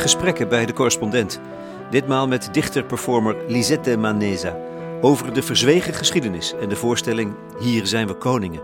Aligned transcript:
gesprekken 0.00 0.48
bij 0.48 0.66
de 0.66 0.72
correspondent. 0.72 1.40
Ditmaal 1.90 2.28
met 2.28 2.48
dichter-performer 2.52 3.36
Lisette 3.48 3.96
Maneza. 3.96 4.56
Over 5.00 5.34
de 5.34 5.42
verzwegen 5.42 5.94
geschiedenis 5.94 6.54
en 6.60 6.68
de 6.68 6.76
voorstelling 6.76 7.34
Hier 7.58 7.86
zijn 7.86 8.06
we 8.06 8.14
koningen. 8.14 8.60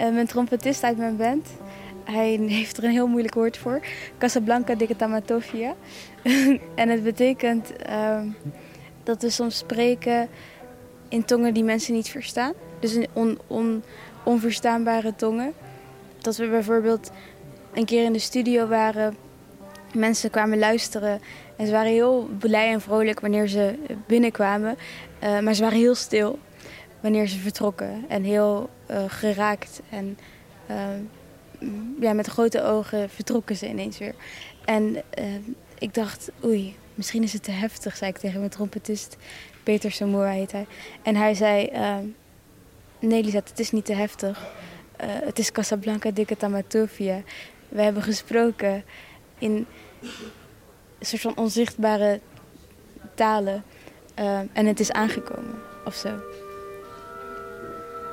Uh, 0.00 0.12
mijn 0.12 0.26
trompetist 0.26 0.82
uit 0.82 0.96
mijn 0.96 1.16
band. 1.16 1.48
Hij 2.04 2.40
heeft 2.46 2.76
er 2.76 2.84
een 2.84 2.90
heel 2.90 3.06
moeilijk 3.06 3.34
woord 3.34 3.58
voor. 3.58 3.80
Casablanca 4.18 4.74
de 4.74 4.96
Tamatofia. 4.96 5.74
en 6.74 6.88
het 6.88 7.02
betekent 7.02 7.72
uh, 7.88 8.20
dat 9.02 9.22
we 9.22 9.30
soms 9.30 9.58
spreken 9.58 10.28
in 11.08 11.24
tongen 11.24 11.54
die 11.54 11.64
mensen 11.64 11.94
niet 11.94 12.08
verstaan. 12.08 12.52
Dus 12.80 12.94
in 12.94 13.08
on, 13.12 13.38
on, 13.46 13.82
onverstaanbare 14.24 15.14
tongen. 15.16 15.52
Dat 16.20 16.36
we 16.36 16.48
bijvoorbeeld 16.48 17.10
een 17.72 17.84
keer 17.84 18.04
in 18.04 18.12
de 18.12 18.18
studio 18.18 18.66
waren, 18.66 19.16
mensen 19.94 20.30
kwamen 20.30 20.58
luisteren 20.58 21.20
en 21.56 21.66
ze 21.66 21.72
waren 21.72 21.92
heel 21.92 22.28
blij 22.38 22.72
en 22.72 22.80
vrolijk 22.80 23.20
wanneer 23.20 23.48
ze 23.48 23.74
binnenkwamen. 24.06 24.76
Uh, 25.22 25.38
maar 25.38 25.54
ze 25.54 25.62
waren 25.62 25.78
heel 25.78 25.94
stil 25.94 26.38
wanneer 27.00 27.26
ze 27.26 27.38
vertrokken 27.38 28.04
en 28.08 28.22
heel 28.22 28.70
uh, 28.90 29.02
geraakt. 29.06 29.80
En 29.88 30.18
uh, 30.70 31.68
ja, 32.00 32.12
met 32.12 32.26
grote 32.26 32.62
ogen 32.62 33.10
vertrokken 33.10 33.56
ze 33.56 33.68
ineens 33.68 33.98
weer. 33.98 34.14
En 34.64 35.02
ik 35.78 35.94
dacht, 35.94 36.30
oei, 36.44 36.76
misschien 36.94 37.22
is 37.22 37.32
het 37.32 37.42
te 37.42 37.50
heftig, 37.50 37.96
zei 37.96 38.10
ik 38.10 38.18
tegen 38.18 38.38
mijn 38.38 38.50
trompetist. 38.50 39.16
Peter 39.62 39.92
Samoa 39.92 40.30
heet 40.30 40.52
hij. 40.52 40.66
En 41.02 41.16
hij 41.16 41.34
zei, 41.34 41.70
nee 42.98 43.24
Lisette, 43.24 43.50
het 43.50 43.60
is 43.60 43.70
niet 43.70 43.84
te 43.84 43.94
heftig. 43.94 44.52
Het 45.06 45.38
is 45.38 45.52
Casablanca 45.52 46.10
de 46.10 46.36
Tamatofia. 46.36 47.22
We 47.68 47.82
hebben 47.82 48.02
gesproken 48.02 48.84
in 49.38 49.66
een 50.98 51.06
soort 51.06 51.22
van 51.22 51.36
onzichtbare 51.36 52.20
talen. 53.14 53.64
Uh, 54.18 54.38
en 54.52 54.66
het 54.66 54.80
is 54.80 54.92
aangekomen, 54.92 55.58
of 55.84 55.94
zo. 55.94 56.10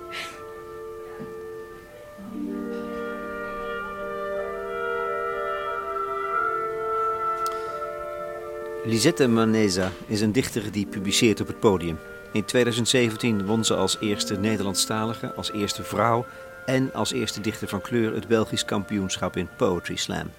Lisette 8.84 9.26
Maneza 9.26 9.90
is 10.06 10.20
een 10.20 10.32
dichter 10.32 10.72
die 10.72 10.86
publiceert 10.86 11.40
op 11.40 11.46
het 11.46 11.60
podium. 11.60 11.98
In 12.32 12.44
2017 12.44 13.46
won 13.46 13.64
ze 13.64 13.74
als 13.74 13.96
eerste 14.00 14.36
Nederlandstalige, 14.36 15.34
als 15.34 15.52
eerste 15.52 15.82
vrouw 15.82 16.26
en 16.66 16.94
als 16.94 17.12
eerste 17.12 17.40
dichter 17.40 17.68
van 17.68 17.80
kleur 17.80 18.14
het 18.14 18.28
Belgisch 18.28 18.64
kampioenschap 18.64 19.36
in 19.36 19.48
Poetry 19.56 19.96
Slam. 19.96 20.30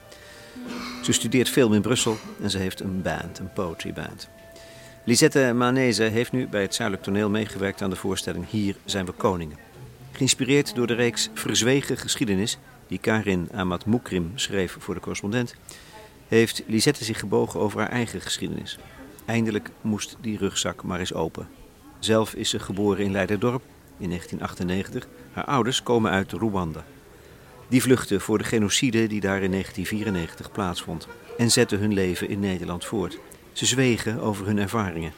Ze 1.04 1.12
studeert 1.12 1.50
film 1.50 1.74
in 1.74 1.82
Brussel 1.82 2.18
en 2.42 2.50
ze 2.50 2.58
heeft 2.58 2.80
een 2.80 3.02
band, 3.02 3.40
een 3.40 3.54
poetry 3.54 3.94
band. 3.94 4.30
Lisette 5.04 5.54
Maneze 5.56 6.04
heeft 6.04 6.32
nu 6.32 6.48
bij 6.48 6.62
het 6.62 6.76
Zuidelijk 6.76 7.06
Toneel 7.06 7.30
meegewerkt 7.30 7.82
aan 7.82 7.90
de 7.90 7.96
voorstelling 7.96 8.50
Hier 8.50 8.76
zijn 8.86 9.06
we 9.06 9.12
koningen. 9.12 9.58
Geïnspireerd 10.12 10.76
door 10.76 10.88
de 10.88 10.94
reeks 10.94 11.30
Verzwegen 11.34 11.98
geschiedenis 11.98 12.58
die 12.88 13.00
Karin 13.00 13.50
Amat 13.54 13.86
Moekrim 13.86 14.32
schreef 14.36 14.76
voor 14.80 14.94
de 14.94 15.00
correspondent, 15.00 15.56
heeft 16.28 16.64
Lisette 16.68 17.04
zich 17.04 17.20
gebogen 17.20 17.60
over 17.60 17.80
haar 17.80 17.90
eigen 17.90 18.22
geschiedenis. 18.22 18.78
Eindelijk 19.26 19.70
moest 19.82 20.18
die 20.22 20.38
rugzak 20.38 20.84
maar 20.84 21.00
eens 21.00 21.14
open. 21.14 21.48
Zelf 22.04 22.34
is 22.34 22.50
ze 22.50 22.60
geboren 22.60 23.04
in 23.04 23.12
Leiderdorp 23.12 23.62
in 23.98 24.08
1998. 24.08 25.08
Haar 25.32 25.46
ouders 25.46 25.84
komen 25.84 26.12
uit 26.12 26.32
Rwanda. 26.32 26.86
Die 27.68 27.82
vluchtten 27.82 28.22
voor 28.22 28.38
de 28.38 28.44
genocide 28.44 29.08
die 29.08 29.20
daar 29.22 29.42
in 29.42 29.52
1994 29.52 30.52
plaatsvond 30.52 31.08
en 31.38 31.52
zetten 31.52 31.80
hun 31.80 31.94
leven 31.94 32.30
in 32.30 32.40
Nederland 32.40 32.86
voort. 32.86 33.20
Ze 33.54 33.66
zwegen 33.66 34.20
over 34.20 34.46
hun 34.46 34.58
ervaringen. 34.58 35.14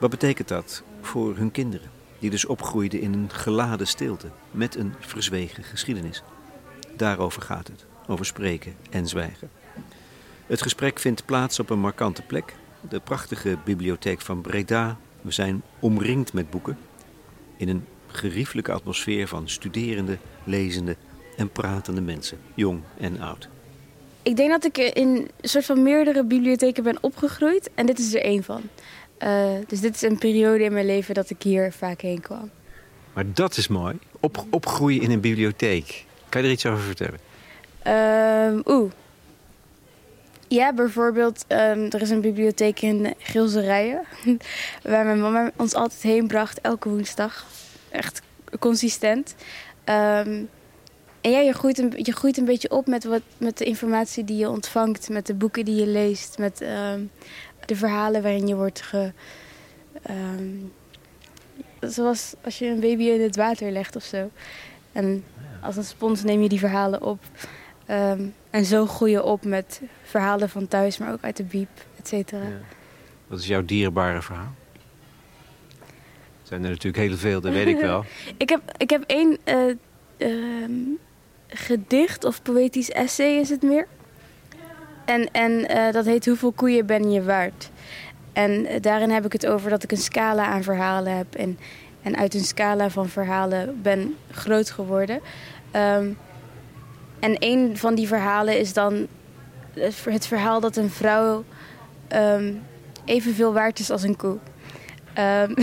Wat 0.00 0.10
betekent 0.10 0.48
dat 0.48 0.82
voor 1.00 1.36
hun 1.36 1.50
kinderen, 1.50 1.90
die 2.18 2.30
dus 2.30 2.44
opgroeiden 2.44 3.00
in 3.00 3.12
een 3.12 3.30
geladen 3.30 3.86
stilte 3.86 4.30
met 4.50 4.76
een 4.76 4.94
verzwegen 5.00 5.64
geschiedenis? 5.64 6.22
Daarover 6.96 7.42
gaat 7.42 7.66
het, 7.66 7.84
over 8.06 8.26
spreken 8.26 8.76
en 8.90 9.08
zwijgen. 9.08 9.50
Het 10.46 10.62
gesprek 10.62 10.98
vindt 10.98 11.24
plaats 11.24 11.58
op 11.58 11.70
een 11.70 11.80
markante 11.80 12.22
plek, 12.22 12.54
de 12.88 13.00
prachtige 13.00 13.58
bibliotheek 13.64 14.20
van 14.20 14.40
Breda. 14.40 14.98
We 15.26 15.32
zijn 15.32 15.62
omringd 15.80 16.32
met 16.32 16.50
boeken 16.50 16.78
in 17.56 17.68
een 17.68 17.84
geriefelijke 18.06 18.72
atmosfeer 18.72 19.28
van 19.28 19.48
studerende, 19.48 20.18
lezende 20.44 20.96
en 21.36 21.50
pratende 21.50 22.00
mensen, 22.00 22.38
jong 22.54 22.80
en 22.98 23.20
oud. 23.20 23.48
Ik 24.22 24.36
denk 24.36 24.50
dat 24.50 24.64
ik 24.64 24.76
in 24.78 25.08
een 25.08 25.28
soort 25.40 25.64
van 25.64 25.82
meerdere 25.82 26.24
bibliotheken 26.24 26.82
ben 26.82 26.98
opgegroeid 27.00 27.70
en 27.74 27.86
dit 27.86 27.98
is 27.98 28.14
er 28.14 28.22
één 28.22 28.44
van. 28.44 28.62
Uh, 29.22 29.50
dus 29.66 29.80
dit 29.80 29.94
is 29.94 30.02
een 30.02 30.18
periode 30.18 30.64
in 30.64 30.72
mijn 30.72 30.86
leven 30.86 31.14
dat 31.14 31.30
ik 31.30 31.42
hier 31.42 31.72
vaak 31.72 32.00
heen 32.00 32.20
kwam. 32.20 32.50
Maar 33.12 33.24
dat 33.32 33.56
is 33.56 33.68
mooi. 33.68 33.98
Op, 34.20 34.44
opgroeien 34.50 35.02
in 35.02 35.10
een 35.10 35.20
bibliotheek. 35.20 36.04
Kan 36.28 36.40
je 36.40 36.46
er 36.46 36.52
iets 36.52 36.66
over 36.66 36.82
vertellen? 36.82 37.20
Um, 38.54 38.62
Oeh. 38.66 38.90
Ja, 40.48 40.72
bijvoorbeeld, 40.72 41.44
um, 41.48 41.90
er 41.90 42.00
is 42.00 42.10
een 42.10 42.20
bibliotheek 42.20 42.80
in 42.80 43.14
Gilserijen. 43.18 44.00
waar 44.82 45.04
mijn 45.04 45.20
mama 45.20 45.50
ons 45.56 45.74
altijd 45.74 46.02
heen 46.02 46.26
bracht, 46.26 46.60
elke 46.60 46.88
woensdag. 46.88 47.46
Echt 47.90 48.22
consistent. 48.58 49.34
Um, 49.84 50.48
en 51.20 51.30
ja, 51.30 51.38
je 51.38 51.52
groeit, 51.52 51.78
een, 51.78 51.92
je 51.96 52.12
groeit 52.12 52.36
een 52.36 52.44
beetje 52.44 52.70
op 52.70 52.86
met, 52.86 53.04
wat, 53.04 53.22
met 53.38 53.58
de 53.58 53.64
informatie 53.64 54.24
die 54.24 54.36
je 54.36 54.50
ontvangt, 54.50 55.08
met 55.08 55.26
de 55.26 55.34
boeken 55.34 55.64
die 55.64 55.74
je 55.74 55.86
leest, 55.86 56.38
met 56.38 56.60
uh, 56.60 56.94
de 57.64 57.76
verhalen 57.76 58.22
waarin 58.22 58.46
je 58.46 58.56
wordt 58.56 58.82
ge. 58.82 59.12
Zoals 61.80 62.34
als 62.44 62.58
je 62.58 62.66
een 62.66 62.80
baby 62.80 63.02
in 63.04 63.22
het 63.22 63.36
water 63.36 63.70
legt 63.70 63.96
of 63.96 64.02
zo. 64.02 64.30
En 64.92 65.24
als 65.60 65.76
een 65.76 65.84
spons 65.84 66.22
neem 66.22 66.42
je 66.42 66.48
die 66.48 66.58
verhalen 66.58 67.02
op. 67.02 67.18
Um, 67.90 68.34
en 68.50 68.64
zo 68.64 68.86
groei 68.86 69.10
je 69.10 69.22
op 69.22 69.44
met 69.44 69.80
verhalen 70.02 70.48
van 70.48 70.68
thuis, 70.68 70.98
maar 70.98 71.12
ook 71.12 71.22
uit 71.22 71.36
de 71.36 71.42
biep, 71.42 71.68
et 71.98 72.08
cetera. 72.08 72.42
Ja. 72.42 72.58
Wat 73.26 73.38
is 73.38 73.46
jouw 73.46 73.64
dierbare 73.64 74.22
verhaal? 74.22 74.54
Er 76.42 76.52
zijn 76.52 76.64
er 76.64 76.70
natuurlijk 76.70 77.04
heel 77.04 77.16
veel, 77.16 77.40
dat 77.40 77.52
weet 77.52 77.66
ik 77.66 77.80
wel. 77.80 78.04
ik, 78.36 78.48
heb, 78.48 78.60
ik 78.76 78.90
heb 78.90 79.02
één 79.06 79.38
uh, 79.44 79.74
um, 80.62 80.98
gedicht 81.48 82.24
of 82.24 82.42
poëtisch 82.42 82.90
essay 82.90 83.38
is 83.38 83.48
het 83.48 83.62
meer. 83.62 83.86
En, 85.04 85.30
en 85.32 85.52
uh, 85.52 85.92
dat 85.92 86.04
heet 86.04 86.26
Hoeveel 86.26 86.52
koeien 86.52 86.86
ben 86.86 87.10
je 87.10 87.22
waard? 87.22 87.70
En 88.32 88.50
uh, 88.50 88.80
daarin 88.80 89.10
heb 89.10 89.24
ik 89.24 89.32
het 89.32 89.46
over 89.46 89.70
dat 89.70 89.82
ik 89.82 89.90
een 89.90 89.96
scala 89.96 90.46
aan 90.46 90.62
verhalen 90.62 91.16
heb. 91.16 91.34
En, 91.34 91.58
en 92.02 92.16
uit 92.16 92.34
een 92.34 92.44
scala 92.44 92.90
van 92.90 93.08
verhalen 93.08 93.82
ben 93.82 94.16
groot 94.30 94.70
geworden. 94.70 95.20
Um, 95.72 96.16
en 97.18 97.36
een 97.38 97.76
van 97.76 97.94
die 97.94 98.06
verhalen 98.06 98.58
is 98.58 98.72
dan 98.72 99.06
het 100.04 100.26
verhaal 100.26 100.60
dat 100.60 100.76
een 100.76 100.90
vrouw 100.90 101.44
um, 102.12 102.62
evenveel 103.04 103.52
waard 103.52 103.78
is 103.78 103.90
als 103.90 104.02
een 104.02 104.16
koe. 104.16 104.38
Um, 105.18 105.54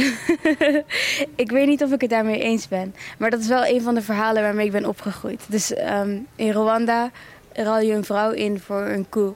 ik 1.44 1.52
weet 1.52 1.68
niet 1.68 1.84
of 1.84 1.92
ik 1.92 2.02
het 2.02 2.10
daarmee 2.10 2.40
eens 2.40 2.68
ben. 2.68 2.96
Maar 3.18 3.30
dat 3.30 3.40
is 3.40 3.48
wel 3.48 3.66
een 3.66 3.82
van 3.82 3.96
de 3.96 4.02
verhalen 4.02 4.42
waarmee 4.42 4.66
ik 4.66 4.72
ben 4.72 4.86
opgegroeid. 4.86 5.42
Dus 5.48 5.78
um, 5.78 6.28
in 6.36 6.52
Rwanda 6.52 7.12
ruil 7.54 7.86
je 7.86 7.94
een 7.94 8.04
vrouw 8.04 8.32
in 8.32 8.60
voor 8.60 8.82
een 8.82 9.10
koe. 9.10 9.34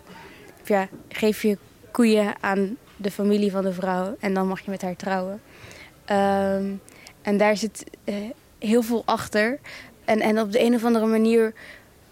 Of 0.61 0.67
ja, 0.67 0.87
geef 1.09 1.41
je 1.41 1.57
koeien 1.91 2.33
aan 2.39 2.77
de 2.95 3.11
familie 3.11 3.51
van 3.51 3.63
de 3.63 3.73
vrouw 3.73 4.15
en 4.19 4.33
dan 4.33 4.47
mag 4.47 4.59
je 4.59 4.71
met 4.71 4.81
haar 4.81 4.95
trouwen. 4.95 5.41
En 7.21 7.37
daar 7.37 7.57
zit 7.57 7.83
uh, 8.05 8.15
heel 8.59 8.81
veel 8.81 9.03
achter. 9.05 9.59
En, 10.05 10.19
en 10.19 10.39
op 10.39 10.51
de 10.51 10.63
een 10.63 10.75
of 10.75 10.83
andere 10.83 11.05
manier 11.05 11.53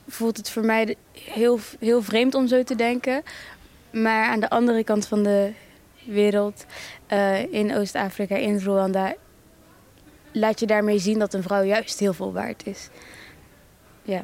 voelt 0.07 0.37
het 0.37 0.49
voor 0.49 0.65
mij 0.65 0.95
heel, 1.11 1.59
heel 1.79 2.01
vreemd 2.01 2.35
om 2.35 2.47
zo 2.47 2.63
te 2.63 2.75
denken. 2.75 3.23
Maar 3.91 4.29
aan 4.29 4.39
de 4.39 4.49
andere 4.49 4.83
kant 4.83 5.07
van 5.07 5.23
de 5.23 5.51
wereld, 6.05 6.65
uh, 7.11 7.53
in 7.53 7.75
Oost-Afrika, 7.75 8.35
in 8.35 8.57
Rwanda, 8.57 9.15
laat 10.31 10.59
je 10.59 10.65
daarmee 10.65 10.99
zien 10.99 11.19
dat 11.19 11.33
een 11.33 11.43
vrouw 11.43 11.63
juist 11.63 11.99
heel 11.99 12.13
veel 12.13 12.33
waard 12.33 12.67
is. 12.67 12.89
Ja. 14.03 14.23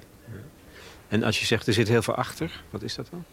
En 1.07 1.23
als 1.23 1.39
je 1.39 1.45
zegt 1.45 1.67
er 1.67 1.73
zit 1.73 1.87
heel 1.87 2.01
veel 2.01 2.15
achter, 2.15 2.63
wat 2.69 2.81
is 2.81 2.95
dat 2.95 3.07
dan? 3.11 3.23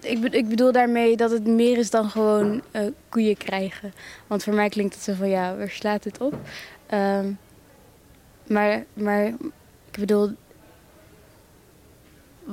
Ik, 0.00 0.20
be 0.20 0.28
ik 0.28 0.48
bedoel 0.48 0.72
daarmee 0.72 1.16
dat 1.16 1.30
het 1.30 1.46
meer 1.46 1.78
is 1.78 1.90
dan 1.90 2.10
gewoon 2.10 2.62
uh, 2.72 2.82
koeien 3.08 3.36
krijgen. 3.36 3.92
Want 4.26 4.42
voor 4.42 4.54
mij 4.54 4.68
klinkt 4.68 4.94
het 4.94 5.02
zo 5.02 5.12
van 5.12 5.28
ja, 5.28 5.56
waar 5.56 5.70
slaat 5.70 6.04
het 6.04 6.20
op? 6.20 6.34
Um, 6.94 7.38
maar, 8.46 8.84
maar 8.92 9.26
ik 9.90 9.98
bedoel, 9.98 10.30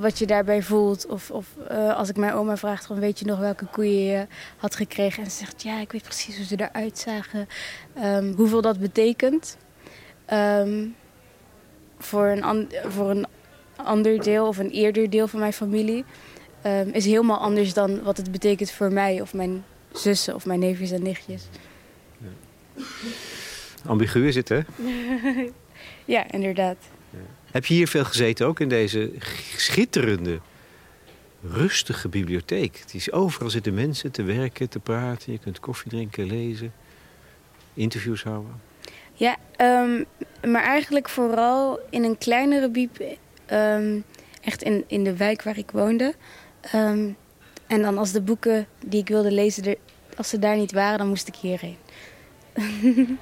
wat 0.00 0.18
je 0.18 0.26
daarbij 0.26 0.62
voelt. 0.62 1.06
Of, 1.06 1.30
of 1.30 1.46
uh, 1.70 1.96
als 1.96 2.08
ik 2.08 2.16
mijn 2.16 2.32
oma 2.32 2.56
vraag, 2.56 2.82
van, 2.82 3.00
weet 3.00 3.18
je 3.18 3.24
nog 3.24 3.38
welke 3.38 3.66
koeien 3.66 4.04
je 4.04 4.26
had 4.56 4.74
gekregen? 4.74 5.24
En 5.24 5.30
ze 5.30 5.36
zegt, 5.36 5.62
ja, 5.62 5.80
ik 5.80 5.92
weet 5.92 6.02
precies 6.02 6.36
hoe 6.36 6.44
ze 6.44 6.68
eruit 6.70 6.98
zagen. 6.98 7.48
Um, 8.04 8.32
hoeveel 8.36 8.60
dat 8.60 8.78
betekent. 8.78 9.56
Um, 10.32 10.94
voor 11.98 12.26
een, 12.26 12.68
voor 12.84 13.10
een 13.10 13.26
ander 13.76 14.22
deel 14.22 14.46
of 14.46 14.58
een 14.58 14.70
eerder 14.70 15.10
deel 15.10 15.28
van 15.28 15.40
mijn 15.40 15.52
familie 15.52 16.04
um, 16.66 16.88
is 16.92 17.04
helemaal 17.04 17.38
anders 17.38 17.74
dan 17.74 18.02
wat 18.02 18.16
het 18.16 18.32
betekent 18.32 18.70
voor 18.70 18.92
mij 18.92 19.20
of 19.20 19.34
mijn 19.34 19.64
zussen 19.92 20.34
of 20.34 20.46
mijn 20.46 20.60
neefjes 20.60 20.90
en 20.90 21.02
nichtjes. 21.02 21.48
Ja. 22.18 22.82
Ambigu 23.86 24.26
is 24.26 24.34
het, 24.34 24.48
hè? 24.48 24.60
ja, 26.14 26.30
inderdaad. 26.30 26.76
Heb 27.50 27.66
je 27.66 27.74
hier 27.74 27.88
veel 27.88 28.04
gezeten 28.04 28.46
ook 28.46 28.60
in 28.60 28.68
deze 28.68 29.12
schitterende, 29.56 30.40
rustige 31.42 32.08
bibliotheek? 32.08 32.78
Het 32.78 32.94
is 32.94 33.12
overal 33.12 33.50
zitten 33.50 33.74
mensen 33.74 34.10
te 34.10 34.22
werken, 34.22 34.68
te 34.68 34.78
praten. 34.78 35.32
Je 35.32 35.38
kunt 35.38 35.60
koffie 35.60 35.90
drinken, 35.90 36.26
lezen, 36.26 36.72
interviews 37.74 38.22
houden. 38.22 38.60
Ja, 39.12 39.36
um, 39.60 40.04
maar 40.50 40.62
eigenlijk 40.62 41.08
vooral 41.08 41.80
in 41.90 42.04
een 42.04 42.18
kleinere 42.18 42.70
biep. 42.70 43.00
Um, 43.52 44.04
echt 44.40 44.62
in, 44.62 44.84
in 44.86 45.04
de 45.04 45.16
wijk 45.16 45.42
waar 45.42 45.58
ik 45.58 45.70
woonde. 45.70 46.14
Um, 46.74 47.16
en 47.66 47.82
dan 47.82 47.98
als 47.98 48.12
de 48.12 48.20
boeken 48.20 48.66
die 48.86 49.00
ik 49.00 49.08
wilde 49.08 49.32
lezen, 49.32 49.64
er, 49.64 49.76
als 50.16 50.28
ze 50.28 50.38
daar 50.38 50.56
niet 50.56 50.72
waren, 50.72 50.98
dan 50.98 51.08
moest 51.08 51.28
ik 51.28 51.34
hierheen. 51.34 51.76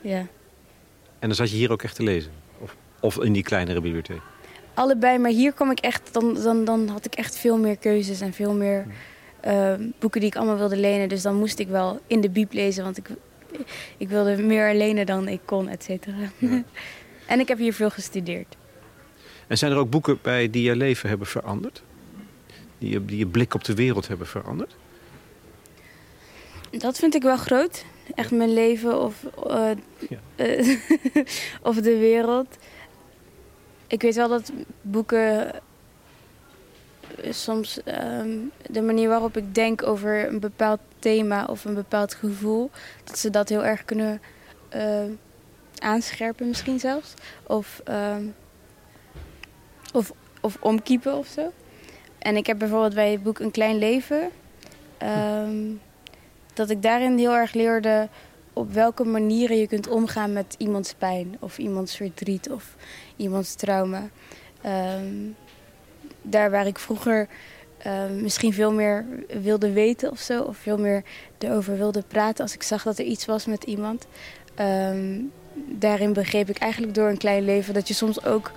ja. 0.00 0.26
En 1.18 1.28
dan 1.28 1.34
zat 1.34 1.50
je 1.50 1.56
hier 1.56 1.72
ook 1.72 1.82
echt 1.82 1.94
te 1.94 2.02
lezen? 2.02 2.32
Of, 3.06 3.18
in 3.18 3.32
die 3.32 3.42
kleinere 3.42 3.80
bibliotheek? 3.80 4.20
Allebei, 4.74 5.18
maar 5.18 5.30
hier 5.30 5.52
kwam 5.52 5.70
ik 5.70 5.80
echt, 5.80 6.12
dan, 6.12 6.34
dan, 6.34 6.64
dan 6.64 6.88
had 6.88 7.04
ik 7.04 7.14
echt 7.14 7.38
veel 7.38 7.58
meer 7.58 7.76
keuzes 7.76 8.20
en 8.20 8.32
veel 8.32 8.52
meer 8.52 8.86
uh, 9.46 9.74
boeken 9.98 10.20
die 10.20 10.28
ik 10.28 10.36
allemaal 10.36 10.56
wilde 10.56 10.76
lenen. 10.76 11.08
Dus 11.08 11.22
dan 11.22 11.34
moest 11.34 11.58
ik 11.58 11.68
wel 11.68 12.00
in 12.06 12.20
de 12.20 12.30
bieb 12.30 12.52
lezen, 12.52 12.84
want 12.84 12.96
ik, 12.96 13.08
ik 13.96 14.08
wilde 14.08 14.42
meer 14.42 14.74
lenen 14.74 15.06
dan 15.06 15.28
ik 15.28 15.40
kon, 15.44 15.68
et 15.68 15.82
cetera. 15.82 16.16
en 17.26 17.40
ik 17.40 17.48
heb 17.48 17.58
hier 17.58 17.72
veel 17.72 17.90
gestudeerd. 17.90 18.56
En 19.46 19.58
zijn 19.58 19.72
er 19.72 19.78
ook 19.78 19.90
boeken 19.90 20.18
bij 20.22 20.50
die 20.50 20.62
je 20.62 20.76
leven 20.76 21.08
hebben 21.08 21.26
veranderd? 21.26 21.82
Die 22.78 22.90
je, 22.90 23.04
die 23.04 23.18
je 23.18 23.26
blik 23.26 23.54
op 23.54 23.64
de 23.64 23.74
wereld 23.74 24.08
hebben 24.08 24.26
veranderd? 24.26 24.76
Dat 26.70 26.98
vind 26.98 27.14
ik 27.14 27.22
wel 27.22 27.36
groot. 27.36 27.84
Echt 28.14 28.30
mijn 28.30 28.52
leven 28.52 29.00
of, 29.00 29.14
uh, 29.46 29.70
ja. 30.08 30.18
uh, 30.36 30.78
of 31.62 31.76
de 31.76 31.96
wereld. 31.98 32.56
Ik 33.86 34.02
weet 34.02 34.14
wel 34.14 34.28
dat 34.28 34.52
boeken 34.80 35.50
soms 37.30 37.80
um, 37.84 38.50
de 38.70 38.82
manier 38.82 39.08
waarop 39.08 39.36
ik 39.36 39.54
denk 39.54 39.82
over 39.82 40.28
een 40.28 40.40
bepaald 40.40 40.80
thema 40.98 41.44
of 41.44 41.64
een 41.64 41.74
bepaald 41.74 42.14
gevoel, 42.14 42.70
dat 43.04 43.18
ze 43.18 43.30
dat 43.30 43.48
heel 43.48 43.64
erg 43.64 43.84
kunnen 43.84 44.20
uh, 44.76 45.04
aanscherpen 45.78 46.48
misschien 46.48 46.80
zelfs. 46.80 47.14
Of, 47.42 47.82
um, 47.88 48.34
of, 49.92 50.12
of 50.40 50.56
omkiepen 50.60 51.14
of 51.14 51.26
zo. 51.26 51.52
En 52.18 52.36
ik 52.36 52.46
heb 52.46 52.58
bijvoorbeeld 52.58 52.94
bij 52.94 53.10
het 53.10 53.22
boek 53.22 53.38
Een 53.38 53.50
Klein 53.50 53.78
Leven... 53.78 54.30
Um, 55.02 55.80
dat 56.56 56.70
ik 56.70 56.82
daarin 56.82 57.18
heel 57.18 57.34
erg 57.34 57.52
leerde 57.52 58.08
op 58.56 58.72
welke 58.72 59.04
manieren 59.04 59.56
je 59.56 59.66
kunt 59.66 59.88
omgaan 59.88 60.32
met 60.32 60.54
iemands 60.58 60.94
pijn... 60.94 61.36
of 61.40 61.58
iemands 61.58 61.96
verdriet 61.96 62.50
of 62.50 62.76
iemands 63.16 63.54
trauma. 63.54 64.08
Um, 64.66 65.36
daar 66.22 66.50
waar 66.50 66.66
ik 66.66 66.78
vroeger 66.78 67.28
uh, 67.86 68.06
misschien 68.20 68.52
veel 68.52 68.72
meer 68.72 69.06
wilde 69.42 69.72
weten 69.72 70.10
of 70.10 70.18
zo... 70.18 70.42
of 70.42 70.56
veel 70.56 70.78
meer 70.78 71.04
erover 71.38 71.76
wilde 71.76 72.02
praten 72.08 72.42
als 72.42 72.54
ik 72.54 72.62
zag 72.62 72.82
dat 72.82 72.98
er 72.98 73.04
iets 73.04 73.24
was 73.24 73.46
met 73.46 73.64
iemand... 73.64 74.06
Um, 74.60 75.32
daarin 75.68 76.12
begreep 76.12 76.48
ik 76.48 76.58
eigenlijk 76.58 76.94
door 76.94 77.08
een 77.08 77.18
klein 77.18 77.44
leven 77.44 77.74
dat 77.74 77.88
je 77.88 77.94
soms 77.94 78.24
ook 78.24 78.52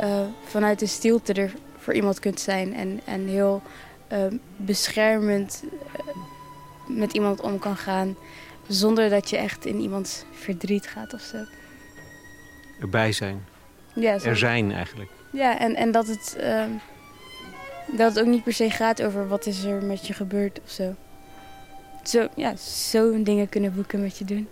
uh, 0.00 0.20
vanuit 0.44 0.78
de 0.78 0.86
stilte 0.86 1.32
er 1.32 1.52
voor 1.76 1.94
iemand 1.94 2.18
kunt 2.18 2.40
zijn. 2.40 2.74
En, 2.74 3.00
en 3.04 3.26
heel 3.26 3.62
beschermend 4.56 5.64
uh, 5.64 6.96
met 6.98 7.12
iemand 7.12 7.40
om 7.40 7.58
kan 7.58 7.76
gaan. 7.76 8.16
Zonder 8.70 9.08
dat 9.08 9.30
je 9.30 9.36
echt 9.36 9.66
in 9.66 9.80
iemands 9.80 10.24
verdriet 10.32 10.86
gaat 10.86 11.14
of 11.14 11.20
zo. 11.20 11.36
Erbij 12.80 13.12
zijn. 13.12 13.44
Ja, 13.94 14.18
er 14.22 14.36
zijn 14.36 14.72
eigenlijk. 14.72 15.10
Ja, 15.32 15.58
en, 15.58 15.74
en 15.74 15.90
dat, 15.90 16.06
het, 16.06 16.36
uh, 16.40 16.64
dat 17.86 18.14
het 18.14 18.20
ook 18.20 18.30
niet 18.30 18.42
per 18.44 18.52
se 18.52 18.70
gaat 18.70 19.02
over 19.02 19.28
wat 19.28 19.46
is 19.46 19.64
er 19.64 19.82
met 19.82 20.06
je 20.06 20.12
gebeurd 20.12 20.60
of 20.64 20.70
zo. 20.70 20.94
Zo, 22.02 22.28
ja, 22.36 22.56
zo'n 22.56 23.22
dingen 23.22 23.48
kunnen 23.48 23.74
boeken 23.74 24.00
met 24.00 24.18
je 24.18 24.24
doen. 24.24 24.48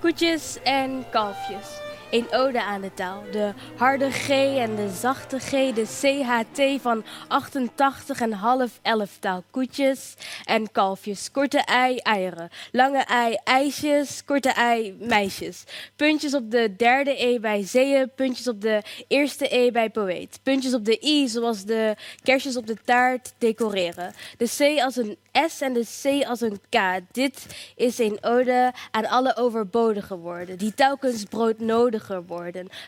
Koetjes 0.00 0.58
en 0.62 1.04
kalfjes. 1.10 1.88
Een 2.10 2.26
ode 2.30 2.62
aan 2.62 2.80
de 2.80 2.94
taal. 2.94 3.22
De 3.30 3.52
harde 3.76 4.10
G 4.10 4.28
en 4.56 4.76
de 4.76 4.90
zachte 5.00 5.38
G, 5.38 5.50
de 5.50 5.84
CHT 5.84 6.82
van 6.82 7.04
88 7.28 8.20
en 8.20 8.32
half 8.32 8.78
elftaal. 8.82 9.42
Koetjes 9.50 10.14
en 10.44 10.72
kalfjes. 10.72 11.30
Korte 11.30 11.58
ei, 11.58 11.96
eieren. 11.96 12.48
Lange 12.72 12.98
ei, 12.98 13.38
ijsjes. 13.44 14.24
Korte 14.24 14.48
ei, 14.48 14.96
meisjes. 15.00 15.64
Puntjes 15.96 16.34
op 16.34 16.50
de 16.50 16.76
derde 16.76 17.24
E 17.24 17.40
bij 17.40 17.66
zeeën. 17.66 18.10
Puntjes 18.14 18.48
op 18.48 18.60
de 18.60 18.82
eerste 19.08 19.56
E 19.56 19.70
bij 19.70 19.90
poëet. 19.90 20.40
Puntjes 20.42 20.74
op 20.74 20.84
de 20.84 21.06
I, 21.06 21.28
zoals 21.28 21.64
de 21.64 21.96
kerstjes 22.22 22.56
op 22.56 22.66
de 22.66 22.76
taart 22.84 23.32
decoreren. 23.38 24.14
De 24.36 24.46
C 24.58 24.80
als 24.80 24.96
een 24.96 25.16
S 25.48 25.60
en 25.60 25.72
de 25.72 25.86
C 26.02 26.26
als 26.26 26.40
een 26.40 26.60
K. 26.68 27.00
Dit 27.12 27.46
is 27.76 27.98
een 27.98 28.18
ode 28.20 28.72
aan 28.90 29.06
alle 29.06 29.36
overbodige 29.36 30.16
woorden, 30.16 30.58
die 30.58 30.74
telkens 30.74 31.24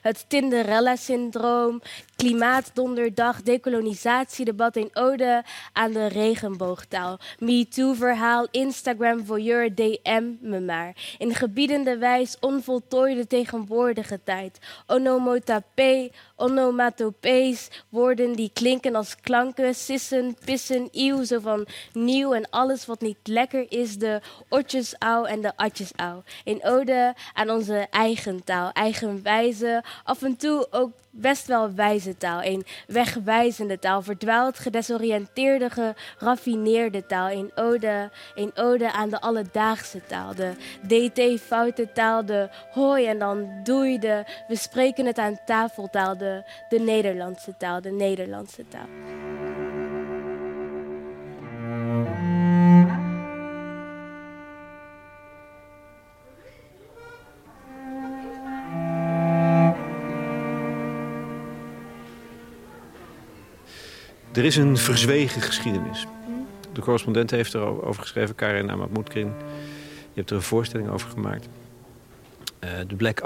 Het 0.03 0.25
Tinderella-syndroom, 0.29 1.83
klimaatdonderdag, 2.23 3.43
decolonisatiedebat, 3.43 4.77
een 4.77 4.91
ode 4.93 5.45
aan 5.73 5.93
de 5.93 6.07
regenboogtaal. 6.07 7.19
MeToo-verhaal, 7.39 8.47
Instagram, 8.51 9.27
voyeur, 9.27 9.75
DM 9.75 10.25
me 10.41 10.61
maar. 10.61 11.17
In 11.19 11.35
gebiedende 11.35 11.99
wijs 11.99 12.37
onvoltooide 12.41 13.27
tegenwoordige 13.27 14.21
tijd. 14.25 14.59
Onomotapé, 14.87 16.11
onomatopees, 16.37 17.69
woorden 17.89 18.33
die 18.33 18.51
klinken 18.53 18.95
als 18.95 19.17
klanken, 19.21 19.75
sissen, 19.75 20.37
pissen, 20.45 20.89
eeuw, 20.93 21.25
zo 21.25 21.39
van 21.39 21.67
nieuw 21.93 22.33
en 22.33 22.51
alles 22.51 22.87
wat 22.87 23.01
niet 23.01 23.19
lekker 23.23 23.67
is, 23.69 23.99
de 23.99 24.21
otjesau 24.49 25.29
en 25.29 25.41
de 25.41 25.57
atjesau. 25.57 26.23
Een 26.45 26.61
ode 26.65 27.15
aan 27.35 27.51
onze 27.51 27.87
eigen 27.91 28.45
taal, 28.45 28.71
eigen 28.73 29.23
wijze, 29.23 29.85
af 30.05 30.23
en 30.23 30.37
toe 30.37 30.67
ook 30.71 30.91
best 31.13 31.47
wel 31.47 31.75
wijze 31.75 32.17
taal. 32.17 32.43
Een 32.43 32.65
wegwijzende 32.87 33.79
taal, 33.79 34.03
verdwaald, 34.03 34.59
gedesoriënteerde, 34.59 35.95
geraffineerde 36.19 37.07
taal. 37.07 37.31
Een 37.31 37.51
ode, 37.55 38.11
een 38.35 38.51
ode 38.55 38.93
aan 38.93 39.11
de 39.11 39.21
alledaagse 39.21 40.01
taal. 40.07 40.35
De 40.35 40.53
DT-foute 40.87 41.93
taal, 41.93 42.25
de 42.27 42.49
hoi 42.71 43.07
en 43.07 43.19
dan 43.19 43.61
doei, 43.63 43.99
de 43.99 44.25
we 44.49 44.57
spreken 44.57 45.07
het 45.07 45.19
aan 45.19 45.39
tafeltaal. 45.45 46.17
De, 46.17 46.45
de 46.69 46.79
Nederlandse 46.79 47.57
taal, 47.57 47.81
de 47.81 47.91
Nederlandse 47.91 48.69
taal. 48.69 49.62
Er 64.33 64.45
is 64.45 64.57
een 64.57 64.77
verzwegen 64.77 65.41
geschiedenis. 65.41 66.07
De 66.73 66.81
correspondent 66.81 67.31
heeft 67.31 67.55
erover 67.55 68.03
geschreven, 68.03 68.35
Karin 68.35 68.71
Amatmoetkin. 68.71 69.33
Je 70.13 70.19
hebt 70.19 70.31
er 70.31 70.37
een 70.37 70.43
voorstelling 70.43 70.89
over 70.91 71.11
gemaakt. 71.11 71.49
Uh, 72.65 72.71
de 72.87 72.95
Black 72.95 73.21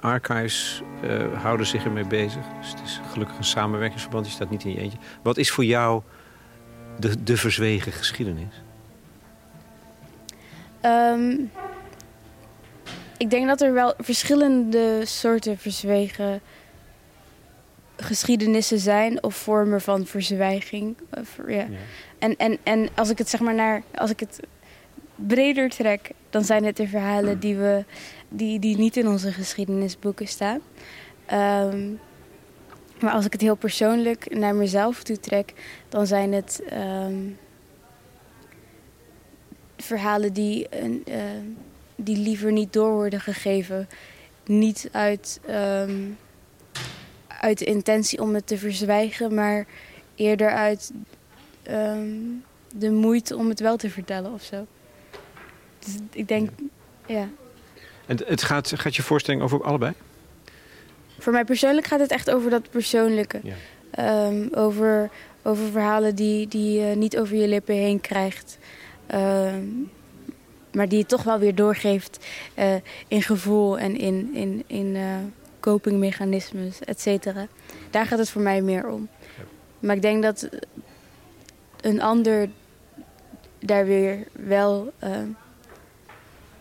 Archives 0.00 0.82
uh, 1.04 1.42
houden 1.42 1.66
zich 1.66 1.84
ermee 1.84 2.06
bezig. 2.06 2.42
Dus 2.60 2.70
het 2.70 2.80
is 2.84 3.00
gelukkig 3.12 3.36
een 3.36 3.44
samenwerkingsverband. 3.44 4.26
Je 4.26 4.32
staat 4.32 4.50
niet 4.50 4.64
in 4.64 4.70
je 4.70 4.78
eentje. 4.78 4.98
Wat 5.22 5.36
is 5.36 5.50
voor 5.50 5.64
jou 5.64 6.02
de, 6.98 7.22
de 7.22 7.36
verzwegen 7.36 7.92
geschiedenis? 7.92 8.62
Um, 10.82 11.50
ik 13.16 13.30
denk 13.30 13.46
dat 13.46 13.60
er 13.60 13.72
wel 13.72 13.94
verschillende 13.98 15.02
soorten 15.04 15.58
verzwegen 15.58 16.40
geschiedenissen 18.02 18.78
zijn 18.78 19.22
of 19.22 19.34
vormen 19.36 19.80
van 19.80 20.06
verzwijging. 20.06 20.96
ja. 21.46 21.54
ja. 21.54 21.66
En, 22.18 22.36
en, 22.36 22.58
en 22.62 22.88
als 22.94 23.10
ik 23.10 23.18
het 23.18 23.28
zeg 23.28 23.40
maar 23.40 23.54
naar, 23.54 23.82
als 23.94 24.10
ik 24.10 24.20
het 24.20 24.40
breder 25.14 25.70
trek, 25.70 26.10
dan 26.30 26.44
zijn 26.44 26.64
het 26.64 26.76
de 26.76 26.88
verhalen 26.88 27.40
die, 27.40 27.56
we, 27.56 27.84
die, 28.28 28.58
die 28.58 28.76
niet 28.76 28.96
in 28.96 29.08
onze 29.08 29.32
geschiedenisboeken 29.32 30.28
staan. 30.28 30.60
Um, 31.32 32.00
Maar 33.00 33.12
als 33.12 33.24
ik 33.24 33.32
het 33.32 33.40
heel 33.40 33.54
persoonlijk 33.54 34.34
naar 34.34 34.54
mezelf 34.54 35.02
toe 35.02 35.20
trek, 35.20 35.52
dan 35.88 36.06
zijn 36.06 36.32
het 36.32 36.62
ehm, 36.68 37.18
verhalen 39.76 40.32
die, 40.32 40.66
een, 40.70 41.02
ehm, 41.06 41.46
die 41.96 42.16
liever 42.16 42.52
niet 42.52 42.72
door 42.72 42.92
worden 42.92 43.20
gegeven. 43.20 43.88
Niet 44.46 44.88
uit, 44.92 45.40
ehm, 45.46 46.00
uit 47.40 47.58
de 47.58 47.64
intentie 47.64 48.20
om 48.20 48.34
het 48.34 48.46
te 48.46 48.58
verzwijgen, 48.58 49.34
maar 49.34 49.66
eerder 50.14 50.50
uit 50.50 50.92
de 52.72 52.90
moeite 52.90 53.36
om 53.36 53.48
het 53.48 53.60
wel 53.60 53.76
te 53.76 53.90
vertellen 53.90 54.32
of 54.32 54.42
zo. 54.42 54.66
Dus 55.78 55.94
ik 56.12 56.28
denk, 56.28 56.50
ja. 57.06 57.28
En 58.06 58.18
het 58.26 58.42
gaat, 58.42 58.72
gaat 58.76 58.96
je 58.96 59.02
voorstelling 59.02 59.42
over 59.42 59.62
allebei? 59.62 59.92
Voor 61.18 61.32
mij 61.32 61.44
persoonlijk 61.44 61.86
gaat 61.86 62.00
het 62.00 62.10
echt 62.10 62.30
over 62.30 62.50
dat 62.50 62.70
persoonlijke. 62.70 63.40
Ja. 63.42 63.54
Ehm, 63.90 64.48
over, 64.54 65.10
over 65.42 65.70
verhalen 65.70 66.14
die, 66.14 66.48
die 66.48 66.80
je 66.80 66.96
niet 66.96 67.18
over 67.18 67.36
je 67.36 67.48
lippen 67.48 67.74
heen 67.74 68.00
krijgt. 68.00 68.58
Ehm, 69.06 69.64
maar 70.72 70.88
die 70.88 70.98
je 70.98 71.06
toch 71.06 71.22
wel 71.22 71.38
weer 71.38 71.54
doorgeeft 71.54 72.26
uh, 72.58 72.74
in 73.08 73.22
gevoel 73.22 73.78
en 73.78 73.96
in, 73.98 74.30
in, 74.34 74.64
in 74.66 74.94
uh, 74.94 75.16
copingmechanismes, 75.60 76.80
et 76.80 77.00
cetera. 77.00 77.46
Daar 77.90 78.06
gaat 78.06 78.18
het 78.18 78.30
voor 78.30 78.42
mij 78.42 78.62
meer 78.62 78.88
om. 78.88 79.08
Maar 79.78 79.96
ik 79.96 80.02
denk 80.02 80.22
dat 80.22 80.48
een 81.80 82.00
ander 82.02 82.48
daar 83.58 83.86
weer 83.86 84.26
wel 84.32 84.92
uh, 85.04 85.18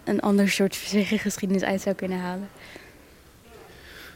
een 0.03 0.19
ander 0.19 0.49
soort 0.49 0.75
geschiedenis 1.25 1.63
uit 1.63 1.81
zou 1.81 1.95
kunnen 1.95 2.19
halen. 2.19 2.49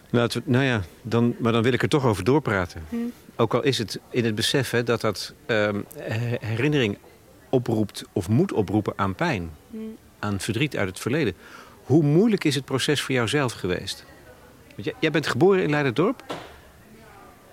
Laten 0.09 0.43
we, 0.45 0.51
nou 0.51 0.63
ja, 0.63 0.81
dan, 1.01 1.35
maar 1.39 1.51
dan 1.51 1.63
wil 1.63 1.73
ik 1.73 1.81
er 1.81 1.89
toch 1.89 2.05
over 2.05 2.23
doorpraten. 2.23 2.83
Hm. 2.89 2.95
Ook 3.35 3.53
al 3.53 3.63
is 3.63 3.77
het 3.77 3.99
in 4.09 4.25
het 4.25 4.35
besef 4.35 4.69
hè, 4.69 4.83
dat 4.83 5.01
dat 5.01 5.33
ehm, 5.45 5.81
herinnering 6.39 6.97
oproept 7.49 8.03
of 8.11 8.29
moet 8.29 8.53
oproepen 8.53 8.93
aan 8.95 9.15
pijn. 9.15 9.51
Hm. 9.71 9.77
Aan 10.19 10.39
verdriet 10.39 10.77
uit 10.77 10.87
het 10.87 10.99
verleden. 10.99 11.33
Hoe 11.83 12.03
moeilijk 12.03 12.43
is 12.43 12.55
het 12.55 12.65
proces 12.65 13.01
voor 13.01 13.15
jouzelf 13.15 13.53
geweest? 13.53 14.05
Want 14.75 14.95
jij, 14.99 15.11
bent 15.11 15.27
geboren 15.27 15.63
in 15.63 15.69
Leiderdorp, 15.69 16.23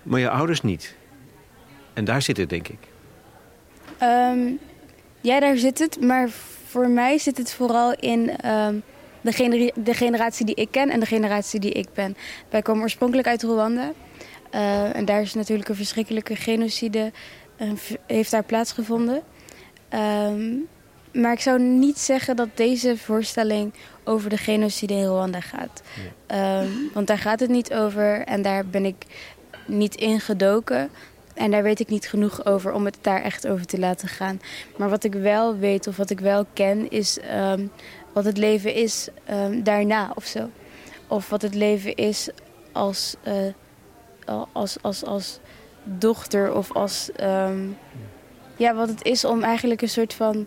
maar 0.02 0.20
je 0.20 0.30
ouders 0.30 0.62
niet. 0.62 0.96
En 1.92 2.04
daar 2.04 2.22
zit 2.22 2.36
het, 2.36 2.48
denk 2.48 2.68
ik. 2.68 2.78
Um, 4.02 4.58
ja, 5.20 5.40
daar 5.40 5.56
zit 5.56 5.78
het. 5.78 6.00
Maar 6.00 6.28
voor 6.66 6.88
mij 6.88 7.18
zit 7.18 7.38
het 7.38 7.52
vooral 7.52 7.94
in 7.94 8.36
ehm, 8.36 8.74
de, 9.20 9.72
de, 9.74 9.94
generatie 9.94 10.46
die 10.46 10.54
ik 10.54 10.68
ken 10.70 10.90
en 10.90 11.00
de 11.00 11.06
generatie 11.06 11.60
die 11.60 11.72
ik 11.72 11.88
ben. 11.94 12.16
Wij 12.50 12.62
komen 12.62 12.82
oorspronkelijk 12.82 13.28
uit 13.28 13.42
Rwanda. 13.42 13.92
Uh, 14.54 14.96
en 14.96 15.04
daar 15.04 15.20
is 15.20 15.34
natuurlijk 15.34 15.68
een 15.68 15.74
verschrikkelijke 15.74 16.36
genocide 16.36 17.12
uh, 17.58 17.70
heeft 18.06 18.30
daar 18.30 18.44
plaatsgevonden. 18.44 19.22
Um, 19.94 20.68
maar 21.12 21.32
ik 21.32 21.40
zou 21.40 21.60
niet 21.60 21.98
zeggen 21.98 22.36
dat 22.36 22.48
deze 22.54 22.96
voorstelling 22.96 23.72
over 24.04 24.30
de 24.30 24.36
genocide 24.36 24.94
in 24.94 25.06
Rwanda 25.06 25.40
gaat. 25.40 25.82
Um, 26.26 26.90
want 26.94 27.06
daar 27.06 27.18
gaat 27.18 27.40
het 27.40 27.50
niet 27.50 27.74
over 27.74 28.24
en 28.24 28.42
daar 28.42 28.66
ben 28.66 28.84
ik 28.84 29.06
niet 29.66 29.94
in 29.94 30.20
gedoken. 30.20 30.90
En 31.34 31.50
daar 31.50 31.62
weet 31.62 31.80
ik 31.80 31.88
niet 31.88 32.08
genoeg 32.08 32.44
over 32.44 32.72
om 32.72 32.84
het 32.84 32.98
daar 33.00 33.22
echt 33.22 33.46
over 33.46 33.66
te 33.66 33.78
laten 33.78 34.08
gaan. 34.08 34.40
Maar 34.76 34.88
wat 34.88 35.04
ik 35.04 35.14
wel 35.14 35.56
weet 35.56 35.86
of 35.86 35.96
wat 35.96 36.10
ik 36.10 36.20
wel 36.20 36.46
ken 36.52 36.90
is 36.90 37.18
um, 37.34 37.70
wat 38.12 38.24
het 38.24 38.36
leven 38.36 38.74
is 38.74 39.08
um, 39.30 39.62
daarna 39.62 40.12
of 40.14 40.24
zo. 40.24 40.50
Of 41.08 41.28
wat 41.28 41.42
het 41.42 41.54
leven 41.54 41.94
is 41.94 42.28
als, 42.72 43.16
uh, 43.26 44.36
als, 44.52 44.76
als, 44.82 45.04
als 45.04 45.38
dochter 45.84 46.54
of 46.54 46.72
als... 46.72 47.10
Ja, 48.56 48.74
wat 48.74 48.88
het 48.88 49.04
is 49.04 49.24
om 49.24 49.42
eigenlijk 49.42 49.82
een 49.82 49.88
soort 49.88 50.14
van 50.14 50.46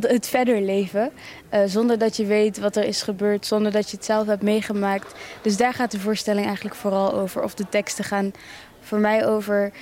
het 0.00 0.26
verder 0.26 0.60
leven. 0.60 1.10
Uh, 1.54 1.60
zonder 1.66 1.98
dat 1.98 2.16
je 2.16 2.24
weet 2.24 2.58
wat 2.58 2.76
er 2.76 2.84
is 2.84 3.02
gebeurd, 3.02 3.46
zonder 3.46 3.72
dat 3.72 3.90
je 3.90 3.96
het 3.96 4.04
zelf 4.04 4.26
hebt 4.26 4.42
meegemaakt. 4.42 5.14
Dus 5.42 5.56
daar 5.56 5.74
gaat 5.74 5.90
de 5.90 6.00
voorstelling 6.00 6.46
eigenlijk 6.46 6.74
vooral 6.74 7.12
over. 7.12 7.42
Of 7.42 7.54
de 7.54 7.68
teksten 7.68 8.04
gaan 8.04 8.32
voor 8.80 8.98
mij 8.98 9.26
over 9.26 9.72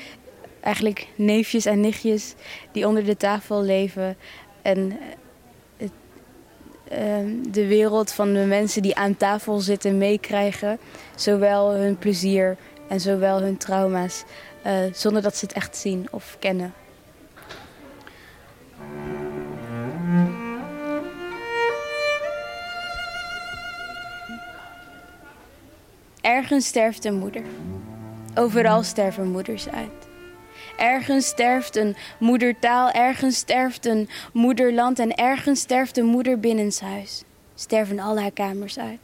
eigenlijk 0.60 1.06
neefjes 1.14 1.64
en 1.64 1.80
nichtjes 1.80 2.34
die 2.72 2.86
onder 2.86 3.04
de 3.04 3.16
tafel 3.16 3.62
leven. 3.62 4.16
En 4.62 4.98
het, 5.76 5.92
ehm, 6.88 7.28
de 7.50 7.66
wereld 7.66 8.12
van 8.12 8.32
de 8.32 8.44
mensen 8.44 8.82
die 8.82 8.96
aan 8.96 9.16
tafel 9.16 9.60
zitten 9.60 9.98
meekrijgen. 9.98 10.78
Zowel 11.14 11.70
hun 11.70 11.98
plezier 11.98 12.56
en 12.88 13.00
zowel 13.00 13.40
hun 13.40 13.56
trauma's. 13.56 14.24
Uh, 14.66 14.72
zonder 14.92 15.22
dat 15.22 15.36
ze 15.36 15.44
het 15.44 15.54
echt 15.54 15.76
zien 15.76 16.08
of 16.10 16.36
kennen. 16.38 16.74
Ergens 26.20 26.66
sterft 26.66 27.04
een 27.04 27.18
moeder. 27.18 27.42
Overal 28.34 28.82
sterven 28.82 29.30
moeders 29.30 29.68
uit. 29.68 30.08
Ergens 30.76 31.26
sterft 31.26 31.76
een 31.76 31.96
moedertaal, 32.18 32.90
ergens 32.90 33.36
sterft 33.36 33.86
een 33.86 34.08
moederland 34.32 34.98
en 34.98 35.14
ergens 35.14 35.60
sterft 35.60 35.96
een 35.96 36.06
moeder 36.06 36.40
binnenshuis. 36.40 37.22
Sterven 37.54 37.98
al 37.98 38.20
haar 38.20 38.30
kamers 38.30 38.78
uit. 38.78 39.00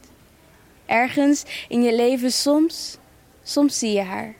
Ergens 0.85 1.65
in 1.67 1.83
je 1.83 1.95
leven 1.95 2.31
soms, 2.31 2.97
soms 3.43 3.79
zie 3.79 3.91
je 3.91 4.01
haar. 4.01 4.33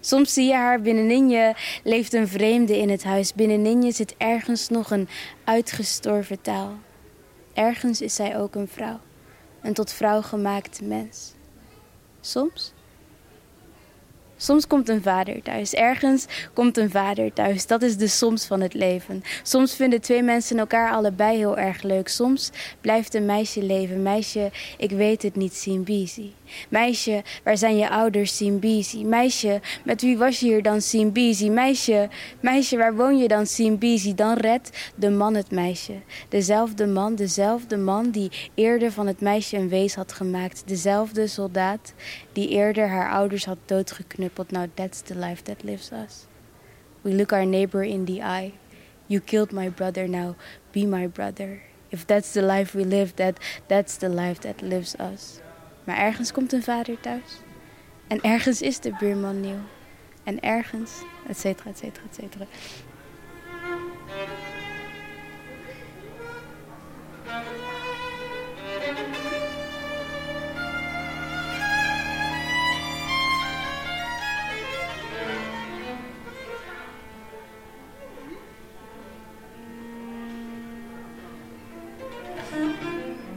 Soms 0.00 0.32
zie 0.32 0.46
je 0.46 0.54
haar 0.54 0.80
binnenin 0.80 1.28
je 1.28 1.54
leeft 1.84 2.12
een 2.12 2.28
vreemde 2.28 2.78
in 2.78 2.90
het 2.90 3.04
huis. 3.04 3.34
Binnenin 3.34 3.82
je 3.82 3.92
zit 3.92 4.14
ergens 4.16 4.68
nog 4.68 4.90
een 4.90 5.08
uitgestorven 5.44 6.40
taal. 6.40 6.72
Ergens 7.54 8.00
is 8.00 8.14
zij 8.14 8.38
ook 8.38 8.54
een 8.54 8.68
vrouw. 8.68 9.00
Een 9.62 9.74
tot 9.74 9.92
vrouw 9.92 10.22
gemaakte 10.22 10.84
mens. 10.84 11.32
Soms 12.20 12.72
Soms 14.40 14.66
komt 14.66 14.88
een 14.88 15.02
vader 15.02 15.42
thuis. 15.42 15.74
Ergens 15.74 16.26
komt 16.54 16.76
een 16.76 16.90
vader 16.90 17.32
thuis. 17.32 17.66
Dat 17.66 17.82
is 17.82 17.96
de 17.96 18.06
soms 18.06 18.46
van 18.46 18.60
het 18.60 18.74
leven. 18.74 19.22
Soms 19.42 19.74
vinden 19.74 20.00
twee 20.00 20.22
mensen 20.22 20.58
elkaar 20.58 20.92
allebei 20.92 21.36
heel 21.36 21.58
erg 21.58 21.82
leuk. 21.82 22.08
Soms 22.08 22.50
blijft 22.80 23.14
een 23.14 23.26
meisje 23.26 23.62
leven. 23.62 24.02
Meisje, 24.02 24.50
ik 24.76 24.90
weet 24.90 25.22
het 25.22 25.36
niet, 25.36 25.54
Simbizi. 25.54 26.32
Meisje, 26.68 27.22
waar 27.44 27.56
zijn 27.56 27.76
je 27.76 27.90
ouders, 27.90 28.36
Simbizi? 28.36 29.04
Meisje, 29.04 29.60
met 29.84 30.02
wie 30.02 30.18
was 30.18 30.40
je 30.40 30.46
hier 30.46 30.62
dan, 30.62 30.80
Simbizi? 30.80 31.50
Meisje, 31.50 32.08
meisje, 32.40 32.76
waar 32.76 32.94
woon 32.94 33.18
je 33.18 33.28
dan, 33.28 33.46
Simbizi? 33.46 34.14
Dan 34.14 34.36
redt 34.36 34.90
de 34.94 35.10
man 35.10 35.34
het 35.34 35.50
meisje. 35.50 35.94
Dezelfde 36.28 36.86
man, 36.86 37.14
dezelfde 37.14 37.76
man 37.76 38.10
die 38.10 38.30
eerder 38.54 38.92
van 38.92 39.06
het 39.06 39.20
meisje 39.20 39.56
een 39.56 39.68
wees 39.68 39.94
had 39.94 40.12
gemaakt. 40.12 40.62
Dezelfde 40.66 41.26
soldaat 41.26 41.92
die 42.32 42.48
eerder 42.48 42.88
haar 42.88 43.10
ouders 43.10 43.44
had 43.44 43.58
doodgeknuppeld. 43.64 44.50
Now 44.50 44.66
that's 44.74 45.00
the 45.00 45.18
life 45.18 45.42
that 45.42 45.62
lives 45.62 45.90
us. 45.92 46.26
We 47.02 47.14
look 47.14 47.32
our 47.32 47.46
neighbor 47.46 47.84
in 47.84 48.04
the 48.04 48.20
eye. 48.20 48.52
You 49.06 49.20
killed 49.20 49.52
my 49.52 49.70
brother, 49.70 50.08
now 50.08 50.34
be 50.72 50.86
my 50.86 51.08
brother. 51.08 51.62
If 51.90 52.04
that's 52.06 52.32
the 52.32 52.42
life 52.42 52.74
we 52.74 52.84
live, 52.84 53.16
that, 53.16 53.38
that's 53.66 53.96
the 53.96 54.08
life 54.08 54.40
that 54.40 54.62
lives 54.62 54.94
us. 54.96 55.40
Maar 55.88 55.96
ergens 55.96 56.32
komt 56.32 56.52
een 56.52 56.62
vader 56.62 57.00
thuis. 57.00 57.40
En 58.06 58.20
ergens 58.20 58.62
is 58.62 58.80
de 58.80 58.96
buurman 58.98 59.40
nieuw. 59.40 59.60
En 60.24 60.40
ergens, 60.40 60.90
et 61.28 61.38
cetera, 61.38 61.70
et 61.70 61.78
cetera, 61.78 62.04
et 62.10 62.14
cetera. 62.14 62.44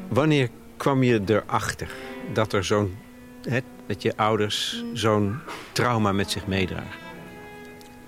Wanneer 0.10 0.50
kwam 0.78 1.04
je 1.04 1.22
erachter 1.26 2.11
dat 2.34 2.54
er 2.54 2.64
zo'n 2.64 2.98
dat 3.86 4.02
je 4.02 4.18
ouders 4.18 4.84
zo'n 4.94 5.40
trauma 5.72 6.12
met 6.12 6.32
zich 6.32 6.48
meedragen? 6.48 7.00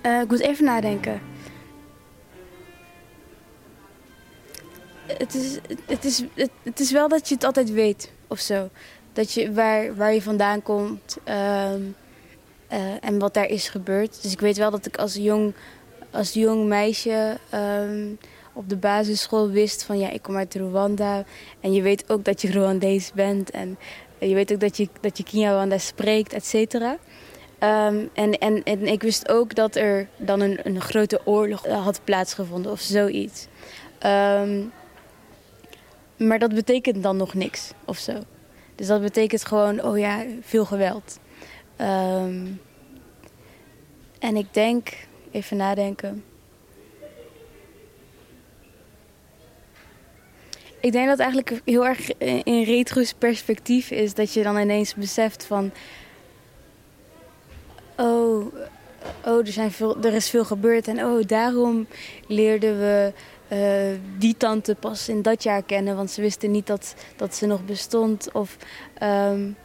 Uh, 0.06 0.20
ik 0.20 0.28
moet 0.28 0.40
even 0.40 0.64
nadenken. 0.64 1.20
Het 5.06 5.34
is, 5.34 5.58
het, 5.86 6.04
is, 6.04 6.24
het, 6.62 6.80
is 6.80 6.92
wel 6.92 7.08
dat 7.08 7.28
je 7.28 7.34
het 7.34 7.44
altijd 7.44 7.72
weet 7.72 8.12
of 8.26 8.38
zo. 8.38 8.68
Dat 9.12 9.32
je 9.32 9.52
waar, 9.52 9.96
waar 9.96 10.14
je 10.14 10.22
vandaan 10.22 10.62
komt 10.62 11.18
ehm, 11.24 11.80
eh, 12.68 12.80
en 13.00 13.18
wat 13.18 13.34
daar 13.34 13.48
is 13.48 13.68
gebeurd. 13.68 14.22
Dus 14.22 14.32
ik 14.32 14.40
weet 14.40 14.56
wel 14.56 14.70
dat 14.70 14.86
ik 14.86 14.96
als 14.96 15.14
jong, 15.14 15.54
als 16.10 16.32
jong 16.32 16.66
meisje 16.66 17.38
ehm, 17.50 18.08
op 18.52 18.68
de 18.68 18.76
basisschool 18.76 19.50
wist 19.50 19.82
van 19.82 19.98
ja, 19.98 20.10
ik 20.10 20.22
kom 20.22 20.36
uit 20.36 20.54
Rwanda. 20.54 21.24
En 21.60 21.72
je 21.72 21.82
weet 21.82 22.10
ook 22.10 22.24
dat 22.24 22.42
je 22.42 22.50
Rwandees 22.50 23.12
bent. 23.12 23.50
En 23.50 23.78
je 24.28 24.34
weet 24.34 24.52
ook 24.52 24.60
dat 24.60 24.76
je, 24.76 24.88
dat 25.00 25.18
je 25.18 25.24
Kinyarwanda 25.24 25.78
spreekt, 25.78 26.32
et 26.32 26.46
cetera. 26.46 26.98
Ehm, 27.58 28.06
en, 28.12 28.38
en, 28.38 28.62
en 28.62 28.86
ik 28.86 29.02
wist 29.02 29.28
ook 29.28 29.54
dat 29.54 29.76
er 29.76 30.08
dan 30.16 30.40
een, 30.40 30.58
een 30.62 30.80
grote 30.80 31.20
oorlog 31.24 31.66
had 31.66 32.00
plaatsgevonden 32.04 32.72
of 32.72 32.80
zoiets. 32.80 33.46
Ehm, 33.98 34.62
maar 36.16 36.38
dat 36.38 36.54
betekent 36.54 37.02
dan 37.02 37.16
nog 37.16 37.34
niks 37.34 37.72
of 37.84 37.98
zo. 37.98 38.12
Dus 38.74 38.86
dat 38.86 39.00
betekent 39.00 39.44
gewoon, 39.44 39.82
oh 39.82 39.98
ja, 39.98 40.24
veel 40.40 40.64
geweld. 40.64 41.18
Ehm, 41.76 42.46
en 44.18 44.36
ik 44.36 44.54
denk, 44.54 45.06
even 45.30 45.56
nadenken. 45.56 46.24
Ik 50.84 50.92
denk 50.92 51.08
dat 51.08 51.18
het 51.18 51.26
eigenlijk 51.26 51.62
heel 51.64 51.86
erg 51.86 52.16
in 52.42 52.62
retro's 52.62 53.12
perspectief 53.12 53.90
is 53.90 54.14
dat 54.14 54.32
je 54.32 54.42
dan 54.42 54.58
ineens 54.58 54.94
beseft 54.94 55.44
van. 55.44 55.72
Oh, 57.96 58.54
oh 59.24 59.38
er, 59.38 59.52
zijn 59.52 59.70
veel, 59.70 60.02
er 60.02 60.12
is 60.12 60.30
veel 60.30 60.44
gebeurd 60.44 60.88
en 60.88 61.04
oh, 61.04 61.26
daarom 61.26 61.86
leerden 62.26 62.78
we 62.78 63.12
uh, 63.52 63.98
die 64.18 64.36
tante 64.36 64.74
pas 64.74 65.08
in 65.08 65.22
dat 65.22 65.42
jaar 65.42 65.62
kennen, 65.62 65.96
want 65.96 66.10
ze 66.10 66.20
wisten 66.20 66.50
niet 66.50 66.66
dat, 66.66 66.94
dat 67.16 67.34
ze 67.34 67.46
nog 67.46 67.64
bestond. 67.64 68.28
Of 68.32 68.56
um, 69.02 69.56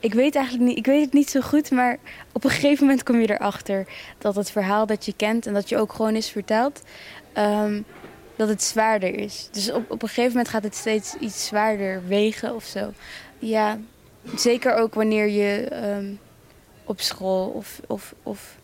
ik 0.00 0.14
weet 0.14 0.34
eigenlijk 0.34 0.66
niet, 0.66 0.78
ik 0.78 0.86
weet 0.86 1.04
het 1.04 1.12
niet 1.12 1.30
zo 1.30 1.40
goed, 1.40 1.70
maar 1.70 1.98
op 2.32 2.44
een 2.44 2.50
gegeven 2.50 2.84
moment 2.86 3.02
kom 3.02 3.20
je 3.20 3.30
erachter 3.30 3.86
dat 4.18 4.34
het 4.34 4.50
verhaal 4.50 4.86
dat 4.86 5.04
je 5.04 5.14
kent 5.16 5.46
en 5.46 5.54
dat 5.54 5.68
je 5.68 5.76
ook 5.76 5.92
gewoon 5.92 6.14
is 6.14 6.28
verteld, 6.30 6.82
um, 7.38 7.84
dat 8.36 8.48
het 8.48 8.62
zwaarder 8.62 9.18
is. 9.18 9.48
Dus 9.52 9.70
op, 9.72 9.90
op 9.90 10.02
een 10.02 10.08
gegeven 10.08 10.30
moment 10.30 10.48
gaat 10.48 10.62
het 10.62 10.74
steeds 10.74 11.14
iets 11.14 11.46
zwaarder 11.46 12.02
wegen 12.06 12.54
of 12.54 12.64
zo. 12.64 12.92
Ja, 13.38 13.78
zeker 14.36 14.74
ook 14.74 14.94
wanneer 14.94 15.28
je 15.28 15.68
um, 15.96 16.18
op 16.84 17.00
school 17.00 17.48
of, 17.48 17.80
of, 17.86 18.14
of 18.22 18.56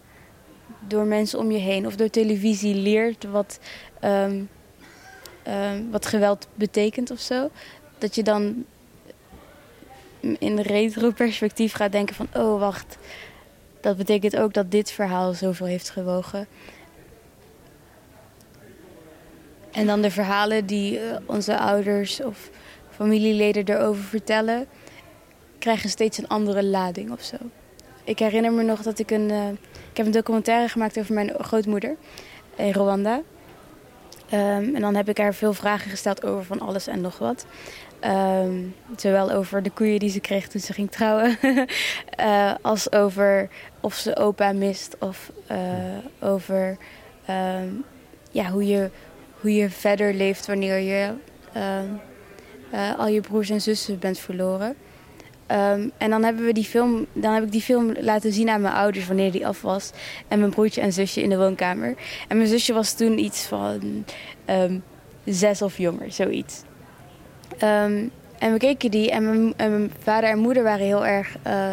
door 0.89 1.05
mensen 1.05 1.39
om 1.39 1.51
je 1.51 1.59
heen 1.59 1.87
of 1.87 1.97
door 1.97 2.11
televisie 2.11 2.75
leert 2.75 3.25
wat, 3.25 3.59
um, 4.05 4.49
um, 5.49 5.91
wat 5.91 6.07
geweld 6.07 6.49
betekent 6.55 7.11
of 7.11 7.21
zo. 7.21 7.51
Dat 7.99 8.15
je 8.15 8.23
dan 8.23 8.65
in 10.39 10.59
retro-perspectief 10.59 11.73
gaat 11.73 11.93
denken 11.93 12.15
van... 12.15 12.29
oh, 12.35 12.61
wacht, 12.61 12.99
dat 13.81 13.97
betekent 13.97 14.37
ook 14.37 14.55
dat 14.55 14.71
dit 14.71 14.91
verhaal 14.91 15.33
zoveel 15.33 15.67
heeft 15.67 15.91
gewogen. 15.91 16.47
En 19.73 19.87
dan 19.87 20.03
de 20.03 20.11
verhalen 20.11 20.67
die 20.67 21.01
uh, 21.01 21.17
onze 21.27 21.59
ouders 21.59 22.23
of 22.23 22.51
familieleden 22.91 23.69
erover 23.69 24.03
vertellen... 24.03 24.67
krijgen 25.59 25.91
steeds 25.91 26.19
een 26.19 26.29
andere 26.29 26.65
lading 26.65 27.13
of 27.13 27.23
zo. 27.23 27.37
Ik 28.05 28.19
herinner 28.19 28.53
me 28.53 28.63
nog 28.63 28.83
dat 28.83 28.99
ik 28.99 29.11
een... 29.11 29.31
Uh, 29.31 29.49
ik 29.91 29.97
heb 29.97 30.07
een 30.07 30.13
documentaire 30.13 30.69
gemaakt 30.69 30.99
over 30.99 31.15
mijn 31.15 31.33
grootmoeder 31.39 31.97
in 32.57 32.73
Rwanda. 32.73 33.23
Um, 34.33 34.75
en 34.75 34.81
dan 34.81 34.95
heb 34.95 35.09
ik 35.09 35.19
haar 35.19 35.35
veel 35.35 35.53
vragen 35.53 35.91
gesteld 35.91 36.25
over 36.25 36.45
van 36.45 36.61
alles 36.61 36.87
en 36.87 37.01
nog 37.01 37.19
wat. 37.19 37.47
Um, 38.05 38.75
zowel 38.97 39.31
over 39.31 39.63
de 39.63 39.71
koeien 39.71 39.99
die 39.99 40.11
ze 40.11 40.21
kreeg 40.21 40.49
toen 40.49 40.61
ze 40.61 40.73
ging 40.73 40.91
trouwen, 40.91 41.39
uh, 42.21 42.55
als 42.63 42.93
over 42.93 43.49
of 43.81 43.95
ze 43.95 44.17
opa 44.17 44.53
mist, 44.53 44.97
of 44.99 45.33
over 46.21 46.77
um, 47.31 47.85
ja, 48.31 48.51
hoe, 48.51 48.67
je, 48.67 48.91
hoe 49.41 49.55
je 49.55 49.71
verder 49.71 50.15
leeft 50.15 50.47
wanneer 50.47 50.79
je 50.79 51.13
uh, 52.73 52.99
al 52.99 53.09
je 53.09 53.21
broers 53.21 53.51
en 53.51 53.61
zussen 53.61 53.99
bent 53.99 54.19
verloren. 54.19 54.75
Um, 55.53 55.91
en 55.99 56.11
dan, 56.11 56.23
hebben 56.25 56.45
we 56.45 56.53
die 56.53 56.65
film, 56.65 57.07
dan 57.13 57.35
heb 57.35 57.43
ik 57.43 57.53
die 57.53 57.61
film 57.61 57.93
laten 58.01 58.33
zien 58.33 58.49
aan 58.49 58.61
mijn 58.61 58.75
ouders 58.75 59.07
wanneer 59.07 59.33
die 59.33 59.47
af 59.47 59.63
was. 59.63 59.91
En 60.29 60.39
mijn 60.39 60.51
broertje 60.51 60.81
en 60.81 60.93
zusje 60.93 61.23
in 61.23 61.29
de 61.29 61.37
woonkamer. 61.37 61.95
En 62.29 62.37
mijn 62.37 62.49
zusje 62.49 62.73
was 62.73 62.93
toen 62.93 63.19
iets 63.19 63.47
van 63.47 64.05
um, 64.47 64.83
zes 65.25 65.63
of 65.63 65.79
jonger, 65.79 66.13
zoiets. 66.13 66.63
En 68.39 68.53
we 68.53 68.59
keken 68.59 68.91
die 68.91 69.11
en 69.11 69.25
mijn, 69.25 69.55
en 69.57 69.93
vader 70.03 70.31
en 70.31 70.39
moeder 70.39 70.63
waren 70.63 70.87
heel 70.87 71.07
erg 71.07 71.37
uh, 71.47 71.71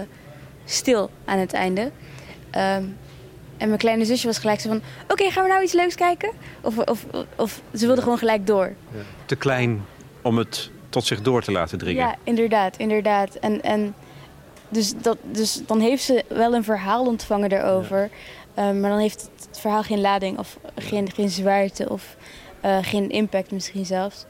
stil 0.66 1.10
aan 1.26 1.40
het 1.40 1.54
einde. 1.54 1.92
En 3.58 3.68
mijn 3.68 3.80
kleine 3.80 4.06
zusje 4.06 4.28
was 4.28 4.38
gelijk 4.38 4.60
zo 4.60 4.70
van... 4.70 4.82
Oké, 5.04 5.12
okay, 5.12 5.32
gaan 5.32 5.44
we 5.44 5.50
nou 5.50 5.64
iets 5.64 5.74
leuks 5.74 5.96
kijken? 5.96 6.32
Of, 6.62 6.78
of, 6.78 7.06
of 7.36 7.62
ze 7.74 7.86
wilde 7.86 8.02
gewoon 8.02 8.18
gelijk 8.18 8.48
door. 8.48 8.74
Ja. 8.92 9.00
Te 9.26 9.36
klein 9.36 9.86
om 10.22 10.38
het 10.38 10.70
tot 10.90 11.06
zich 11.06 11.22
door 11.22 11.42
te 11.42 11.52
laten 11.52 11.78
dringen. 11.78 12.04
Ja, 12.04 12.16
inderdaad, 12.24 12.78
inderdaad. 12.78 13.36
En, 13.36 13.62
en 13.62 13.96
dus, 14.70 14.94
dat, 15.02 15.18
dus 15.22 15.62
dan 15.66 15.80
heeft 15.80 16.04
ze 16.04 16.26
wel 16.28 16.54
een 16.54 16.64
verhaal 16.64 17.06
ontvangen 17.06 17.50
daarover. 17.50 18.10
Ja. 18.56 18.70
Um, 18.70 18.80
maar 18.80 18.90
dan 18.90 19.00
heeft 19.00 19.30
het 19.50 19.60
verhaal 19.60 19.84
geen 19.84 20.02
lading 20.02 20.40
of 20.40 20.58
geen, 20.76 21.12
geen 21.12 21.30
zwaarte 21.30 21.90
of 21.90 22.16
uh, 22.66 22.78
geen 22.82 23.10
impact 23.10 23.52
misschien 23.52 23.86
zelfs. 23.86 24.26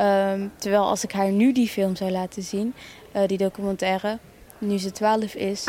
Um, 0.00 0.52
terwijl 0.56 0.82
als 0.82 1.04
ik 1.04 1.12
haar 1.12 1.30
nu 1.30 1.52
die 1.52 1.68
film 1.68 1.96
zou 1.96 2.10
laten 2.10 2.42
zien, 2.42 2.74
uh, 3.16 3.22
die 3.26 3.38
documentaire, 3.38 4.18
nu 4.58 4.78
ze 4.78 4.90
12 4.92 5.34
is, 5.34 5.66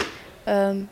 um, 0.48 0.90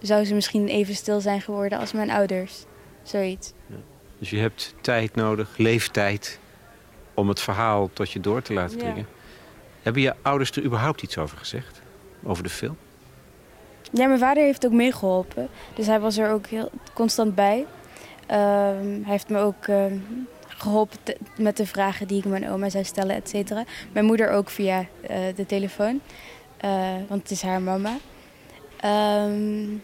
zou 0.00 0.24
ze 0.24 0.34
misschien 0.34 0.68
even 0.68 0.94
stil 0.94 1.20
zijn 1.20 1.40
geworden 1.40 1.78
als 1.78 1.92
mijn 1.92 2.10
ouders. 2.10 2.64
Zoiets. 3.02 3.52
Ja. 3.66 3.76
Dus 4.18 4.30
je 4.30 4.38
hebt 4.38 4.74
tijd 4.80 5.14
nodig, 5.14 5.56
leeftijd, 5.56 6.38
om 7.14 7.28
het 7.28 7.40
verhaal 7.40 7.90
tot 7.92 8.10
je 8.10 8.20
door 8.20 8.42
te 8.42 8.52
laten 8.52 8.78
dringen. 8.78 8.96
Ja. 8.96 9.18
Hebben 9.82 10.02
je 10.02 10.14
ouders 10.22 10.50
er 10.50 10.64
überhaupt 10.64 11.02
iets 11.02 11.18
over 11.18 11.38
gezegd? 11.38 11.80
Over 12.22 12.42
de 12.42 12.48
film? 12.48 12.76
Ja, 13.92 14.06
mijn 14.06 14.18
vader 14.18 14.42
heeft 14.42 14.66
ook 14.66 14.72
meegeholpen. 14.72 15.48
Dus 15.74 15.86
hij 15.86 16.00
was 16.00 16.18
er 16.18 16.30
ook 16.30 16.46
heel 16.46 16.70
constant 16.94 17.34
bij. 17.34 17.58
Um, 17.58 17.66
hij 18.26 19.02
heeft 19.04 19.28
me 19.28 19.38
ook 19.38 19.66
um, 19.66 20.28
geholpen 20.46 20.98
met 21.36 21.56
de 21.56 21.66
vragen 21.66 22.06
die 22.06 22.18
ik 22.18 22.24
mijn 22.24 22.50
oma 22.50 22.68
zou 22.68 22.84
stellen, 22.84 23.16
et 23.16 23.28
cetera. 23.28 23.64
Mijn 23.92 24.04
moeder 24.04 24.30
ook 24.30 24.50
via 24.50 24.80
uh, 24.80 25.16
de 25.34 25.46
telefoon. 25.46 26.00
Uh, 26.64 26.94
want 27.08 27.22
het 27.22 27.30
is 27.30 27.42
haar 27.42 27.62
mama. 27.62 27.96
Um, 29.24 29.82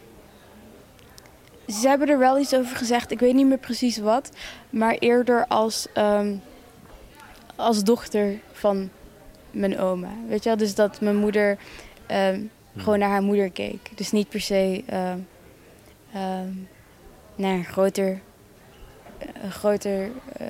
ze 1.68 1.88
hebben 1.88 2.08
er 2.08 2.18
wel 2.18 2.38
iets 2.38 2.54
over 2.54 2.76
gezegd. 2.76 3.10
Ik 3.10 3.20
weet 3.20 3.34
niet 3.34 3.46
meer 3.46 3.58
precies 3.58 3.98
wat. 3.98 4.30
Maar 4.70 4.94
eerder 4.94 5.46
als 5.46 5.88
als 7.56 7.84
dochter 7.84 8.38
van 8.52 8.90
mijn 9.50 9.78
oma. 9.78 10.10
Weet 10.28 10.42
je 10.42 10.48
wel? 10.48 10.58
Dus 10.58 10.74
dat 10.74 11.00
mijn 11.00 11.16
moeder 11.16 11.58
um, 12.10 12.50
gewoon 12.76 12.98
naar 12.98 13.08
haar 13.08 13.22
moeder 13.22 13.50
keek. 13.50 13.90
Dus 13.94 14.12
niet 14.12 14.28
per 14.28 14.40
se 14.40 14.84
uh, 14.90 15.12
naar 17.34 17.54
een 17.54 17.64
groter, 17.64 18.20
een 19.42 19.52
groter 19.52 20.10
uh, 20.40 20.46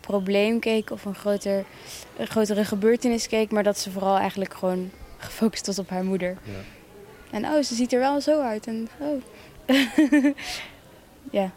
probleem 0.00 0.58
keek 0.58 0.90
of 0.90 1.04
een, 1.04 1.14
groter, 1.14 1.64
een 2.16 2.26
grotere 2.26 2.64
gebeurtenis 2.64 3.26
keek. 3.26 3.50
Maar 3.50 3.62
dat 3.62 3.78
ze 3.78 3.90
vooral 3.90 4.18
eigenlijk 4.18 4.54
gewoon 4.54 4.90
gefocust 5.18 5.66
was 5.66 5.78
op 5.78 5.90
haar 5.90 6.04
moeder. 6.04 6.36
Ja. 6.42 6.60
En 7.30 7.44
oh, 7.44 7.62
ze 7.62 7.74
ziet 7.74 7.92
er 7.92 7.98
wel 7.98 8.20
zo 8.20 8.40
uit. 8.40 8.66
En 8.66 8.88
oh. 8.98 9.22
ja. 11.30 11.50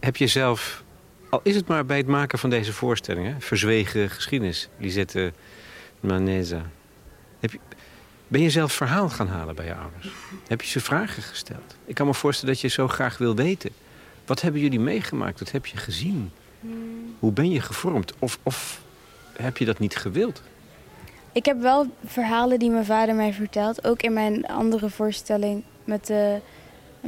Heb 0.00 0.16
je 0.16 0.26
zelf 0.26 0.82
al 1.28 1.40
is 1.42 1.54
het 1.54 1.66
maar 1.66 1.86
bij 1.86 1.96
het 1.96 2.06
maken 2.06 2.38
van 2.38 2.50
deze 2.50 2.72
voorstellingen, 2.72 3.40
verzwegen 3.40 4.10
geschiedenis, 4.10 4.68
Lisette 4.78 5.32
Maneza. 6.00 6.62
Heb 7.40 7.52
je, 7.52 7.58
ben 8.28 8.40
je 8.40 8.50
zelf 8.50 8.72
verhaal 8.72 9.08
gaan 9.08 9.28
halen 9.28 9.54
bij 9.54 9.64
je 9.64 9.74
ouders? 9.74 10.08
Heb 10.46 10.60
je 10.60 10.68
ze 10.68 10.80
vragen 10.80 11.22
gesteld? 11.22 11.76
Ik 11.84 11.94
kan 11.94 12.06
me 12.06 12.14
voorstellen 12.14 12.54
dat 12.54 12.62
je 12.62 12.68
zo 12.68 12.88
graag 12.88 13.18
wil 13.18 13.34
weten. 13.34 13.70
Wat 14.26 14.40
hebben 14.40 14.60
jullie 14.60 14.80
meegemaakt? 14.80 15.38
Wat 15.38 15.50
heb 15.50 15.66
je 15.66 15.76
gezien? 15.76 16.30
Hmm. 16.60 17.16
Hoe 17.18 17.32
ben 17.32 17.50
je 17.50 17.60
gevormd? 17.60 18.12
Of, 18.18 18.38
of 18.42 18.80
heb 19.32 19.56
je 19.56 19.64
dat 19.64 19.78
niet 19.78 19.96
gewild? 19.96 20.42
Ik 21.32 21.44
heb 21.44 21.60
wel 21.60 21.86
verhalen 22.04 22.58
die 22.58 22.70
mijn 22.70 22.84
vader 22.84 23.14
mij 23.14 23.32
vertelt. 23.32 23.84
Ook 23.84 24.02
in 24.02 24.12
mijn 24.12 24.46
andere 24.46 24.90
voorstelling 24.90 25.62
met 25.84 26.06
de, 26.06 26.40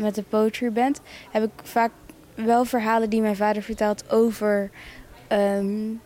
met 0.01 0.15
de 0.15 0.23
Poetry 0.23 0.73
Band 0.73 1.01
heb 1.31 1.43
ik 1.43 1.51
vaak 1.63 1.91
wel 2.35 2.65
verhalen 2.65 3.11
die 3.11 3.21
mijn 3.21 3.37
vader 3.37 3.63
vertelt 3.63 4.11
over, 4.11 4.71
um, 5.33 6.01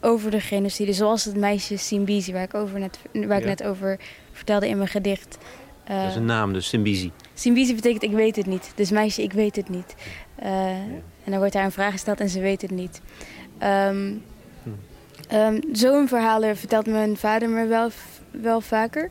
over 0.00 0.30
de 0.30 0.40
genocide. 0.40 0.92
Zoals 0.92 1.24
het 1.24 1.36
meisje 1.36 1.76
Simbizi, 1.76 2.32
waar 2.32 2.42
ik, 2.42 2.54
over 2.54 2.78
net, 2.78 2.98
waar 3.12 3.38
ik 3.38 3.44
net 3.44 3.62
over 3.62 3.98
vertelde 4.32 4.68
in 4.68 4.76
mijn 4.76 4.88
gedicht. 4.88 5.38
Uh, 5.90 6.00
dat 6.00 6.10
is 6.10 6.16
een 6.16 6.24
naam, 6.24 6.52
dus 6.52 6.68
Simbizi. 6.68 7.10
Simbizi 7.34 7.74
betekent 7.74 8.02
ik 8.02 8.12
weet 8.12 8.36
het 8.36 8.46
niet. 8.46 8.72
Dus 8.74 8.90
meisje, 8.90 9.22
ik 9.22 9.32
weet 9.32 9.56
het 9.56 9.68
niet. 9.68 9.94
Uh, 10.42 10.46
ja. 10.46 10.72
En 11.24 11.30
dan 11.30 11.38
wordt 11.38 11.52
daar 11.52 11.64
een 11.64 11.72
vraag 11.72 11.92
gesteld 11.92 12.20
en 12.20 12.28
ze 12.28 12.40
weet 12.40 12.62
het 12.62 12.70
niet. 12.70 13.00
Um, 13.62 14.22
hm. 14.62 15.34
um, 15.34 15.60
Zo'n 15.72 16.08
verhalen 16.08 16.56
vertelt 16.56 16.86
mijn 16.86 17.16
vader 17.16 17.48
me 17.48 17.66
wel, 17.66 17.90
wel 18.30 18.60
vaker. 18.60 19.10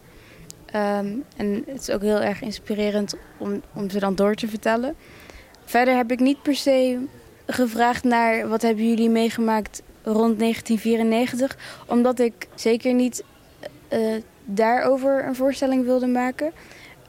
Um, 0.76 1.24
en 1.38 1.64
het 1.68 1.82
is 1.82 1.90
ook 1.90 2.02
heel 2.02 2.22
erg 2.22 2.42
inspirerend 2.42 3.16
om, 3.38 3.62
om 3.74 3.90
ze 3.90 4.00
dan 4.00 4.16
door 4.16 4.36
te 4.36 4.48
vertellen. 4.48 4.96
Verder 5.66 5.96
heb 5.96 6.12
ik 6.12 6.20
niet 6.20 6.42
per 6.42 6.56
se 6.56 7.06
gevraagd 7.46 8.04
naar 8.04 8.48
wat 8.48 8.62
hebben 8.62 8.90
jullie 8.90 9.10
meegemaakt 9.10 9.82
rond 10.04 10.40
1994. 10.40 11.58
Omdat 11.88 12.20
ik 12.20 12.48
zeker 12.56 12.94
niet 12.94 13.24
uh, 13.94 14.16
daarover 14.46 15.26
een 15.26 15.36
voorstelling 15.36 15.86
wilde 15.86 16.08
maken. 16.08 16.52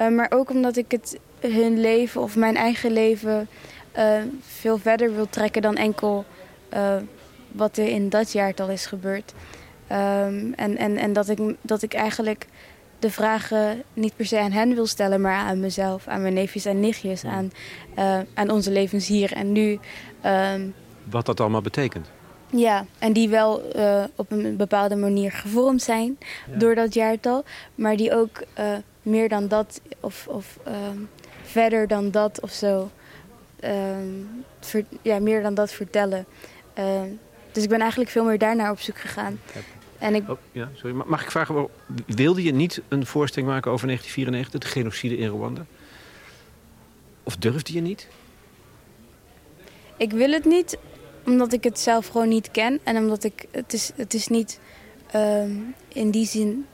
Eh, 0.00 0.08
maar 0.08 0.30
ook 0.30 0.50
omdat 0.50 0.76
ik 0.76 0.90
het 0.90 1.18
hun 1.40 1.80
leven 1.80 2.20
of 2.20 2.36
mijn 2.36 2.56
eigen 2.56 2.92
leven 2.92 3.48
eh, 3.92 4.22
veel 4.40 4.78
verder 4.78 5.14
wil 5.14 5.28
trekken 5.28 5.62
dan 5.62 5.76
enkel 5.76 6.24
eh, 6.68 6.96
wat 7.52 7.76
er 7.76 7.88
in 7.88 8.08
dat 8.08 8.32
jaartal 8.32 8.68
is 8.68 8.86
gebeurd. 8.86 9.32
Ehm, 9.86 10.52
en 10.52 10.76
en, 10.76 10.96
en 10.96 11.12
dat, 11.12 11.28
ik, 11.28 11.38
dat 11.60 11.82
ik 11.82 11.94
eigenlijk 11.94 12.46
de 13.00 13.10
vragen 13.10 13.82
niet 13.92 14.16
per 14.16 14.26
se 14.26 14.38
aan 14.38 14.52
hen 14.52 14.74
wil 14.74 14.86
stellen, 14.86 15.20
maar 15.20 15.36
aan 15.36 15.60
mezelf, 15.60 16.06
aan 16.06 16.22
mijn 16.22 16.34
neefjes 16.34 16.64
en 16.64 16.80
nichtjes, 16.80 17.24
aan, 17.24 17.52
aan 18.34 18.50
onze 18.50 18.70
levens 18.70 19.06
hier 19.06 19.32
en 19.32 19.52
nu. 19.52 19.78
Ehm, 20.20 20.68
wat 21.04 21.26
dat 21.26 21.40
allemaal 21.40 21.62
betekent. 21.62 22.10
Ja, 22.50 22.84
en 22.98 23.12
die 23.12 23.28
wel 23.28 23.62
op 24.16 24.30
een 24.30 24.56
bepaalde 24.56 24.96
manier 24.96 25.32
gevormd 25.32 25.82
zijn 25.82 26.18
door 26.56 26.74
dat 26.74 26.94
jaartal, 26.94 27.44
maar 27.74 27.96
die 27.96 28.14
ook 28.14 28.42
meer 29.02 29.28
dan 29.28 29.48
dat 29.48 29.80
of, 30.00 30.26
of 30.28 30.58
ehm, 30.64 30.98
verder 31.42 31.86
dan 31.86 32.10
dat 32.10 32.40
of 32.40 32.50
zo. 32.50 32.90
Ehm, 33.60 34.08
ja, 35.02 35.18
meer 35.18 35.42
dan 35.42 35.54
dat 35.54 35.72
vertellen. 35.72 36.26
Dus 37.52 37.62
ik 37.62 37.68
ben 37.68 37.80
eigenlijk 37.80 38.10
veel 38.10 38.24
meer 38.24 38.38
daarnaar 38.38 38.70
op 38.70 38.80
zoek 38.80 38.98
gegaan. 38.98 39.40
En 40.00 40.14
ik... 40.14 40.30
Oh, 40.30 40.38
ja, 40.52 40.68
sorry. 40.74 41.02
Mag 41.06 41.22
ik 41.22 41.30
vragen, 41.30 41.68
wilde 42.06 42.42
je 42.42 42.52
niet 42.52 42.82
een 42.88 43.06
voorstelling 43.06 43.50
maken 43.50 43.70
over 43.70 43.86
1994, 43.86 44.60
de 44.60 44.78
genocide 44.78 45.16
in 45.16 45.28
Rwanda? 45.28 45.66
Of 47.22 47.36
durfde 47.36 47.72
je 47.72 47.80
niet? 47.80 48.08
Ik 49.96 50.12
wil 50.12 50.30
het 50.30 50.44
niet, 50.44 50.78
omdat 51.26 51.52
ik 51.52 51.64
het 51.64 51.78
zelf 51.78 52.06
gewoon 52.06 52.28
niet 52.28 52.50
ken. 52.50 52.80
En 52.82 52.96
omdat 52.96 53.24
ik, 53.24 53.46
het 53.50 53.72
is, 53.72 53.92
het 53.96 54.14
is 54.14 54.28
niet 54.28 54.60
in 55.88 56.10
die 56.10 56.26
zin 56.26 56.66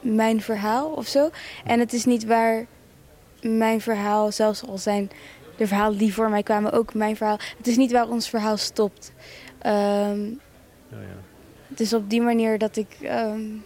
mijn 0.00 0.42
verhaal 0.42 0.90
of 0.90 1.06
zo. 1.06 1.30
En 1.64 1.78
het 1.80 1.92
is 1.92 2.04
niet 2.04 2.24
waar 2.24 2.66
mijn 3.40 3.80
verhaal, 3.80 4.32
zelfs 4.32 4.66
al 4.66 4.78
zijn 4.78 5.10
de 5.56 5.66
verhalen 5.66 5.98
die 5.98 6.14
voor 6.14 6.30
mij 6.30 6.42
kwamen 6.42 6.72
ook 6.72 6.94
mijn 6.94 7.16
verhaal. 7.16 7.38
Het 7.56 7.66
is 7.66 7.76
niet 7.76 7.92
waar 7.92 8.08
ons 8.08 8.28
verhaal 8.28 8.56
stopt. 8.56 9.12
Um, 9.66 10.40
ja. 10.88 10.98
Het 11.72 11.80
is 11.80 11.92
op 11.92 12.10
die 12.10 12.22
manier 12.22 12.58
dat 12.58 12.76
ik 12.76 12.86
um, 13.02 13.64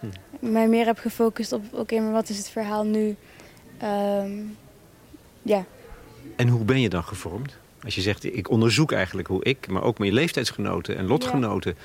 hm. 0.00 0.06
mij 0.52 0.68
meer 0.68 0.86
heb 0.86 0.98
gefocust 0.98 1.52
op... 1.52 1.62
oké, 1.72 2.00
maar 2.00 2.12
wat 2.12 2.28
is 2.28 2.38
het 2.38 2.48
verhaal 2.48 2.84
nu? 2.84 3.16
Um, 3.82 4.56
ja. 5.42 5.64
En 6.36 6.48
hoe 6.48 6.64
ben 6.64 6.80
je 6.80 6.88
dan 6.88 7.04
gevormd? 7.04 7.56
Als 7.82 7.94
je 7.94 8.00
zegt, 8.00 8.24
ik 8.24 8.50
onderzoek 8.50 8.92
eigenlijk 8.92 9.28
hoe 9.28 9.44
ik... 9.44 9.68
maar 9.68 9.82
ook 9.82 9.98
mijn 9.98 10.12
leeftijdsgenoten 10.12 10.96
en 10.96 11.06
lotgenoten... 11.06 11.76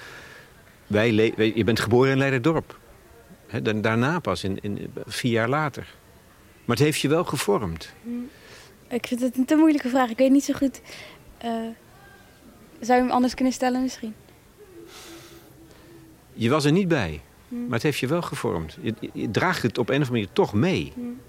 Wij, 0.87 1.13
je 1.55 1.63
bent 1.63 1.79
geboren 1.79 2.11
in 2.11 2.17
Leiderdorp. 2.17 2.79
He, 3.47 3.81
daarna 3.81 4.19
pas, 4.19 4.43
in, 4.43 4.59
in, 4.61 4.93
vier 5.05 5.31
jaar 5.31 5.49
later. 5.49 5.95
Maar 6.65 6.75
het 6.75 6.85
heeft 6.85 6.99
je 6.99 7.07
wel 7.07 7.23
gevormd. 7.23 7.93
Mm. 8.01 8.29
Ik 8.87 9.07
vind 9.07 9.21
het 9.21 9.37
een 9.37 9.45
te 9.45 9.55
moeilijke 9.55 9.89
vraag. 9.89 10.09
Ik 10.09 10.17
weet 10.17 10.31
niet 10.31 10.43
zo 10.43 10.53
goed. 10.53 10.81
Uh, 11.45 11.51
zou 12.79 12.97
je 12.99 13.05
hem 13.05 13.09
anders 13.09 13.33
kunnen 13.33 13.53
stellen 13.53 13.81
misschien? 13.81 14.13
Je 16.33 16.49
was 16.49 16.65
er 16.65 16.71
niet 16.71 16.87
bij. 16.87 17.21
Mm. 17.47 17.63
Maar 17.63 17.73
het 17.73 17.83
heeft 17.83 17.99
je 17.99 18.07
wel 18.07 18.21
gevormd. 18.21 18.77
Je, 18.81 18.93
je, 19.13 19.31
draagt 19.31 19.61
het 19.61 19.77
op 19.77 19.89
een 19.89 20.01
of 20.01 20.07
andere 20.07 20.11
manier 20.11 20.33
toch 20.33 20.53
mee. 20.53 20.93
Mm. 20.95 21.19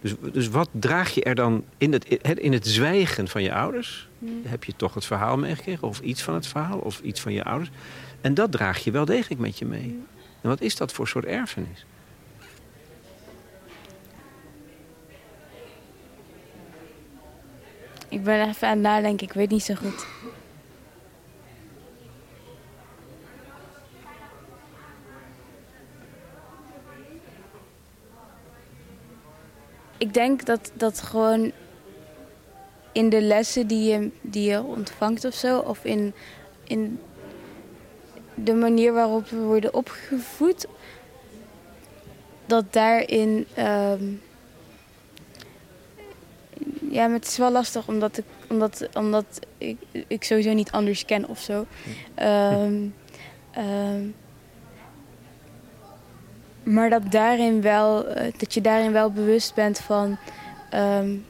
Dus, 0.00 0.14
dus 0.32 0.48
wat 0.48 0.68
draag 0.72 1.14
je 1.14 1.22
er 1.22 1.34
dan 1.34 1.64
in 1.78 1.92
het, 1.92 2.04
in 2.38 2.52
het 2.52 2.66
zwijgen 2.66 3.28
van 3.28 3.42
je 3.42 3.54
ouders? 3.54 4.08
Heb 4.42 4.64
je 4.64 4.72
toch 4.76 4.94
het 4.94 5.04
verhaal 5.04 5.36
meegekregen? 5.36 5.88
Of 5.88 6.00
iets 6.00 6.22
van 6.22 6.34
het 6.34 6.46
verhaal? 6.46 6.78
Of 6.78 7.00
iets 7.00 7.20
van 7.20 7.32
je 7.32 7.44
ouders? 7.44 7.70
En 8.20 8.34
dat 8.34 8.52
draag 8.52 8.84
je 8.84 8.90
wel 8.90 9.04
degelijk 9.04 9.40
met 9.40 9.58
je 9.58 9.64
mee. 9.64 10.02
En 10.40 10.48
wat 10.48 10.60
is 10.60 10.76
dat 10.76 10.92
voor 10.92 11.08
soort 11.08 11.24
erfenis? 11.24 11.86
Ik 18.08 18.24
ben 18.24 18.48
even 18.48 18.68
aan 18.68 18.74
het 18.74 18.82
nadenken, 18.82 19.26
ik 19.26 19.32
weet 19.32 19.50
niet 19.50 19.62
zo 19.62 19.74
goed. 19.74 20.06
Ik 29.98 30.14
denk 30.14 30.44
dat, 30.46 30.70
dat 30.74 31.00
gewoon 31.00 31.52
in 32.92 33.08
de 33.08 33.20
lessen 33.20 33.66
die 33.66 33.92
je, 33.92 34.10
die 34.20 34.50
je 34.50 34.62
ontvangt 34.62 35.24
of 35.24 35.34
zo, 35.34 35.58
of 35.58 35.84
in, 35.84 36.12
in 36.64 37.00
de 38.34 38.54
manier 38.54 38.92
waarop 38.92 39.28
we 39.28 39.36
worden 39.36 39.74
opgevoed, 39.74 40.66
dat 42.46 42.72
daarin. 42.72 43.46
Um, 43.58 44.22
ja, 46.90 47.10
het 47.10 47.26
is 47.26 47.36
wel 47.36 47.50
lastig 47.50 47.88
omdat 47.88 48.18
ik, 48.18 48.24
omdat, 48.48 48.88
omdat 48.94 49.40
ik, 49.58 49.78
ik 50.06 50.24
sowieso 50.24 50.52
niet 50.52 50.70
anders 50.70 51.04
ken 51.04 51.28
of 51.28 51.38
zo. 51.40 51.66
Um, 52.22 52.94
um, 53.58 54.14
maar 56.66 56.90
dat, 56.90 57.10
daarin 57.10 57.62
wel, 57.62 58.08
uh, 58.08 58.32
dat 58.36 58.54
je 58.54 58.60
daarin 58.60 58.92
wel 58.92 59.10
bewust 59.10 59.54
bent 59.54 59.78
van 59.78 60.16
um, 60.74 61.24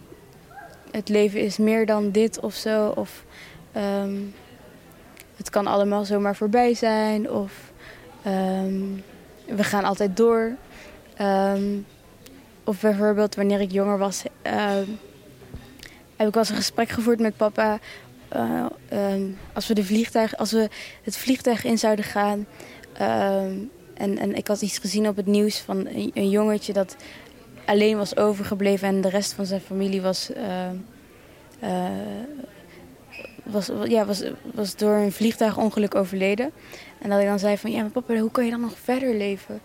het 0.90 1.08
leven 1.08 1.40
is 1.40 1.56
meer 1.56 1.86
dan 1.86 2.10
dit 2.10 2.40
of 2.40 2.54
zo. 2.54 2.88
Of 2.88 3.24
het 5.36 5.50
kan 5.50 5.66
allemaal 5.66 6.04
zomaar 6.04 6.36
voorbij 6.36 6.74
zijn. 6.74 7.30
Of 7.30 7.52
we 9.46 9.64
gaan 9.64 9.84
altijd 9.84 10.16
door. 10.16 10.56
of 12.64 12.80
bijvoorbeeld 12.80 13.34
wanneer 13.34 13.60
ik 13.60 13.72
jonger 13.72 13.98
was, 13.98 14.22
heb 16.16 16.26
ik 16.26 16.34
wel 16.34 16.42
eens 16.42 16.48
een 16.48 16.56
gesprek 16.56 16.88
gevoerd 16.88 17.20
met 17.20 17.36
papa. 17.36 17.78
Um, 18.92 19.38
als, 19.52 19.66
we 19.66 19.74
de 19.74 19.84
vliegtuig, 19.84 20.36
als 20.36 20.52
we 20.52 20.68
het 21.02 21.16
vliegtuig 21.16 21.64
in 21.64 21.78
zouden 21.78 22.04
gaan. 22.04 22.46
En, 23.98 24.18
en 24.18 24.34
ik 24.34 24.46
had 24.46 24.62
iets 24.62 24.78
gezien 24.78 25.08
op 25.08 25.16
het 25.16 25.26
nieuws 25.26 25.58
van 25.58 25.86
een, 26.14 26.30
jongetje 26.30 26.72
dat 26.72 26.96
alleen 27.64 27.96
was 27.96 28.16
overgebleven 28.16 28.88
en 28.88 29.00
de 29.00 29.08
rest 29.08 29.32
van 29.32 29.46
zijn 29.46 29.60
familie 29.60 30.02
was, 30.02 30.30
uh, 31.60 31.70
was, 33.42 33.70
ja, 33.84 34.04
was, 34.04 34.22
was 34.54 34.76
door 34.76 34.94
een 34.94 35.12
vliegtuigongeluk 35.12 35.94
overleden. 35.94 36.50
En 36.98 37.10
dat 37.10 37.20
ik 37.20 37.26
dan 37.26 37.38
zei 37.38 37.58
van, 37.58 37.70
ja 37.70 37.80
maar 37.80 37.90
papa, 37.90 38.16
hoe 38.16 38.30
kan 38.30 38.44
je 38.44 38.50
dan 38.50 38.60
nog 38.60 38.78
verder 38.78 39.14
leven? 39.14 39.60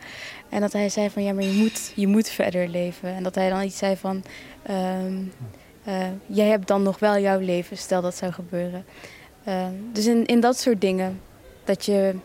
En 0.49 0.61
dat 0.61 0.73
hij 0.73 0.89
zei 0.89 1.09
van, 1.09 1.23
ja 1.23 1.33
maar 1.33 1.43
je 1.43 1.53
moet, 1.53 1.91
je 1.95 2.07
moet 2.07 2.29
verder 2.29 2.67
leven. 2.67 3.09
En 3.15 3.23
dat 3.23 3.35
hij 3.35 3.49
dan 3.49 3.61
iets 3.61 3.77
zei 3.77 3.97
van... 3.97 4.23
Ehm, 4.63 5.17
uh, 5.87 6.07
jij 6.25 6.47
hebt 6.47 6.67
dan 6.67 6.83
nog 6.83 6.99
wel 6.99 7.19
jouw 7.19 7.39
leven, 7.39 7.77
stel 7.77 8.01
dat 8.01 8.15
zou 8.15 8.31
gebeuren. 8.31 8.85
Dus 9.91 10.05
in, 10.05 10.25
in 10.25 10.39
dat 10.39 10.59
soort 10.59 10.81
dingen, 10.81 11.21
dat 11.63 11.85
je 11.85 12.15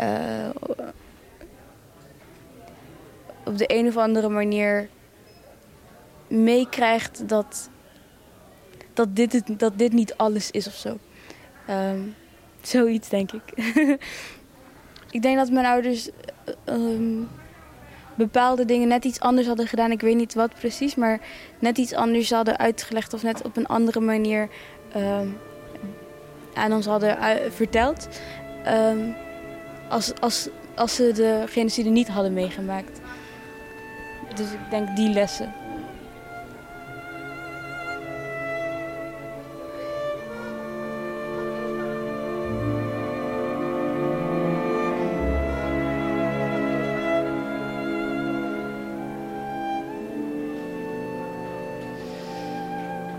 uh, 0.00 0.48
op 3.44 3.58
de 3.58 3.64
een 3.74 3.86
of 3.86 3.96
andere 3.96 4.28
manier 4.28 4.88
meekrijgt 6.28 7.28
dat, 7.28 7.70
dat, 8.92 9.16
dit, 9.16 9.58
dat 9.58 9.78
dit 9.78 9.92
niet 9.92 10.16
alles 10.16 10.50
is 10.50 10.66
of 10.66 10.74
zo. 10.74 10.98
Um, 11.70 12.14
zoiets, 12.60 13.08
denk 13.08 13.32
ik. 13.32 13.42
ik 15.16 15.22
denk 15.22 15.36
dat 15.36 15.50
mijn 15.50 15.66
ouders 15.66 16.10
um, 16.64 17.28
bepaalde 18.14 18.64
dingen 18.64 18.88
net 18.88 19.04
iets 19.04 19.20
anders 19.20 19.46
hadden 19.46 19.66
gedaan. 19.66 19.90
Ik 19.90 20.00
weet 20.00 20.16
niet 20.16 20.34
wat 20.34 20.54
precies, 20.54 20.94
maar 20.94 21.20
net 21.58 21.78
iets 21.78 21.94
anders 21.94 22.30
hadden 22.30 22.58
uitgelegd 22.58 23.14
of 23.14 23.22
net 23.22 23.42
op 23.42 23.56
een 23.56 23.66
andere 23.66 24.00
manier 24.00 24.48
uh, 24.96 25.20
aan 26.54 26.72
ons 26.72 26.86
hadden 26.86 27.16
verteld. 27.52 28.08
Uh, 28.66 29.24
als, 29.88 30.12
als, 30.20 30.48
als 30.74 30.94
ze 30.94 31.12
de 31.14 31.44
genocide 31.48 31.88
niet 31.88 32.08
hadden 32.08 32.32
meegemaakt. 32.32 33.00
Dus 34.34 34.52
ik 34.52 34.70
denk 34.70 34.96
die 34.96 35.12
lessen. 35.12 35.52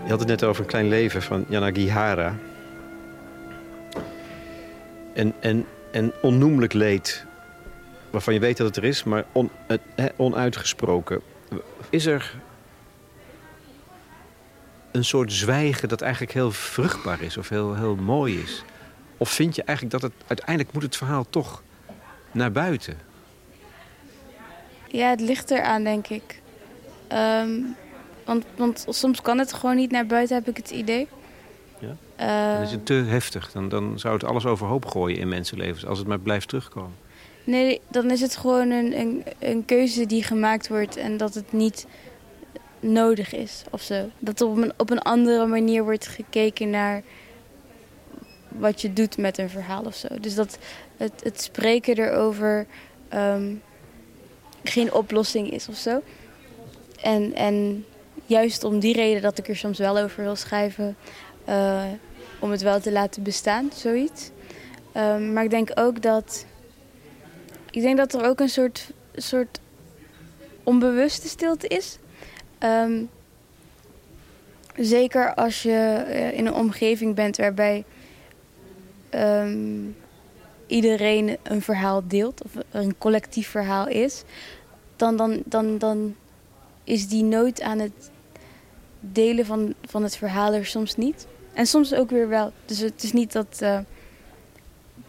Je 0.04 0.14
had 0.14 0.22
het 0.22 0.28
net 0.28 0.44
over 0.44 0.62
een 0.62 0.68
klein 0.68 0.88
leven 0.88 1.22
van 1.22 1.44
Yanagihara. 1.48 2.34
En, 5.12 5.34
en, 5.40 5.66
en 5.90 6.12
onnoemelijk 6.22 6.72
leed, 6.72 7.24
waarvan 8.10 8.34
je 8.34 8.40
weet 8.40 8.56
dat 8.56 8.66
het 8.66 8.76
er 8.76 8.84
is, 8.84 9.04
maar 9.04 9.24
on, 9.32 9.50
onuitgesproken. 10.16 11.20
Is 11.90 12.06
er 12.06 12.34
een 14.90 15.04
soort 15.04 15.32
zwijgen 15.32 15.88
dat 15.88 16.00
eigenlijk 16.00 16.32
heel 16.32 16.50
vruchtbaar 16.50 17.22
is 17.22 17.36
of 17.36 17.48
heel, 17.48 17.74
heel 17.74 17.96
mooi 17.96 18.40
is? 18.40 18.64
Of 19.16 19.30
vind 19.30 19.54
je 19.54 19.62
eigenlijk 19.62 20.00
dat 20.00 20.10
het 20.10 20.22
uiteindelijk 20.26 20.72
moet 20.74 20.82
het 20.82 20.96
verhaal 20.96 21.26
toch 21.30 21.62
naar 22.32 22.52
buiten? 22.52 22.98
Ja, 24.86 25.10
het 25.10 25.20
ligt 25.20 25.50
eraan, 25.50 25.84
denk 25.84 26.08
ik. 26.08 26.40
Ehm, 27.08 27.50
want, 28.24 28.44
want 28.56 28.86
soms 28.88 29.20
kan 29.20 29.38
het 29.38 29.52
gewoon 29.52 29.76
niet 29.76 29.90
naar 29.90 30.06
buiten, 30.06 30.36
heb 30.36 30.48
ik 30.48 30.56
het 30.56 30.70
idee. 30.70 31.08
Eh, 32.18 32.52
Dan 32.52 32.62
is 32.62 32.70
het 32.70 32.86
te 32.86 32.92
heftig. 32.92 33.52
Dan, 33.52 33.68
dan 33.68 33.98
zou 33.98 34.14
het 34.14 34.24
alles 34.24 34.46
overhoop 34.46 34.84
gooien 34.84 35.18
in 35.18 35.28
mensenlevens. 35.28 35.86
Als 35.86 35.98
het 35.98 36.06
maar 36.08 36.18
blijft 36.20 36.48
terugkomen. 36.48 36.94
Nee, 37.44 37.80
dan 37.88 38.10
is 38.10 38.20
het 38.20 38.36
gewoon 38.36 38.70
een, 38.70 38.98
een, 38.98 39.24
een 39.38 39.64
keuze 39.64 40.06
die 40.06 40.22
gemaakt 40.22 40.68
wordt 40.68 40.96
en 40.96 41.16
dat 41.16 41.34
het 41.34 41.52
niet 41.52 41.86
nodig 42.80 43.34
is 43.34 43.62
of 43.70 43.82
zo. 43.82 44.10
Dat 44.18 44.40
op 44.40 44.56
een, 44.56 44.72
op 44.76 44.90
een 44.90 45.02
andere 45.02 45.46
manier 45.46 45.84
wordt 45.84 46.06
gekeken 46.06 46.70
naar 46.70 47.02
wat 48.48 48.80
je 48.80 48.92
doet 48.92 49.16
met 49.16 49.38
een 49.38 49.50
verhaal 49.50 49.82
of 49.82 49.94
zo. 49.94 50.08
Dus 50.20 50.34
dat 50.34 50.58
het, 50.96 51.12
het 51.22 51.42
spreken 51.42 51.96
erover 51.98 52.66
ehm, 53.08 53.54
geen 54.64 54.92
oplossing 54.92 55.50
is 55.50 55.68
of 55.68 55.76
zo. 55.76 56.02
En, 57.02 57.34
en 57.34 57.84
juist 58.26 58.64
om 58.64 58.78
die 58.78 58.94
reden 58.94 59.22
dat 59.22 59.38
ik 59.38 59.48
er 59.48 59.56
soms 59.56 59.78
wel 59.78 59.98
over 59.98 60.22
wil 60.22 60.36
schrijven, 60.36 60.96
eh, 61.44 61.84
om 62.38 62.50
het 62.50 62.62
wel 62.62 62.80
te 62.80 62.92
laten 62.92 63.22
bestaan, 63.22 63.70
zoiets. 63.74 64.30
Ehm, 64.92 65.32
maar 65.32 65.44
ik 65.44 65.50
denk 65.50 65.70
ook 65.74 66.02
dat 66.02 66.46
ik 67.70 67.82
denk 67.82 67.96
dat 67.96 68.14
er 68.14 68.24
ook 68.24 68.40
een 68.40 68.48
soort, 68.48 68.90
soort 69.14 69.60
onbewuste 70.62 71.28
stilte 71.28 71.68
is. 71.68 71.98
Ehm, 72.58 73.02
zeker 74.76 75.34
als 75.34 75.62
je 75.62 76.04
eh, 76.08 76.38
in 76.38 76.46
een 76.46 76.54
omgeving 76.54 77.14
bent 77.14 77.36
waarbij 77.36 77.84
ehm, 79.08 79.86
iedereen 80.66 81.36
een 81.42 81.62
verhaal 81.62 82.02
deelt, 82.06 82.42
of 82.44 82.50
een 82.70 82.98
collectief 82.98 83.48
verhaal 83.48 83.88
is, 83.88 84.22
dan, 84.96 85.16
dan, 85.16 85.42
dan, 85.44 85.78
dan 85.78 86.16
is 86.84 87.08
die 87.08 87.22
nood 87.22 87.60
aan 87.60 87.78
het 87.78 88.10
delen 89.00 89.46
van, 89.46 89.74
van 89.84 90.02
het 90.02 90.16
verhaal 90.16 90.54
er 90.54 90.66
soms 90.66 90.96
niet. 90.96 91.26
En 91.58 91.66
soms 91.66 91.94
ook 91.94 92.10
weer 92.10 92.28
wel. 92.28 92.52
Dus 92.64 92.78
het 92.78 93.02
is 93.02 93.12
niet 93.12 93.32
dat, 93.32 93.58
uh, 93.62 93.78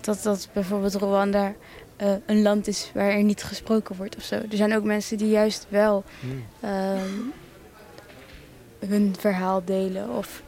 dat, 0.01 0.23
dat 0.23 0.49
bijvoorbeeld 0.53 0.95
Rwanda 0.95 1.53
uh, 2.01 2.13
een 2.25 2.41
land 2.41 2.67
is 2.67 2.91
waar 2.93 3.12
er 3.12 3.23
niet 3.23 3.43
gesproken 3.43 3.95
wordt 3.95 4.15
of 4.15 4.23
zo. 4.23 4.35
Er 4.35 4.57
zijn 4.57 4.75
ook 4.75 4.83
mensen 4.83 5.17
die 5.17 5.29
juist 5.29 5.65
wel 5.69 6.03
um, 6.63 7.33
hun 8.79 9.15
verhaal 9.19 9.62
delen 9.65 10.09
of 10.09 10.43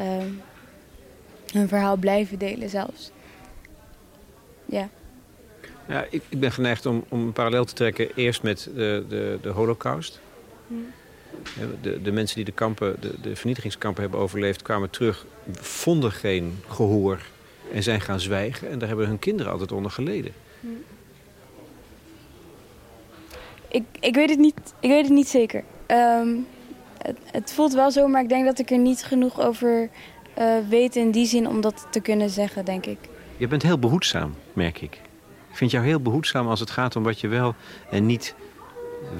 um, 0.00 0.40
hun 1.52 1.68
verhaal 1.68 1.96
blijven 1.96 2.38
delen 2.38 2.68
zelfs. 2.68 3.10
Ja. 4.64 4.88
Ja, 5.88 6.06
ik, 6.10 6.22
ik 6.28 6.40
ben 6.40 6.52
geneigd 6.52 6.86
om, 6.86 7.04
om 7.08 7.20
een 7.20 7.32
parallel 7.32 7.64
te 7.64 7.74
trekken 7.74 8.14
eerst 8.14 8.42
met 8.42 8.68
de, 8.74 9.04
de, 9.08 9.38
de 9.42 9.48
holocaust. 9.48 10.20
Hmm. 10.66 10.92
De, 11.82 12.02
de 12.02 12.12
mensen 12.12 12.36
die 12.36 12.44
de, 12.44 12.52
kampen, 12.52 12.96
de, 13.00 13.14
de 13.22 13.36
vernietigingskampen 13.36 14.02
hebben 14.02 14.20
overleefd 14.20 14.62
kwamen 14.62 14.90
terug, 14.90 15.26
vonden 15.52 16.12
geen 16.12 16.58
gehoor 16.68 17.20
en 17.72 17.82
zijn 17.82 18.00
gaan 18.00 18.20
zwijgen. 18.20 18.70
En 18.70 18.78
daar 18.78 18.88
hebben 18.88 19.06
hun 19.06 19.18
kinderen 19.18 19.52
altijd 19.52 19.72
onder 19.72 19.90
geleden. 19.90 20.32
Ik, 23.68 23.84
ik, 24.00 24.14
weet 24.14 24.30
het 24.30 24.38
niet, 24.38 24.74
ik 24.80 24.88
weet 24.90 25.02
het 25.02 25.12
niet 25.12 25.28
zeker. 25.28 25.64
Um, 25.86 26.46
het, 26.98 27.18
het, 27.30 27.52
voelt 27.52 27.72
wel 27.72 27.90
zo, 27.90 28.08
maar 28.08 28.22
ik 28.22 28.28
denk 28.28 28.44
dat 28.44 28.58
ik 28.58 28.70
er 28.70 28.78
niet 28.78 29.04
genoeg 29.04 29.40
over 29.40 29.90
uh, 30.38 30.54
weet 30.68 30.96
in 30.96 31.10
die 31.10 31.26
zin 31.26 31.48
om 31.48 31.60
dat 31.60 31.86
te 31.90 32.00
kunnen 32.00 32.30
zeggen, 32.30 32.64
denk 32.64 32.86
ik. 32.86 32.98
Je 33.36 33.48
bent 33.48 33.62
heel 33.62 33.78
behoedzaam, 33.78 34.34
merk 34.52 34.80
ik. 34.80 35.00
Ik 35.50 35.56
vind 35.56 35.70
jou 35.70 35.86
heel 35.86 36.00
behoedzaam 36.00 36.48
als 36.48 36.60
het 36.60 36.70
gaat 36.70 36.96
om 36.96 37.02
wat 37.02 37.20
je 37.20 37.28
wel 37.28 37.54
en 37.90 38.06
niet 38.06 38.34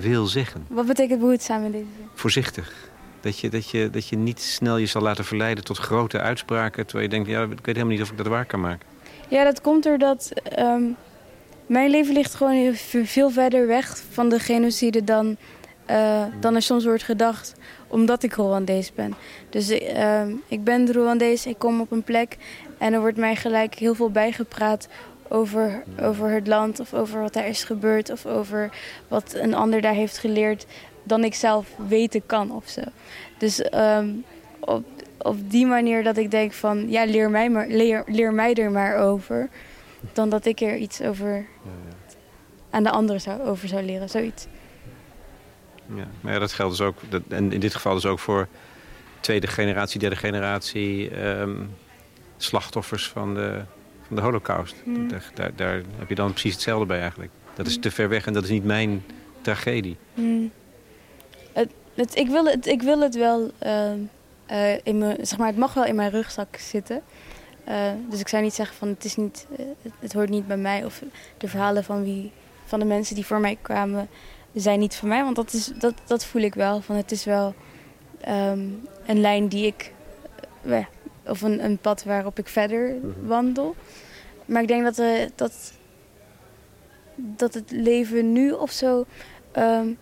wil 0.00 0.26
zeggen. 0.26 0.64
Wat 0.68 0.86
betekent 0.86 1.20
behoedzaam 1.20 1.64
in 1.64 1.70
deze 1.70 1.84
zin? 1.96 2.08
Voorzichtig. 2.14 2.72
Dat 3.20 3.38
je, 3.38 3.48
dat, 3.48 3.70
je, 3.70 3.90
dat 3.90 4.08
je 4.08 4.16
niet 4.16 4.40
snel 4.40 4.76
je 4.76 4.86
zal 4.86 5.02
laten 5.02 5.24
verleiden 5.24 5.64
tot 5.64 5.78
grote 5.78 6.20
uitspraken... 6.20 6.86
terwijl 6.86 7.08
je 7.10 7.14
denkt, 7.14 7.30
ja, 7.30 7.42
ik 7.42 7.48
weet 7.48 7.64
helemaal 7.64 7.86
niet 7.86 8.02
of 8.02 8.10
ik 8.10 8.16
dat 8.16 8.26
waar 8.26 8.44
kan 8.44 8.60
maken. 8.60 8.86
Ja, 9.28 9.44
dat 9.44 9.60
komt 9.60 9.82
doordat 9.82 10.32
um, 10.58 10.96
mijn 11.66 11.90
leven 11.90 12.14
ligt 12.14 12.34
gewoon 12.34 12.74
veel 13.04 13.30
verder 13.30 13.66
weg 13.66 14.02
van 14.10 14.28
de 14.28 14.38
genocide 14.38 15.04
dan, 15.04 15.36
uh, 15.90 16.22
dan 16.40 16.54
er 16.54 16.62
soms 16.62 16.84
wordt 16.84 17.02
gedacht, 17.02 17.54
omdat 17.86 18.22
ik 18.22 18.32
Rwandees 18.32 18.92
ben. 18.94 19.14
Dus 19.50 19.70
uh, 19.70 20.22
ik 20.48 20.64
ben 20.64 20.92
Rwandees, 20.92 21.46
ik 21.46 21.58
kom 21.58 21.80
op 21.80 21.90
een 21.90 22.02
plek 22.02 22.36
en 22.78 22.92
er 22.92 23.00
wordt 23.00 23.16
mij 23.16 23.36
gelijk 23.36 23.74
heel 23.74 23.94
veel 23.94 24.10
bijgepraat 24.10 24.88
over, 25.28 25.82
over 26.00 26.30
het 26.30 26.46
land 26.46 26.80
of 26.80 26.94
over 26.94 27.20
wat 27.20 27.32
daar 27.32 27.48
is 27.48 27.64
gebeurd 27.64 28.10
of 28.10 28.26
over 28.26 28.70
wat 29.08 29.34
een 29.34 29.54
ander 29.54 29.80
daar 29.80 29.94
heeft 29.94 30.18
geleerd 30.18 30.66
dan 31.02 31.24
ik 31.24 31.34
zelf 31.34 31.66
weten 31.88 32.26
kan 32.26 32.50
of 32.50 32.68
zo. 32.68 32.80
Dus 33.38 33.72
um, 33.74 34.24
op, 34.60 34.84
op 35.18 35.50
die 35.50 35.66
manier 35.66 36.02
dat 36.02 36.16
ik 36.16 36.30
denk 36.30 36.52
van 36.52 36.90
ja, 36.90 37.04
leer 37.04 37.30
mij, 37.30 37.50
maar, 37.50 37.66
leer, 37.68 38.02
leer 38.06 38.32
mij 38.32 38.54
er 38.54 38.70
maar 38.70 38.96
over. 38.96 39.48
Dan 40.12 40.28
dat 40.28 40.44
ik 40.44 40.60
er 40.60 40.76
iets 40.76 41.02
over 41.02 41.32
ja, 41.34 41.44
ja. 41.88 42.16
aan 42.70 42.82
de 42.82 42.90
anderen 42.90 43.20
zou, 43.20 43.40
over 43.42 43.68
zou 43.68 43.82
leren, 43.82 44.08
zoiets. 44.08 44.46
Ja, 45.94 46.06
maar 46.20 46.32
ja, 46.32 46.38
dat 46.38 46.52
geldt 46.52 46.76
dus 46.76 46.86
ook, 46.86 46.98
dat, 47.08 47.22
en 47.28 47.52
in 47.52 47.60
dit 47.60 47.74
geval 47.74 47.94
dus 47.94 48.06
ook 48.06 48.18
voor 48.18 48.48
tweede 49.20 49.46
generatie, 49.46 50.00
derde 50.00 50.16
generatie 50.16 51.24
um, 51.26 51.70
slachtoffers 52.36 53.08
van 53.08 53.34
de, 53.34 53.62
van 54.06 54.16
de 54.16 54.22
holocaust. 54.22 54.74
Hmm. 54.84 55.08
Daar, 55.08 55.30
daar, 55.34 55.54
daar, 55.56 55.82
heb 55.98 56.08
je 56.08 56.14
dan 56.14 56.30
precies 56.30 56.52
hetzelfde 56.52 56.86
bij 56.86 57.00
eigenlijk. 57.00 57.30
Dat 57.54 57.66
is 57.66 57.78
te 57.78 57.90
ver 57.90 58.08
weg 58.08 58.26
en 58.26 58.32
dat 58.32 58.44
is 58.44 58.50
niet 58.50 58.64
mijn 58.64 59.04
tragedie. 59.40 59.96
Hmm. 60.14 60.50
Het, 61.52 61.70
het, 61.94 62.16
ik, 62.16 62.28
wil 62.28 62.44
het, 62.44 62.66
ik 62.66 62.82
wil 62.82 63.00
het 63.00 63.14
wel, 63.14 63.50
uh, 63.62 63.92
uh, 64.50 64.72
in 64.82 64.98
me, 64.98 65.18
zeg 65.20 65.38
maar, 65.38 65.46
het 65.46 65.56
mag 65.56 65.74
wel 65.74 65.84
in 65.84 65.94
mijn 65.94 66.10
rugzak 66.10 66.56
zitten. 66.56 67.02
Uh, 67.68 67.90
dus 68.10 68.20
ik 68.20 68.28
zou 68.28 68.42
niet 68.42 68.54
zeggen 68.54 68.76
van 68.76 68.88
het, 68.88 69.04
is 69.04 69.16
niet, 69.16 69.46
het, 69.82 69.92
het, 69.98 70.12
hoort 70.12 70.28
niet 70.28 70.46
bij 70.46 70.56
mij. 70.56 70.84
Of 70.84 71.02
de 71.38 71.48
verhalen 71.48 71.84
van, 71.84 72.02
wie, 72.02 72.32
van 72.64 72.78
de 72.78 72.84
mensen 72.84 73.14
die 73.14 73.26
voor 73.26 73.40
mij 73.40 73.58
kwamen 73.62 74.08
zijn 74.54 74.78
niet 74.78 74.96
voor 74.96 75.08
mij. 75.08 75.22
Want 75.22 75.36
dat, 75.36 75.52
is, 75.52 75.72
dat, 75.78 75.94
dat 76.06 76.24
voel 76.24 76.42
ik 76.42 76.54
wel. 76.54 76.80
Van 76.80 76.96
het 76.96 77.10
is 77.10 77.24
wel 77.24 77.54
um, 78.28 78.88
een 79.06 79.20
lijn 79.20 79.48
die 79.48 79.66
ik... 79.66 79.92
of 81.26 81.42
een, 81.42 81.64
een 81.64 81.78
pad 81.78 82.04
waarop 82.04 82.38
ik 82.38 82.48
verder 82.48 82.94
mm 82.94 83.00
-hmm. 83.00 83.26
wandel. 83.26 83.76
Maar 84.44 84.62
ik 84.62 84.68
denk 84.68 84.84
dat, 84.84 84.98
uh, 84.98 85.26
dat, 85.34 85.72
dat 87.14 87.54
het 87.54 87.70
leven 87.70 88.32
nu 88.32 88.50
of 88.50 88.70
zo 88.70 89.04
um, 89.56 89.98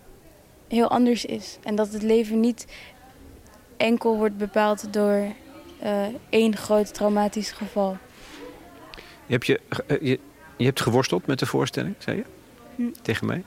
heel 0.69 0.91
anders 0.91 1.25
is. 1.25 1.59
En 1.63 1.75
dat 1.75 1.93
het 1.93 2.03
leven 2.03 2.41
niet 2.41 2.67
enkel 3.77 4.17
wordt 4.17 4.37
bepaald 4.37 4.93
door 4.93 5.27
uh, 5.83 6.07
één 6.29 6.57
groot 6.57 6.95
traumatisch 6.95 7.51
geval. 7.51 7.97
Je 9.27 9.33
hebt, 9.33 9.47
je, 9.47 9.61
je, 10.01 10.21
je 10.57 10.65
hebt 10.65 10.81
geworsteld 10.81 11.27
met 11.27 11.39
de 11.39 11.47
voorstelling, 11.47 11.95
zei 11.99 12.17
je? 12.17 12.25
Hm. 12.77 13.01
Tegen 13.03 13.27
mij. 13.27 13.45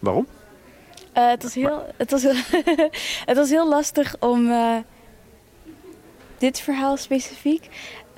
Waarom? 0.00 0.26
Uh, 1.16 1.28
het, 1.28 1.42
was 1.42 1.54
heel, 1.54 1.86
het, 1.96 2.10
was, 2.10 2.22
het 3.30 3.36
was 3.36 3.50
heel 3.50 3.68
lastig 3.68 4.16
om 4.20 4.50
dit 6.38 6.60
verhaal 6.60 6.96
specifiek, 6.96 7.68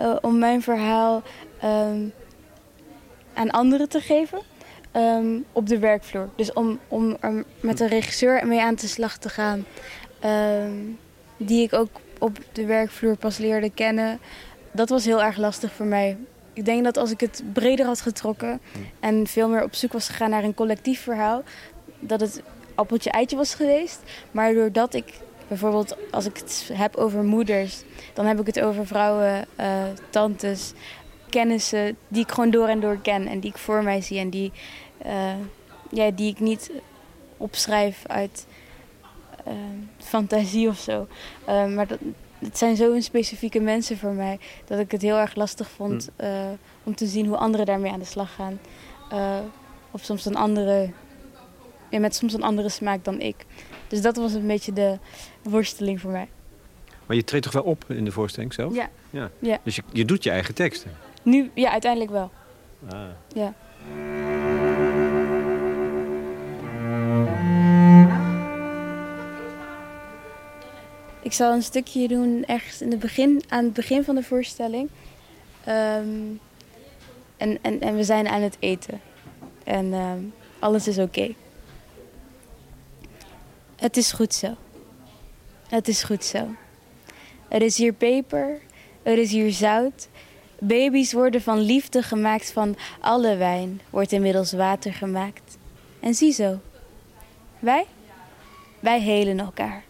uh, 0.00 0.16
om 0.20 0.38
mijn 0.38 0.62
verhaal 0.62 1.22
um, 1.64 2.12
aan 3.34 3.50
anderen 3.50 3.88
te 3.88 4.00
geven 4.00 4.38
um, 4.92 5.44
op 5.52 5.66
de 5.66 5.78
werkvloer. 5.78 6.28
Dus 6.36 6.52
om, 6.52 6.78
om 6.88 7.16
er 7.20 7.44
met 7.60 7.80
een 7.80 7.88
regisseur 7.88 8.46
mee 8.46 8.60
aan 8.60 8.74
de 8.74 8.86
slag 8.86 9.16
te 9.16 9.28
gaan, 9.28 9.64
um, 10.24 10.98
die 11.36 11.62
ik 11.62 11.72
ook 11.72 11.90
op 12.18 12.38
de 12.52 12.64
werkvloer 12.64 13.16
pas 13.16 13.38
leerde 13.38 13.70
kennen. 13.70 14.18
Dat 14.72 14.88
was 14.88 15.04
heel 15.04 15.22
erg 15.22 15.36
lastig 15.36 15.72
voor 15.72 15.86
mij. 15.86 16.16
Ik 16.52 16.64
denk 16.64 16.84
dat 16.84 16.96
als 16.96 17.10
ik 17.10 17.20
het 17.20 17.42
breder 17.52 17.86
had 17.86 18.00
getrokken 18.00 18.60
en 19.00 19.26
veel 19.26 19.48
meer 19.48 19.62
op 19.62 19.74
zoek 19.74 19.92
was 19.92 20.08
gegaan 20.08 20.30
naar 20.30 20.44
een 20.44 20.54
collectief 20.54 21.00
verhaal, 21.00 21.42
dat 22.00 22.20
het 22.20 22.42
appeltje 22.74 23.10
eitje 23.10 23.36
was 23.36 23.54
geweest. 23.54 24.00
Maar 24.30 24.54
doordat 24.54 24.94
ik 24.94 25.04
bijvoorbeeld, 25.48 25.96
als 26.10 26.26
ik 26.26 26.36
het 26.36 26.70
heb 26.72 26.96
over 26.96 27.24
moeders, 27.24 27.82
dan 28.14 28.26
heb 28.26 28.40
ik 28.40 28.46
het 28.46 28.60
over 28.60 28.86
vrouwen, 28.86 29.46
uh, 29.60 29.82
tantes, 30.10 30.72
kennissen 31.28 31.96
die 32.08 32.22
ik 32.22 32.30
gewoon 32.30 32.50
door 32.50 32.68
en 32.68 32.80
door 32.80 32.98
ken 33.02 33.26
en 33.26 33.40
die 33.40 33.50
ik 33.50 33.58
voor 33.58 33.82
mij 33.82 34.00
zie 34.00 34.18
en 34.18 34.30
die, 34.30 34.52
uh, 35.06 35.32
ja, 35.90 36.10
die 36.10 36.30
ik 36.30 36.40
niet 36.40 36.70
opschrijf 37.36 38.02
uit 38.06 38.46
uh, 39.48 39.52
fantasie 39.98 40.68
of 40.68 40.78
zo. 40.78 41.06
Maar 41.46 41.86
dat, 41.86 41.98
het 42.38 42.58
zijn 42.58 42.76
zo'n 42.76 43.02
specifieke 43.02 43.60
mensen 43.60 43.98
voor 43.98 44.12
mij 44.12 44.38
dat 44.64 44.78
ik 44.78 44.90
het 44.90 45.02
heel 45.02 45.16
erg 45.16 45.34
lastig 45.34 45.70
vond 45.70 46.08
mm. 46.20 46.58
om 46.82 46.94
te 46.94 47.06
zien 47.06 47.26
hoe 47.26 47.36
anderen 47.36 47.66
daarmee 47.66 47.92
aan 47.92 47.98
de 47.98 48.04
slag 48.04 48.34
gaan. 48.34 48.60
of 49.90 50.04
soms 50.04 50.24
een 50.24 50.36
andere 50.36 50.90
ja, 51.90 51.98
met 51.98 52.14
soms 52.14 52.32
een 52.32 52.42
andere 52.42 52.68
smaak 52.68 53.04
dan 53.04 53.20
ik. 53.20 53.36
Dus 53.88 54.02
dat 54.02 54.16
was 54.16 54.32
een 54.32 54.46
beetje 54.46 54.72
de 54.72 54.98
worsteling 55.48 56.00
voor 56.00 56.10
mij. 56.10 56.28
Maar 57.06 57.16
je 57.16 57.24
treedt 57.24 57.44
toch 57.44 57.52
wel 57.52 57.62
op 57.62 57.84
in 57.88 58.04
de 58.04 58.12
voorstelling 58.12 58.54
zelf? 58.54 58.74
Ja. 58.74 58.90
ja. 59.10 59.30
ja. 59.38 59.58
Dus 59.62 59.76
je, 59.76 59.82
je 59.92 60.04
doet 60.04 60.24
je 60.24 60.30
eigen 60.30 60.54
teksten? 60.54 60.90
Nu, 61.22 61.50
ja, 61.54 61.70
uiteindelijk 61.70 62.10
wel. 62.10 62.30
Ah. 62.88 63.00
Ja. 63.34 63.54
Ik 71.22 71.32
zal 71.32 71.52
een 71.52 71.62
stukje 71.62 72.08
doen 72.08 72.44
ergens 72.46 72.82
in 72.82 72.90
het 72.90 73.00
begin, 73.00 73.42
aan 73.48 73.64
het 73.64 73.72
begin 73.72 74.04
van 74.04 74.14
de 74.14 74.22
voorstelling. 74.22 74.88
Ehm, 75.64 76.08
en, 77.36 77.58
en, 77.62 77.80
en 77.80 77.96
we 77.96 78.04
zijn 78.04 78.28
aan 78.28 78.42
het 78.42 78.56
eten. 78.58 79.00
En 79.64 79.92
ehm, 79.92 80.20
alles 80.58 80.88
is 80.88 80.98
oké. 80.98 81.34
Het 83.76 83.96
is 83.96 84.12
goed 84.12 84.34
zo. 84.34 84.56
Het 85.68 85.88
is 85.88 86.02
goed 86.02 86.24
zo. 86.24 86.48
Er 87.48 87.62
is 87.62 87.76
hier 87.76 87.92
peper, 87.92 88.60
er 89.02 89.18
is 89.18 89.30
hier 89.30 89.52
zout. 89.52 90.08
Baby's 90.58 91.12
worden 91.12 91.42
van 91.42 91.60
liefde 91.60 92.02
gemaakt, 92.02 92.52
van 92.52 92.76
alle 93.00 93.36
wijn 93.36 93.80
wordt 93.90 94.12
inmiddels 94.12 94.52
water 94.52 94.92
gemaakt. 94.92 95.56
En 96.00 96.14
ziezo, 96.14 96.60
wij? 97.58 97.86
Wij 98.80 99.00
helen 99.00 99.40
elkaar. 99.40 99.84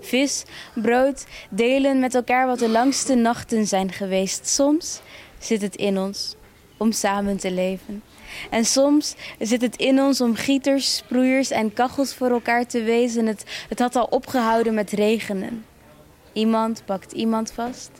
Vis, 0.00 0.44
brood, 0.74 1.26
delen 1.50 2.00
met 2.00 2.14
elkaar 2.14 2.46
wat 2.46 2.58
de 2.58 2.68
langste 2.68 3.14
nachten 3.14 3.66
zijn 3.66 3.92
geweest. 3.92 4.46
Soms 4.48 5.00
zit 5.38 5.62
het 5.62 5.76
in 5.76 5.98
ons 5.98 6.34
om 6.76 6.92
samen 6.92 7.36
te 7.36 7.50
leven. 7.50 8.02
En 8.50 8.64
soms 8.64 9.14
zit 9.38 9.60
het 9.60 9.76
in 9.76 10.00
ons 10.00 10.20
om 10.20 10.34
gieters, 10.34 10.96
sproeiers 10.96 11.50
en 11.50 11.72
kachels 11.72 12.14
voor 12.14 12.30
elkaar 12.30 12.66
te 12.66 12.82
wezen. 12.82 13.26
Het, 13.26 13.44
het 13.68 13.78
had 13.78 13.96
al 13.96 14.04
opgehouden 14.04 14.74
met 14.74 14.90
regenen. 14.90 15.64
Iemand 16.32 16.82
pakt 16.84 17.12
iemand 17.12 17.52
vast. 17.52 17.90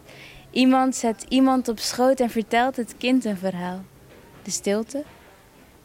Iemand 0.51 0.97
zet 0.97 1.25
iemand 1.29 1.69
op 1.69 1.79
schoot 1.79 2.21
en 2.21 2.31
vertelt 2.31 2.77
het 2.77 2.95
kind 2.99 3.25
een 3.25 3.37
verhaal. 3.37 3.83
De 4.43 4.51
stilte, 4.51 5.05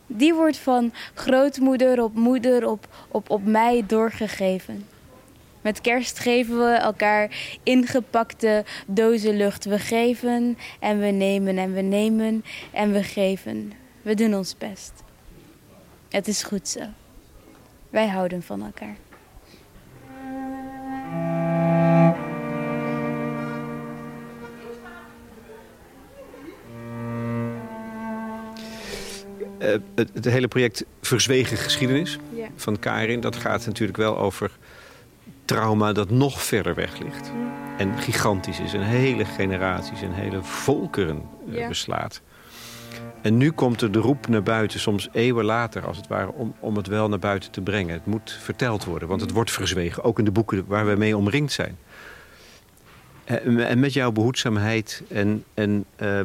die 0.08 0.34
wordt 0.34 0.58
van 0.58 0.94
grootmoeder 1.14 2.04
op 2.04 2.16
moeder 2.16 2.68
op, 2.68 2.88
op, 3.08 3.30
op 3.30 3.46
mij 3.46 3.84
doorgegeven. 3.88 4.88
Met 5.62 5.82
kerst 5.82 6.20
geven 6.20 6.58
we 6.58 6.72
elkaar 6.72 7.30
ingepakte 7.64 8.66
dozen 8.86 9.38
lucht. 9.38 9.66
We 9.66 9.80
geven 9.80 10.58
en 10.80 11.00
we 11.00 11.06
nemen 11.06 11.58
en 11.58 11.74
we 11.74 11.82
nemen 11.82 12.44
en 12.72 12.92
we 12.92 13.04
geven. 13.04 13.74
We 14.08 14.14
doen 14.14 14.36
ons 14.36 14.58
best. 14.58 14.94
Het 16.10 16.28
is 16.28 16.44
goed 16.44 16.68
zo. 16.68 16.80
Wij 17.90 18.08
houden 18.08 18.44
van 18.44 18.64
elkaar. 18.64 18.96
Uh, 29.60 29.78
het, 29.96 30.10
het, 30.14 30.26
hele 30.26 30.48
project 30.48 30.86
Verzwegen 31.02 31.58
Geschiedenis 31.58 32.18
ja. 32.34 32.48
van 32.56 32.80
Karin... 32.80 33.20
dat 33.20 33.36
gaat 33.36 33.66
natuurlijk 33.66 33.98
wel 33.98 34.18
over 34.18 34.52
trauma 35.46 35.94
dat 35.94 36.10
nog 36.10 36.44
verder 36.44 36.76
weg 36.76 36.98
ligt. 36.98 37.32
Mm. 37.34 37.52
En 37.78 37.98
gigantisch 37.98 38.60
is. 38.60 38.74
En 38.74 38.82
hele 38.82 39.26
generaties 39.26 40.02
en 40.02 40.14
hele 40.14 40.44
volkeren 40.44 41.24
uh, 41.48 41.58
ja. 41.58 41.68
beslaat. 41.68 42.22
En 43.22 43.38
nu 43.38 43.52
komt 43.52 43.82
er 43.82 43.92
de 43.92 44.00
roep 44.00 44.28
naar 44.28 44.44
buiten, 44.44 44.80
soms 44.80 45.10
eeuwen 45.12 45.46
later 45.46 45.86
als 45.86 45.98
het 45.98 46.08
ware... 46.08 46.32
Om, 46.32 46.56
om 46.60 46.76
het 46.76 46.88
wel 46.88 47.10
naar 47.10 47.20
buiten 47.20 47.52
te 47.52 47.62
brengen. 47.62 47.94
Het 47.94 48.06
moet 48.06 48.38
verteld 48.42 48.86
worden, 48.86 49.08
want 49.08 49.22
het 49.22 49.32
wordt 49.32 49.52
verzwegen. 49.52 50.04
Ook 50.04 50.20
in 50.20 50.26
de 50.26 50.32
boeken 50.32 50.66
waar 50.68 50.88
we 50.88 50.96
mee 50.96 51.18
omringd 51.18 51.52
zijn. 51.52 51.78
Eh, 53.24 53.70
en 53.70 53.80
met 53.80 53.94
jouw 53.94 54.12
behoedzaamheid 54.12 55.04
en... 55.10 55.44
en 55.54 55.86
uh, 55.98 56.22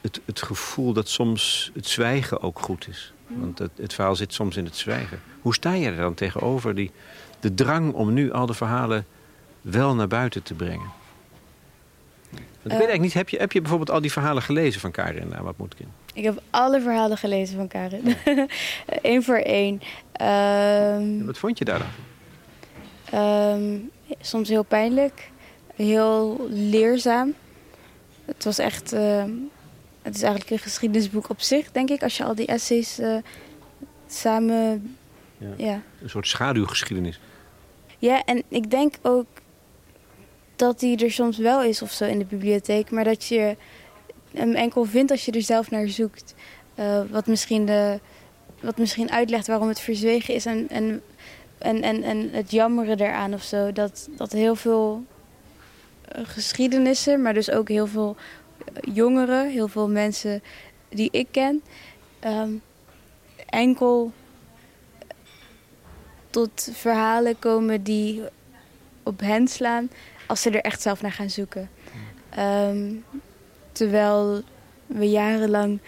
het, 0.00 0.20
het 0.24 0.42
gevoel 0.42 0.92
dat 0.92 1.08
soms 1.08 1.70
het 1.74 1.86
zwijgen 1.86 2.42
ook 2.42 2.58
goed 2.58 2.88
is. 2.88 3.12
Want 3.26 3.58
het, 3.58 3.70
het 3.76 3.94
verhaal 3.94 4.16
zit 4.16 4.32
soms 4.32 4.56
in 4.56 4.64
het 4.64 4.76
zwijgen. 4.76 5.20
Hoe 5.40 5.54
sta 5.54 5.72
je 5.72 5.86
er 5.86 5.96
dan 5.96 6.14
tegenover 6.14 6.74
die, 6.74 6.90
de 7.40 7.54
drang 7.54 7.92
om 7.92 8.12
nu 8.12 8.32
al 8.32 8.46
de 8.46 8.54
verhalen 8.54 9.06
wel 9.60 9.94
naar 9.94 10.08
buiten 10.08 10.42
te 10.42 10.54
bringen? 10.54 10.90
Ik 12.72 12.78
weet 12.78 12.88
eigenlijk 12.88 13.14
niet, 13.14 13.14
heb 13.14 13.28
je, 13.28 13.38
heb 13.38 13.52
je 13.52 13.60
bijvoorbeeld 13.60 13.90
al 13.90 14.00
die 14.00 14.12
verhalen 14.12 14.42
gelezen 14.42 14.80
van 14.80 14.90
Karin 14.90 15.34
wat 15.42 15.58
Moetkin? 15.58 15.88
Ik 16.14 16.24
heb 16.24 16.42
alle 16.50 16.80
verhalen 16.80 17.18
gelezen 17.18 17.56
van 17.56 17.68
Karin. 17.68 18.16
Eén 19.02 19.22
voor 19.22 19.36
één. 19.36 19.80
Um, 20.22 21.26
wat 21.26 21.38
vond 21.38 21.58
je 21.58 21.64
daar 21.64 21.78
dan? 21.78 23.20
Um, 23.20 23.90
soms 24.20 24.48
heel 24.48 24.62
pijnlijk. 24.62 25.30
Heel 25.74 26.46
leerzaam. 26.50 27.34
Het 28.24 28.44
was 28.44 28.58
echt... 28.58 28.94
Uh, 28.94 29.24
het 30.02 30.14
is 30.14 30.22
eigenlijk 30.22 30.50
een 30.50 30.58
geschiedenisboek 30.58 31.28
op 31.28 31.40
zich, 31.40 31.72
denk 31.72 31.90
ik. 31.90 32.02
Als 32.02 32.16
je 32.16 32.24
al 32.24 32.34
die 32.34 32.46
essays 32.46 33.00
uh, 33.00 33.16
samen... 34.06 34.96
Ja. 35.38 35.48
ja. 35.56 35.82
Een 36.02 36.10
soort 36.10 36.26
schaduwgeschiedenis. 36.26 37.20
Ja, 37.98 38.24
en 38.24 38.42
ik 38.48 38.70
denk 38.70 38.94
ook 39.02 39.26
dat 40.58 40.80
die 40.80 41.04
er 41.04 41.10
soms 41.10 41.38
wel 41.38 41.62
is 41.62 41.82
of 41.82 41.90
zo 41.90 42.04
in 42.04 42.18
de 42.18 42.24
bibliotheek. 42.24 42.90
Maar 42.90 43.04
dat 43.04 43.24
je 43.24 43.56
hem 44.30 44.54
enkel 44.54 44.84
vindt 44.84 45.10
als 45.10 45.24
je 45.24 45.32
er 45.32 45.42
zelf 45.42 45.70
naar 45.70 45.88
zoekt. 45.88 46.34
Uh, 46.78 47.00
wat, 47.10 47.26
misschien 47.26 47.66
de, 47.66 48.00
wat 48.60 48.78
misschien 48.78 49.10
uitlegt 49.10 49.46
waarom 49.46 49.68
het 49.68 49.80
verzwegen 49.80 50.34
is. 50.34 50.46
En, 50.46 50.68
en, 50.68 51.02
en, 51.58 52.02
en, 52.02 52.30
het 52.32 52.50
jammeren 52.50 53.00
eraan 53.00 53.34
of 53.34 53.42
zo. 53.42 53.72
Dat, 53.72 54.08
dat 54.10 54.32
heel 54.32 54.54
veel 54.54 55.04
uh, 56.16 56.24
geschiedenissen, 56.24 57.22
maar 57.22 57.34
dus 57.34 57.50
ook 57.50 57.68
heel 57.68 57.86
veel 57.86 58.16
jongeren, 58.92 59.48
heel 59.48 59.68
veel 59.68 59.88
mensen 59.88 60.42
die 60.88 61.08
ik 61.12 61.26
ken, 61.30 61.62
um, 62.24 62.62
enkel 63.46 64.12
tot 66.30 66.70
verhalen 66.72 67.38
komen 67.38 67.82
die 67.82 68.22
op 69.02 69.20
hen 69.20 69.48
slaan 69.48 69.90
als 70.28 70.42
ze 70.42 70.50
er 70.50 70.60
echt 70.60 70.82
zelf 70.82 71.02
naar 71.02 71.12
gaan 71.12 71.30
zoeken. 71.30 71.70
Um, 72.38 73.04
terwijl 73.72 74.42
we 74.86 75.10
jarenlang 75.10 75.80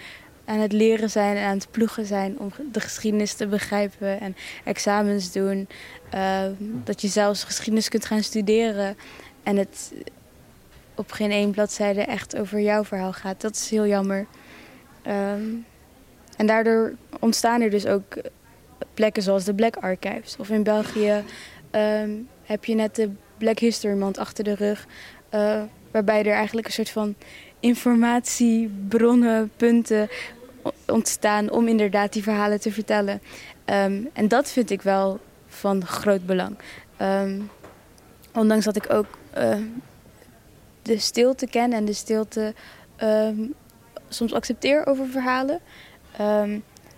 aan 0.44 0.58
het 0.58 0.72
leren 0.72 1.10
zijn 1.10 1.36
en 1.36 1.44
aan 1.44 1.56
het 1.56 1.70
ploegen 1.70 2.06
zijn 2.06 2.38
om 2.38 2.52
de 2.72 2.80
geschiedenis 2.80 3.34
te 3.34 3.46
begrijpen 3.46 4.20
en 4.20 4.36
examens 4.64 5.32
doen. 5.32 5.68
Uh, 6.14 6.42
dat 6.84 7.00
je 7.00 7.08
zelfs 7.08 7.44
geschiedenis 7.44 7.88
kunt 7.88 8.04
gaan 8.04 8.22
studeren 8.22 8.96
en 9.42 9.56
het 9.56 9.92
op 10.94 11.12
geen 11.12 11.30
één 11.30 11.50
bladzijde 11.50 12.00
echt 12.00 12.36
over 12.36 12.60
jouw 12.60 12.84
verhaal 12.84 13.12
gaat. 13.12 13.40
Dat 13.40 13.54
is 13.54 13.70
heel 13.70 13.86
jammer. 13.86 14.26
Um, 15.06 15.66
en 16.36 16.46
daardoor 16.46 16.94
ontstaan 17.20 17.60
er 17.60 17.70
dus 17.70 17.86
ook 17.86 18.16
plekken 18.94 19.22
zoals 19.22 19.44
de 19.44 19.54
Black 19.54 19.76
Archives. 19.76 20.36
Of 20.36 20.50
in 20.50 20.62
België 20.62 21.24
heb 22.42 22.64
je 22.64 22.74
net 22.74 22.96
de 22.96 23.10
Black 23.40 23.58
History 23.58 23.94
Month 23.94 24.18
achter 24.18 24.44
de 24.44 24.54
rug. 24.54 24.86
Uh, 25.34 25.62
waarbij 25.90 26.24
er 26.24 26.32
eigenlijk 26.32 26.66
een 26.66 26.72
soort 26.72 26.90
van 26.90 27.14
informatiebronnen, 27.60 29.50
punten 29.56 30.08
ontstaan 30.86 31.50
om 31.50 31.68
inderdaad 31.68 32.12
die 32.12 32.22
verhalen 32.22 32.60
te 32.60 32.72
vertellen. 32.72 33.20
Um, 33.64 34.08
en 34.12 34.28
dat 34.28 34.50
vind 34.50 34.70
ik 34.70 34.82
wel 34.82 35.20
van 35.46 35.86
groot 35.86 36.26
belang. 36.26 36.56
Um, 37.02 37.50
ondanks 38.34 38.64
dat 38.64 38.76
ik 38.76 38.92
ook 38.92 39.06
uh, 39.38 39.56
de 40.82 40.98
stilte 40.98 41.46
ken 41.46 41.72
en 41.72 41.84
de 41.84 41.92
stilte 41.92 42.54
um, 43.02 43.54
soms 44.08 44.32
accepteer 44.32 44.86
over 44.86 45.06
verhalen. 45.06 45.60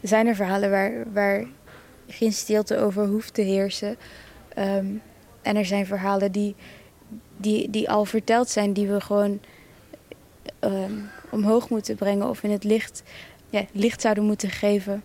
Zijn 0.02 0.26
er 0.26 0.34
verhalen 0.34 0.70
waar, 0.70 1.12
waar 1.12 1.46
geen 2.08 2.32
stilte 2.32 2.78
over 2.78 3.06
hoeft 3.06 3.34
te 3.34 3.42
heersen. 3.42 3.96
En 5.42 5.56
er 5.56 5.64
zijn 5.64 5.86
verhalen 5.86 6.32
die, 6.32 6.54
die, 7.36 7.70
die 7.70 7.90
al 7.90 8.04
verteld 8.04 8.48
zijn, 8.48 8.72
die 8.72 8.86
we 8.86 9.00
gewoon 9.00 9.40
omhoog 11.30 11.68
moeten 11.68 11.96
brengen 11.96 12.28
of 12.28 12.42
in 12.42 12.50
het 12.50 12.64
licht, 12.64 13.02
ja, 13.50 13.64
licht 13.72 14.00
zouden 14.00 14.24
moeten 14.24 14.50
geven. 14.50 15.02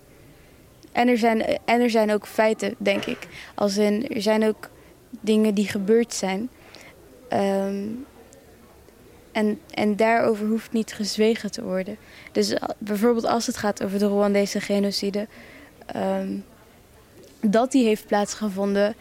En 0.92 1.08
er, 1.08 1.18
zijn, 1.18 1.42
en 1.66 1.82
er 1.82 1.90
zijn 1.90 2.12
ook 2.12 2.28
feiten, 2.28 2.76
denk 2.78 3.06
ik. 3.06 3.28
Als 3.56 3.78
in, 3.78 4.10
er 4.10 4.22
zijn 4.22 4.44
ook 4.44 4.70
dingen 5.10 5.54
die 5.54 5.68
gebeurd 5.68 6.14
zijn. 6.14 6.50
Um, 7.34 8.06
en, 9.32 9.60
en 9.74 9.96
daarover 9.96 10.48
hoeft 10.48 10.72
niet 10.72 10.94
gezwegen 10.94 11.52
te 11.52 11.64
worden. 11.64 11.98
Dus 12.32 12.58
bijvoorbeeld 12.78 13.26
als 13.26 13.46
het 13.46 13.58
gaat 13.58 13.84
over 13.84 14.00
de 14.00 14.08
Rwandese 14.08 14.62
genocide... 14.62 15.28
Um, 15.96 16.44
dat 17.42 17.72
die 17.72 17.86
heeft 17.86 18.08
plaatsgevonden 18.08 18.96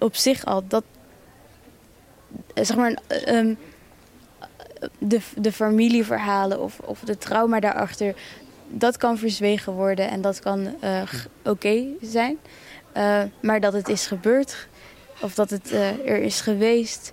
op, 0.00 0.14
zich 0.16 0.44
al. 0.44 0.62
Dat, 0.68 0.84
eh, 2.54 2.64
zeg 2.64 2.76
maar, 2.76 2.98
um, 3.28 3.58
de, 4.98 5.20
de 5.36 5.52
familieverhalen 5.52 6.60
of, 6.60 6.78
of 6.78 7.00
de 7.00 7.18
trauma 7.18 7.60
daarachter... 7.60 8.14
dat 8.68 8.96
kan 8.96 9.18
verzwegen 9.18 9.72
worden 9.72 10.10
en 10.10 10.20
dat 10.20 10.40
kan 10.40 10.74
uh, 10.84 11.02
oké 11.44 11.84
zijn. 12.00 12.38
Maar 13.40 13.60
dat 13.60 13.72
het 13.72 13.88
is 13.88 14.06
gebeurd 14.06 14.68
of 15.20 15.34
dat 15.34 15.50
het 15.50 15.72
er 16.04 16.22
is 16.22 16.40
geweest... 16.40 17.12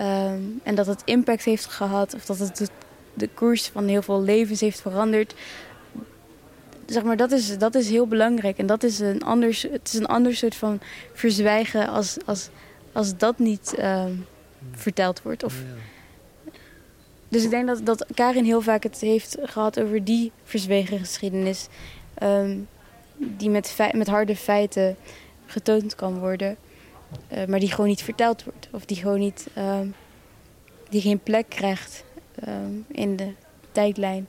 Um, 0.00 0.60
en 0.62 0.74
dat 0.74 0.86
het 0.86 1.02
impact 1.04 1.44
heeft 1.44 1.66
gehad 1.66 2.14
of 2.14 2.24
dat 2.24 2.38
het 2.38 2.56
de, 2.56 2.68
de, 3.14 3.28
koers 3.34 3.66
van 3.66 3.86
heel 3.86 4.02
veel 4.02 4.22
levens 4.22 4.60
heeft 4.60 4.80
veranderd. 4.80 5.34
Zeg 6.88 7.02
maar, 7.02 7.16
dat 7.16 7.32
is, 7.32 7.58
dat 7.58 7.74
is 7.74 7.88
heel 7.88 8.06
belangrijk. 8.06 8.58
En 8.58 8.66
dat 8.66 8.82
is 8.82 8.98
een 8.98 9.22
ander, 9.22 9.48
het 9.70 9.88
is 9.88 9.94
een 9.94 10.06
ander 10.06 10.36
soort 10.36 10.54
van 10.54 10.80
verzwijgen 11.12 11.88
als, 11.88 12.16
als, 12.24 12.48
als 12.92 13.16
dat 13.16 13.38
niet 13.38 13.74
um, 13.78 14.26
verteld 14.72 15.22
wordt. 15.22 15.44
Of... 15.44 15.54
Dus 17.28 17.44
ik 17.44 17.50
denk 17.50 17.66
dat, 17.66 17.86
dat 17.86 18.06
Karin 18.14 18.44
heel 18.44 18.60
vaak 18.60 18.82
het 18.82 19.00
heeft 19.00 19.36
gehad 19.42 19.80
over 19.80 20.04
die 20.04 20.32
verzwegen 20.44 20.98
geschiedenis. 20.98 21.66
ehm, 22.14 22.56
die 23.16 23.50
met, 23.50 23.76
met 23.92 24.06
harde 24.06 24.36
feiten 24.36 24.96
getoond 25.46 25.94
kan 25.94 26.18
worden. 26.18 26.56
eh, 27.28 27.46
maar 27.46 27.60
die 27.60 27.70
gewoon 27.70 27.88
niet 27.88 28.02
verteld 28.02 28.44
wordt. 28.44 28.68
Of 28.72 28.84
die 28.84 28.96
gewoon 28.96 29.18
niet... 29.18 29.46
ehm, 29.54 29.86
die 30.88 31.00
geen 31.00 31.18
plek 31.20 31.48
krijgt 31.48 32.04
ehm, 32.34 32.72
in 32.86 33.16
de 33.16 33.32
tijdlijn 33.72 34.28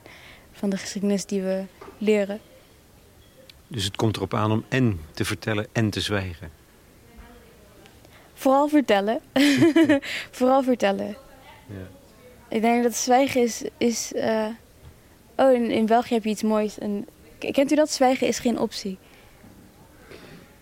van 0.52 0.70
de 0.70 0.78
geschiedenis 0.78 1.26
die 1.26 1.42
we 1.42 1.64
leren. 1.98 2.40
Dus 3.72 3.84
het 3.84 3.96
komt 3.96 4.16
erop 4.16 4.34
aan 4.34 4.52
om 4.52 4.66
en 4.70 5.00
te 5.14 5.26
vertellen 5.26 5.68
en 5.72 5.90
te 5.90 6.02
zwijgen. 6.02 6.52
Vooral 8.34 8.68
vertellen. 8.68 9.20
Vooral 10.32 10.64
vertellen. 10.64 11.18
Ja. 11.68 11.88
Ik 12.50 12.62
denk 12.62 12.84
dat 12.84 12.96
zwijgen 12.96 13.42
is... 13.42 13.64
is 13.78 14.14
eh, 14.14 14.48
Oh, 15.40 15.54
in, 15.54 15.72
in 15.72 15.86
België 15.86 16.14
heb 16.14 16.24
je 16.24 16.30
iets 16.30 16.44
moois. 16.44 16.78
En, 16.78 17.08
kent 17.38 17.72
u 17.72 17.76
dat? 17.76 17.92
Zwijgen 17.92 18.28
is 18.28 18.40
geen 18.40 18.60
optie. 18.60 18.98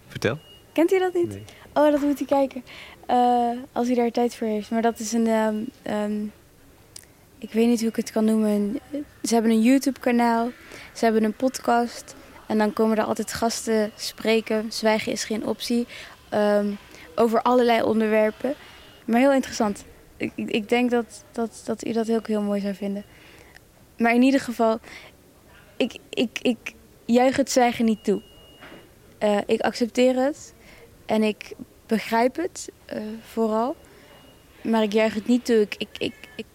Vertel. 0.08 0.40
Kent 0.74 0.92
u 0.92 1.00
dat 1.00 1.14
niet? 1.14 1.30
Nee. 1.30 1.44
Oh, 1.74 1.92
dat 1.92 2.02
moet 2.02 2.22
u 2.22 2.26
kijken. 2.26 2.64
Eh, 3.06 3.50
als 3.72 3.90
u 3.90 3.94
daar 3.94 4.12
tijd 4.12 4.36
voor 4.36 4.48
heeft. 4.48 4.72
Maar 4.72 4.82
dat 4.82 5.00
is 5.00 5.12
een... 5.12 5.28
ehm, 5.28 5.56
ehm, 5.82 6.24
ik 7.38 7.52
weet 7.52 7.68
niet 7.68 7.80
hoe 7.80 7.90
ik 7.90 7.96
het 7.96 8.12
kan 8.12 8.26
noemen. 8.26 8.80
Ze 9.24 9.34
hebben 9.34 9.52
een 9.52 9.62
YouTube-kanaal. 9.62 10.52
Ze 10.94 11.04
hebben 11.04 11.24
een 11.24 11.36
podcast. 11.36 12.16
En 12.48 12.58
dan 12.58 12.74
komen 12.74 12.98
er 12.98 13.04
altijd 13.04 13.34
gasten 13.34 13.92
spreken. 13.96 14.72
Zwijgen 14.72 15.12
is 15.12 15.24
geen 15.24 15.46
optie. 15.46 15.88
ehm, 16.30 16.72
over 17.16 17.42
allerlei 17.42 17.82
onderwerpen. 17.82 18.54
Maar 19.06 19.20
heel 19.20 19.34
interessant. 19.34 19.86
Ik, 20.18 20.32
ik- 20.36 20.70
denk 20.70 20.92
dat, 20.92 21.24
dat, 21.32 21.62
dat 21.66 21.86
u 21.86 21.92
dat 21.92 22.12
ook 22.12 22.28
heel 22.28 22.42
mooi 22.42 22.62
zou 22.62 22.74
vinden. 22.76 23.04
Maar 23.98 24.14
in 24.14 24.22
ieder 24.22 24.40
geval... 24.40 24.80
Ik, 25.78 25.98
ik, 26.10 26.40
ik 26.42 26.74
juich 27.06 27.36
het 27.36 27.52
zwijgen 27.52 27.86
niet 27.86 28.04
toe. 28.04 28.22
Eh, 29.18 29.38
ik 29.46 29.62
accepteer 29.62 30.16
het. 30.16 30.54
En 31.06 31.24
ik 31.24 31.52
begrijp 31.86 32.36
het 32.36 32.70
eh, 32.86 33.02
vooral. 33.32 33.76
Maar 34.62 34.84
ik 34.84 34.94
juich 34.94 35.14
het 35.14 35.28
niet 35.28 35.46
toe. 35.46 35.56
Ik, 35.56 35.76
ik, 35.78 36.14
ik... 36.36 36.46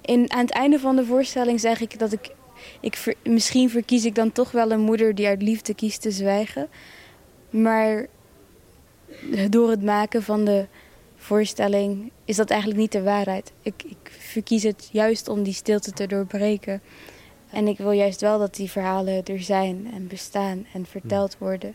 In, 0.00 0.32
aan 0.32 0.40
het 0.40 0.50
einde 0.52 0.78
van 0.78 0.96
de 0.96 1.04
voorstelling 1.04 1.60
zeg 1.60 1.80
ik 1.80 1.98
dat 1.98 2.12
ik... 2.12 2.30
ik 2.80 2.96
ver- 2.96 3.14
misschien 3.22 3.70
verkies 3.70 4.04
ik 4.04 4.14
dan 4.14 4.32
toch 4.32 4.50
wel 4.50 4.70
een 4.70 4.80
moeder 4.80 5.14
die 5.14 5.26
uit 5.26 5.42
liefde 5.42 5.74
kiest 5.74 6.02
te 6.02 6.10
zwijgen. 6.10 6.68
Maar 7.50 8.06
door 9.48 9.70
het 9.70 9.82
maken 9.82 10.22
van 10.22 10.44
de 10.44 10.66
voorstelling 11.16 12.10
is 12.24 12.36
dat 12.36 12.50
eigenlijk 12.50 12.80
niet 12.80 12.92
de 12.92 13.02
waarheid. 13.02 13.52
Ik, 13.62 13.82
ik 13.82 14.12
verkies 14.18 14.62
het 14.62 14.88
juist 14.92 15.28
om 15.28 15.42
die 15.42 15.52
stilte 15.52 15.90
te 15.92 16.06
doorbreken. 16.06 16.82
En 17.50 17.66
ik 17.66 17.78
wil 17.78 17.90
juist 17.90 18.20
wel 18.20 18.38
dat 18.38 18.54
die 18.54 18.70
verhalen 18.70 19.24
er 19.24 19.42
zijn 19.42 19.90
en 19.92 20.06
bestaan 20.06 20.66
en 20.72 20.86
verteld 20.86 21.38
worden. 21.38 21.74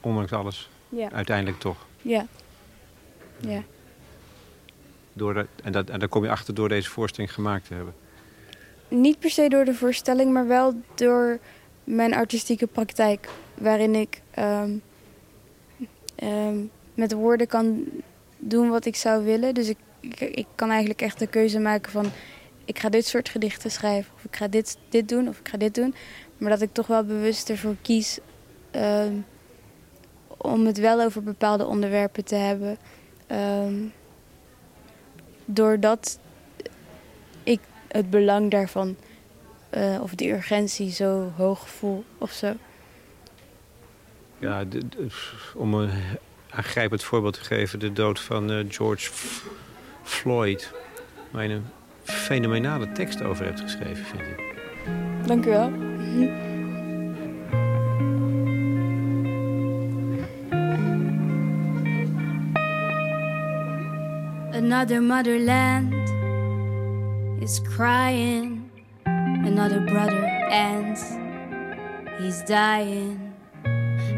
Ondanks 0.00 0.32
alles. 0.32 0.70
Ja. 0.88 1.10
Uiteindelijk 1.12 1.58
toch. 1.58 1.86
Ja. 2.02 2.26
Ja. 3.40 3.62
Door 5.12 5.34
de, 5.34 5.46
en, 5.62 5.72
dat, 5.72 5.90
en 5.90 5.98
daar 5.98 6.08
kom 6.08 6.24
je 6.24 6.30
achter 6.30 6.54
door 6.54 6.68
deze 6.68 6.90
voorstelling 6.90 7.34
gemaakt 7.34 7.66
te 7.66 7.74
hebben. 7.74 7.94
Niet 8.92 9.18
per 9.18 9.30
se 9.30 9.48
door 9.48 9.64
de 9.64 9.74
voorstelling, 9.74 10.32
maar 10.32 10.46
wel 10.46 10.74
door 10.94 11.38
mijn 11.84 12.14
artistieke 12.14 12.66
praktijk. 12.66 13.28
Waarin 13.54 13.94
ik 13.94 14.22
ehm, 14.30 14.76
ehm, 16.14 16.56
met 16.94 17.12
woorden 17.12 17.46
kan 17.46 17.84
doen 18.38 18.68
wat 18.68 18.84
ik 18.84 18.96
zou 18.96 19.24
willen. 19.24 19.54
Dus 19.54 19.68
ik, 19.68 19.78
ik, 20.20 20.46
kan 20.54 20.68
eigenlijk 20.68 21.02
echt 21.02 21.18
de 21.18 21.26
keuze 21.26 21.58
maken 21.58 21.92
van... 21.92 22.06
ik 22.64 22.78
ga 22.78 22.88
dit 22.88 23.06
soort 23.06 23.28
gedichten 23.28 23.70
schrijven, 23.70 24.12
of 24.14 24.24
ik 24.24 24.36
ga 24.36 24.48
dit, 24.48 24.78
dit 24.88 25.08
doen, 25.08 25.28
of 25.28 25.38
ik 25.38 25.48
ga 25.48 25.58
dit 25.58 25.74
doen. 25.74 25.94
Maar 26.38 26.50
dat 26.50 26.62
ik 26.62 26.72
toch 26.72 26.86
wel 26.86 27.04
bewust 27.04 27.50
ervoor 27.50 27.76
kies 27.82 28.18
ehm, 28.70 29.14
om 30.36 30.66
het 30.66 30.78
wel 30.78 31.00
over 31.00 31.22
bepaalde 31.22 31.66
onderwerpen 31.66 32.24
te 32.24 32.34
hebben. 32.34 32.76
Ehm, 33.26 33.74
doordat 35.44 36.18
het 37.92 38.10
belang 38.10 38.50
daarvan 38.50 38.96
eh, 39.70 39.98
of 40.02 40.14
de 40.14 40.30
urgentie 40.30 40.90
zo 40.90 41.32
hoog 41.36 41.68
voel 41.68 42.04
of 42.18 42.30
zo. 42.32 42.52
Ja, 44.38 44.64
de- 44.64 44.88
de- 44.88 45.06
om 45.54 45.74
een 45.74 45.90
aangrijpend 46.50 47.02
voorbeeld 47.02 47.34
te 47.34 47.44
geven, 47.44 47.78
de 47.78 47.92
dood 47.92 48.20
van 48.20 48.50
eh, 48.52 48.64
George 48.68 49.10
F- 49.12 49.46
Floyd. 50.02 50.72
Waar 51.30 51.42
je 51.46 51.54
een 51.54 51.66
fenomenale 52.02 52.92
tekst 52.92 53.22
over 53.22 53.44
hebt 53.44 53.60
geschreven, 53.60 54.04
vind 54.04 54.22
ik. 54.22 54.54
Dank 55.26 55.44
u 55.46 55.48
wel. 55.50 55.70
Another 64.52 65.00
motherland 65.02 66.01
is 67.42 67.60
crying. 67.60 68.70
Another 69.04 69.80
brother 69.80 70.24
ends. 70.50 71.02
He's 72.18 72.42
dying. 72.42 73.34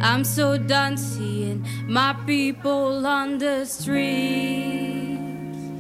I'm 0.03 0.25
so 0.25 0.59
done 0.59 0.99
seeing 0.99 1.65
my 1.89 2.15
people 2.27 3.07
on 3.07 3.39
the 3.39 3.65
street. 3.65 5.19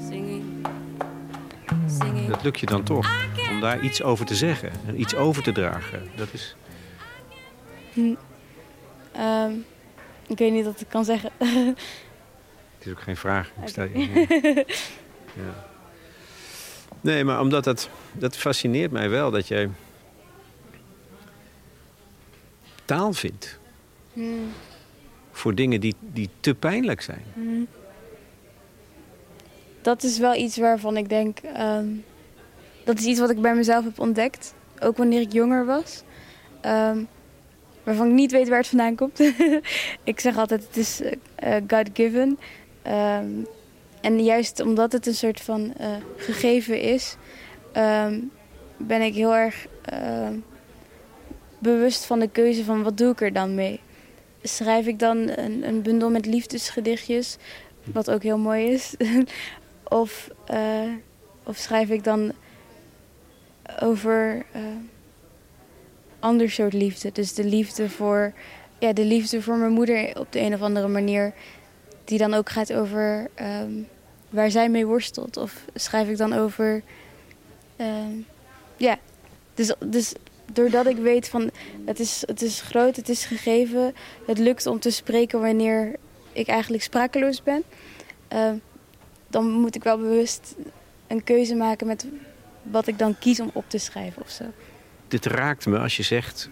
Singing, 0.08 0.66
singing. 1.86 2.28
Dat 2.28 2.42
lukt 2.42 2.60
je 2.60 2.66
dan 2.66 2.82
toch, 2.82 3.08
om 3.50 3.60
daar 3.60 3.80
iets 3.80 4.02
over 4.02 4.26
te 4.26 4.34
zeggen 4.34 4.72
en 4.86 5.00
iets 5.00 5.14
over 5.14 5.42
te 5.42 5.52
dragen. 5.52 6.10
Dat 6.16 6.28
is... 6.32 6.56
Ehm, 9.12 9.52
ik 10.26 10.38
weet 10.38 10.52
niet 10.52 10.64
wat 10.64 10.80
ik 10.80 10.88
kan 10.88 11.04
zeggen. 11.04 11.30
Het 11.38 12.86
is 12.86 12.90
ook 12.90 13.00
geen 13.00 13.16
vraag. 13.16 13.50
Ik 13.62 13.68
sta 13.68 13.86
hier. 13.86 14.18
ja. 15.44 15.72
Nee, 17.04 17.24
maar 17.24 17.40
omdat 17.40 17.64
dat, 17.64 17.88
dat 18.12 18.36
fascineert 18.36 18.90
mij 18.90 19.10
wel 19.10 19.30
dat 19.30 19.48
jij 19.48 19.70
taal 22.84 23.12
vindt 23.12 23.58
voor 25.32 25.54
dingen 25.54 25.80
die, 25.80 25.94
die 26.00 26.28
te 26.40 26.54
pijnlijk 26.54 27.00
zijn. 27.00 27.24
dat 29.82 30.02
is 30.02 30.18
wel 30.18 30.34
iets 30.34 30.56
waarvan 30.56 30.96
ik 30.96 31.08
denk. 31.08 31.38
ehm, 31.38 31.86
dat 32.84 32.98
is 32.98 33.04
iets 33.04 33.20
wat 33.20 33.30
ik 33.30 33.40
bij 33.40 33.54
mezelf 33.54 33.84
heb 33.84 34.00
ontdekt. 34.00 34.54
Ook 34.80 34.96
wanneer 34.96 35.20
ik 35.20 35.32
jonger 35.32 35.66
was. 35.66 36.02
Ehm, 36.60 36.98
waarvan 37.82 38.06
ik 38.06 38.12
niet 38.12 38.32
weet 38.32 38.48
waar 38.48 38.58
het 38.58 38.66
vandaan 38.66 38.94
komt. 38.94 39.18
ik 40.04 40.20
zeg 40.20 40.36
altijd: 40.36 40.62
het 40.66 40.76
is 40.76 41.00
eh, 41.34 41.56
God-given. 41.68 42.38
En 44.04 44.24
juist 44.24 44.60
omdat 44.60 44.92
het 44.92 45.06
een 45.06 45.14
soort 45.14 45.40
van 45.40 45.74
eh, 45.76 45.88
gegeven 46.16 46.80
is, 46.80 47.16
ehm, 47.72 48.20
ben 48.76 49.02
ik 49.02 49.14
heel 49.14 49.34
erg 49.34 49.66
ehm, 49.84 50.34
bewust 51.58 52.04
van 52.04 52.18
de 52.18 52.28
keuze 52.28 52.64
van 52.64 52.82
wat 52.82 52.98
doe 52.98 53.12
ik 53.12 53.20
er 53.20 53.32
dan 53.32 53.54
mee. 53.54 53.80
Schrijf 54.42 54.86
ik 54.86 54.98
dan 54.98 55.16
een, 55.16 55.66
een 55.66 55.82
bundel 55.82 56.10
met 56.10 56.26
liefdesgedichtjes, 56.26 57.36
wat 57.92 58.10
ook 58.10 58.22
heel 58.22 58.38
mooi 58.38 58.66
is. 58.66 58.94
of, 60.00 60.30
eh, 60.46 60.90
of 61.42 61.56
schrijf 61.56 61.90
ik 61.90 62.04
dan 62.04 62.32
over 63.82 64.44
eh, 64.52 64.62
ander 66.18 66.50
soort 66.50 66.72
liefde. 66.72 67.12
Dus 67.12 67.34
de 67.34 67.44
liefde 67.44 67.90
voor, 67.90 68.32
ja, 68.78 68.92
de 68.92 69.04
liefde 69.04 69.42
voor 69.42 69.56
mijn 69.56 69.72
moeder 69.72 70.18
op 70.18 70.32
de 70.32 70.40
een 70.40 70.54
of 70.54 70.62
andere 70.62 70.88
manier. 70.88 71.34
Die 72.04 72.18
dan 72.18 72.34
ook 72.34 72.50
gaat 72.50 72.72
over 72.72 73.30
ehm, 73.34 73.72
waar 74.34 74.50
zij 74.50 74.68
mee 74.68 74.86
worstelt. 74.86 75.36
Of 75.36 75.64
schrijf 75.74 76.08
ik 76.08 76.16
dan 76.16 76.32
over. 76.32 76.82
ehm, 77.76 78.16
ja, 78.76 78.98
dus, 79.54 79.74
dus 79.86 80.12
doordat 80.52 80.86
ik 80.86 80.96
weet 80.96 81.28
van 81.28 81.50
het 81.84 82.00
is, 82.00 82.22
het 82.26 82.42
is 82.42 82.60
groot, 82.60 82.96
het 82.96 83.08
is 83.08 83.24
gegeven. 83.24 83.94
Het 84.26 84.38
lukt 84.38 84.66
om 84.66 84.78
te 84.80 84.90
spreken 84.90 85.40
wanneer 85.40 85.96
ik 86.32 86.46
eigenlijk 86.46 86.82
sprakeloos 86.82 87.42
ben. 87.42 87.62
ehm, 88.28 88.56
dan 89.28 89.50
moet 89.50 89.74
ik 89.74 89.82
wel 89.82 89.98
bewust 89.98 90.54
een 91.06 91.24
keuze 91.24 91.54
maken 91.54 91.86
met 91.86 92.06
wat 92.62 92.86
ik 92.86 92.98
dan 92.98 93.18
kies 93.18 93.40
om 93.40 93.50
op 93.52 93.64
te 93.68 93.78
schrijven 93.78 94.22
of 94.22 94.30
zo. 94.30 94.44
Dit 95.08 95.26
raakt 95.26 95.66
me 95.66 95.78
als 95.78 95.96
je 95.96 96.02
zegt 96.02 96.50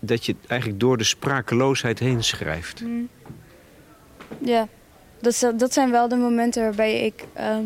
dat 0.00 0.26
je 0.26 0.36
eigenlijk 0.46 0.80
door 0.80 0.96
de 0.96 1.04
sprakeloosheid 1.04 1.98
heen 1.98 2.24
schrijft. 2.24 2.82
Ja, 4.38 4.68
dat, 5.20 5.52
dat 5.56 5.72
zijn 5.72 5.90
wel 5.90 6.08
de 6.08 6.16
momenten 6.16 6.62
waarbij 6.62 7.00
ik, 7.00 7.24
ehm, 7.32 7.64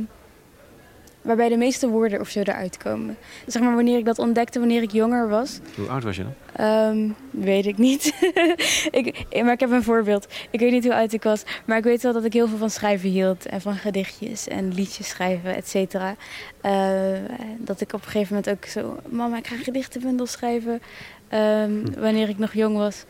waarbij 1.23 1.49
de 1.49 1.57
meeste 1.57 1.89
woorden 1.89 2.21
of 2.21 2.29
zo 2.29 2.41
eruit 2.41 2.77
komen. 2.77 3.17
Zeg 3.47 3.63
maar 3.63 3.75
wanneer 3.75 3.99
ik 3.99 4.05
dat 4.05 4.19
ontdekte, 4.19 4.59
wanneer 4.59 4.83
ik 4.83 4.91
jonger 4.93 5.29
was. 5.29 5.61
Hoe 5.77 5.89
oud 5.89 6.03
was 6.03 6.17
je 6.17 6.23
dan? 6.23 6.35
Ehm, 6.53 7.09
weet 7.31 7.67
ik 7.67 7.79
niet. 7.79 8.05
ik, 8.91 9.27
maar 9.43 9.53
ik 9.53 9.61
heb 9.61 9.71
een 9.71 9.83
voorbeeld. 9.83 10.27
Ik 10.51 10.61
weet 10.61 10.71
niet 10.73 10.85
hoe 10.85 10.95
oud 10.95 11.13
ik 11.13 11.23
was, 11.23 11.43
maar 11.65 11.77
ik 11.79 11.85
weet 11.85 12.03
wel 12.03 12.13
dat 12.13 12.25
ik 12.25 12.33
heel 12.33 12.49
veel 12.49 12.59
van 12.59 12.71
schrijven 12.71 13.09
hield. 13.09 13.47
En 13.47 13.61
van 13.61 13.75
gedichtjes 13.75 14.49
en 14.49 14.75
liedjes 14.75 15.09
schrijven, 15.09 15.55
et 15.55 15.69
cetera. 15.69 16.15
Eh, 16.61 17.13
dat 17.59 17.81
ik 17.81 17.93
op 17.93 18.05
een 18.05 18.11
gegeven 18.11 18.35
moment 18.37 18.57
ook 18.57 18.65
zo... 18.65 18.97
Mama, 19.09 19.37
ik 19.37 19.47
ga 19.47 19.57
gedichtenbundel 19.57 20.27
schrijven. 20.27 20.81
Ehm, 21.29 21.71
Hm. 21.85 22.01
wanneer 22.01 22.29
ik 22.29 22.39
nog 22.39 22.53
jong 22.53 22.77
was. 22.77 23.05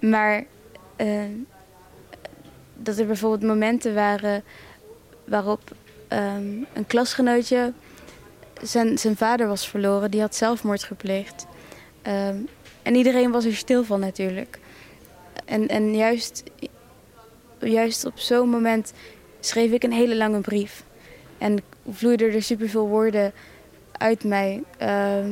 Maar 0.00 0.44
ehm, 0.96 1.30
dat 2.76 2.98
er 2.98 3.06
bijvoorbeeld 3.06 3.42
momenten 3.42 3.94
waren 3.94 4.42
waarop 5.24 5.60
ehm, 6.08 6.62
een 6.72 6.86
klasgenootje 6.86 7.72
zijn, 8.62 8.98
zijn 8.98 9.16
vader 9.16 9.46
was 9.46 9.68
verloren. 9.68 10.10
Die 10.10 10.20
had 10.20 10.34
zelfmoord 10.34 10.82
gepleegd. 10.84 11.46
Ehm, 12.02 12.36
en 12.82 12.94
iedereen 12.94 13.30
was 13.30 13.44
er 13.44 13.54
stil 13.54 13.84
van 13.84 14.00
natuurlijk. 14.00 14.58
En, 15.44 15.68
en 15.68 15.94
juist, 15.94 16.42
juist 17.58 18.04
op 18.04 18.18
zo'n 18.18 18.48
moment 18.48 18.92
schreef 19.40 19.72
ik 19.72 19.82
een 19.82 19.92
hele 19.92 20.16
lange 20.16 20.40
brief. 20.40 20.84
En 21.38 21.58
vloeiden 21.90 22.32
er 22.32 22.42
superveel 22.42 22.88
woorden 22.88 23.32
uit 23.92 24.24
mij. 24.24 24.62
Ehm, 24.78 25.30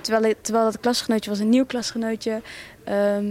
terwijl, 0.00 0.34
terwijl 0.40 0.64
dat 0.64 0.80
klasgenootje 0.80 1.30
was 1.30 1.38
een 1.38 1.48
nieuw 1.48 1.66
klasgenootje. 1.66 2.40
Ehm, 2.84 3.26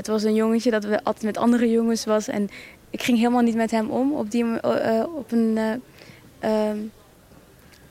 het 0.00 0.08
was 0.08 0.22
een 0.22 0.34
jongetje 0.34 0.70
dat 0.70 0.84
altijd 1.04 1.22
met 1.24 1.36
andere 1.36 1.70
jongens 1.70 2.04
was. 2.04 2.28
En 2.28 2.48
ik 2.90 3.02
ging 3.02 3.18
helemaal 3.18 3.40
niet 3.40 3.54
met 3.54 3.70
hem 3.70 3.90
om 3.90 4.12
op, 4.12 4.30
die, 4.30 4.60
eh, 4.60 5.04
op 5.14 5.32
een 5.32 5.58
eh, 5.58 6.68
ehm, 6.68 6.78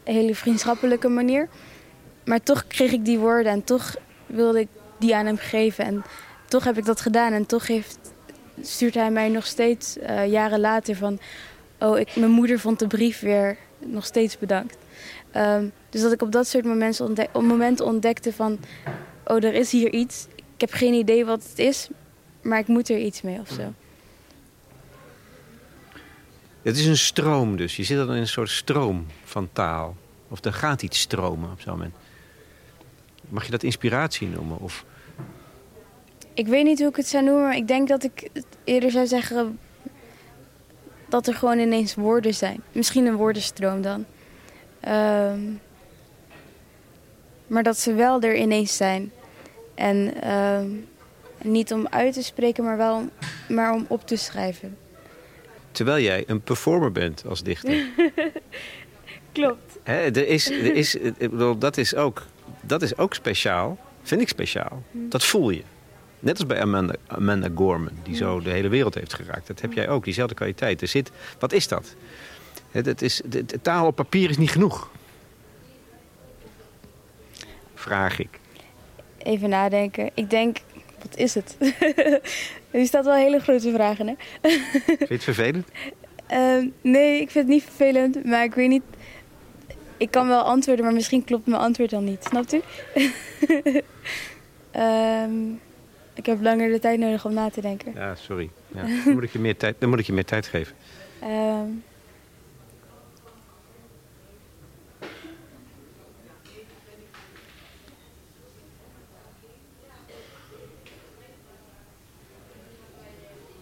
hele 0.03 0.35
vriendschappelijke 0.35 1.07
manier. 1.07 1.47
Maar 2.25 2.43
toch 2.43 2.67
kreeg 2.67 2.91
ik 2.91 3.05
die 3.05 3.19
woorden 3.19 3.51
en 3.51 3.63
toch 3.63 3.95
wilde 4.25 4.59
ik 4.59 4.67
die 4.99 5.15
aan 5.15 5.25
hem 5.25 5.37
geven. 5.37 5.85
En 5.85 6.03
toch 6.47 6.63
heb 6.63 6.77
ik 6.77 6.85
dat 6.85 7.01
gedaan. 7.01 7.33
En 7.33 7.45
toch 7.45 7.67
heeft, 7.67 7.99
stuurt 8.61 8.93
hij 8.93 9.11
mij 9.11 9.29
nog 9.29 9.45
steeds 9.45 9.97
eh, 9.97 10.27
jaren 10.27 10.59
later 10.59 10.95
van... 10.95 11.19
Oh, 11.79 11.99
ik, 11.99 12.15
mijn 12.15 12.31
moeder 12.31 12.59
vond 12.59 12.79
de 12.79 12.87
brief 12.87 13.19
weer 13.19 13.57
nog 13.79 14.05
steeds 14.05 14.37
bedankt. 14.37 14.77
Ehm, 15.31 15.67
dus 15.89 16.01
dat 16.01 16.11
ik 16.11 16.21
op 16.21 16.31
dat 16.31 16.47
soort 16.47 16.65
momenten, 16.65 17.27
momenten 17.33 17.85
ontdekte 17.85 18.33
van... 18.33 18.59
Oh, 19.25 19.43
er 19.43 19.53
is 19.53 19.71
hier 19.71 19.93
iets. 19.93 20.27
Ik 20.35 20.69
heb 20.69 20.79
geen 20.79 20.93
idee 20.93 21.25
wat 21.25 21.43
het 21.49 21.59
is, 21.59 21.89
maar 22.41 22.59
ik 22.59 22.67
moet 22.67 22.89
er 22.89 22.97
iets 22.97 23.21
mee 23.21 23.39
of 23.39 23.49
zo. 23.49 23.73
Het 26.61 26.77
is 26.77 26.85
een 26.85 26.97
stroom 26.97 27.57
dus. 27.57 27.75
Je 27.75 27.83
zit 27.83 27.97
dan 27.97 28.11
in 28.13 28.21
een 28.21 28.27
soort 28.27 28.49
stroom 28.49 29.05
van 29.23 29.49
taal. 29.53 29.95
Of 30.27 30.45
er 30.45 30.53
gaat 30.53 30.81
iets 30.81 30.99
stromen 30.99 31.51
op 31.51 31.61
zo'n 31.61 31.71
moment. 31.73 31.93
Mag 33.29 33.45
je 33.45 33.51
dat 33.51 33.63
inspiratie 33.63 34.27
noemen? 34.27 34.59
Of 34.59 34.85
Ik 36.33 36.47
weet 36.47 36.63
niet 36.63 36.79
hoe 36.79 36.89
ik 36.89 36.95
het 36.95 37.07
zou 37.07 37.23
noemen, 37.23 37.43
maar 37.43 37.55
ik 37.55 37.67
denk 37.67 37.87
dat 37.87 38.03
ik 38.03 38.29
eerder 38.63 38.91
zou 38.91 39.07
zeggen 39.07 39.59
dat 41.09 41.27
er 41.27 41.33
gewoon 41.33 41.59
ineens 41.59 41.95
woorden 41.95 42.33
zijn. 42.33 42.61
Misschien 42.71 43.05
een 43.05 43.15
woordenstroom 43.15 43.81
dan. 43.81 44.05
Ehm, 44.79 45.39
maar 47.47 47.63
dat 47.63 47.77
ze 47.77 47.93
wel 47.93 48.21
er 48.21 48.37
ineens 48.37 48.77
zijn. 48.77 49.11
En 49.75 50.21
ehm, 50.21 50.67
niet 51.43 51.73
om 51.73 51.87
uit 51.89 52.13
te 52.13 52.23
spreken, 52.23 52.63
maar 52.63 52.77
wel 52.77 52.95
om, 52.95 53.09
maar 53.47 53.73
om 53.73 53.85
op 53.87 54.07
te 54.07 54.15
schrijven. 54.15 54.77
terwijl 55.71 56.03
jij 56.03 56.23
een 56.27 56.41
performer 56.41 56.91
bent 56.91 57.23
als 57.27 57.43
dichter. 57.43 57.87
Klopt. 59.31 59.77
Hè, 59.83 59.95
er 59.95 60.27
is, 60.27 60.49
er 60.49 60.75
is, 60.75 60.95
ik 60.95 61.15
bedoel, 61.17 61.57
dat, 61.57 61.77
is 61.77 61.95
ook, 61.95 62.25
dat 62.61 62.81
is 62.81 62.97
ook 62.97 63.13
speciaal. 63.13 63.77
Vind 64.03 64.21
ik 64.21 64.27
speciaal. 64.27 64.83
Dat 64.91 65.23
voel 65.25 65.49
je. 65.49 65.63
Net 66.19 66.37
als 66.37 66.45
bij 66.45 66.61
Amanda, 66.61 66.95
Amanda 67.07 67.49
Gorman, 67.55 67.93
die 68.03 68.15
zo 68.15 68.39
de 68.39 68.49
hele 68.49 68.67
wereld 68.67 68.95
heeft 68.95 69.13
geraakt. 69.13 69.47
Dat 69.47 69.61
heb 69.61 69.73
jij 69.73 69.89
ook, 69.89 70.03
diezelfde 70.03 70.35
kwaliteit. 70.35 70.81
Er 70.81 70.87
zit, 70.87 71.11
wat 71.39 71.53
is 71.53 71.67
dat? 71.67 71.95
Het, 72.71 72.85
het 72.85 73.01
is, 73.01 73.21
de, 73.25 73.45
de 73.45 73.61
taal 73.61 73.85
op 73.85 73.95
papier 73.95 74.29
is 74.29 74.37
niet 74.37 74.51
genoeg. 74.51 74.89
Vraag 77.75 78.19
ik. 78.19 78.39
Even 79.17 79.49
nadenken. 79.49 80.09
Ik 80.13 80.29
denk, 80.29 80.57
wat 81.03 81.17
is 81.17 81.33
het? 81.35 81.57
U 82.71 82.85
stelt 82.85 83.05
wel 83.05 83.15
hele 83.15 83.39
grote 83.39 83.71
vragen, 83.71 84.07
hè? 84.07 84.13
Vind 84.41 84.99
je 84.99 85.13
het 85.13 85.23
vervelend? 85.23 85.67
Ehm, 86.27 86.67
nee, 86.81 87.21
ik 87.21 87.31
vind 87.31 87.45
het 87.45 87.53
niet 87.53 87.63
vervelend, 87.63 88.25
maar 88.25 88.43
ik 88.43 88.53
weet 88.53 88.69
niet. 88.69 88.83
Ik 89.97 90.11
kan 90.11 90.27
wel 90.27 90.41
antwoorden, 90.41 90.85
maar 90.85 90.93
misschien 90.93 91.23
klopt 91.23 91.47
mijn 91.47 91.61
antwoord 91.61 91.89
dan 91.89 92.03
niet. 92.03 92.23
Snapt 92.23 92.53
u? 92.53 92.61
Ehm, 94.71 95.31
ik 96.13 96.25
heb 96.25 96.41
langer 96.41 96.69
de 96.69 96.79
tijd 96.79 96.99
nodig 96.99 97.25
om 97.25 97.33
na 97.33 97.49
te 97.49 97.61
denken. 97.61 97.93
Ja, 97.95 98.15
sorry. 98.15 98.49
Ja. 98.67 98.81
Dan, 98.81 99.13
moet 99.13 99.23
ik 99.23 99.31
je 99.31 99.39
meer 99.39 99.57
tijd, 99.57 99.75
dan 99.79 99.89
moet 99.89 99.99
ik 99.99 100.05
je 100.05 100.13
meer 100.13 100.25
tijd 100.25 100.47
geven. 100.47 100.75
Ehm, 101.19 101.67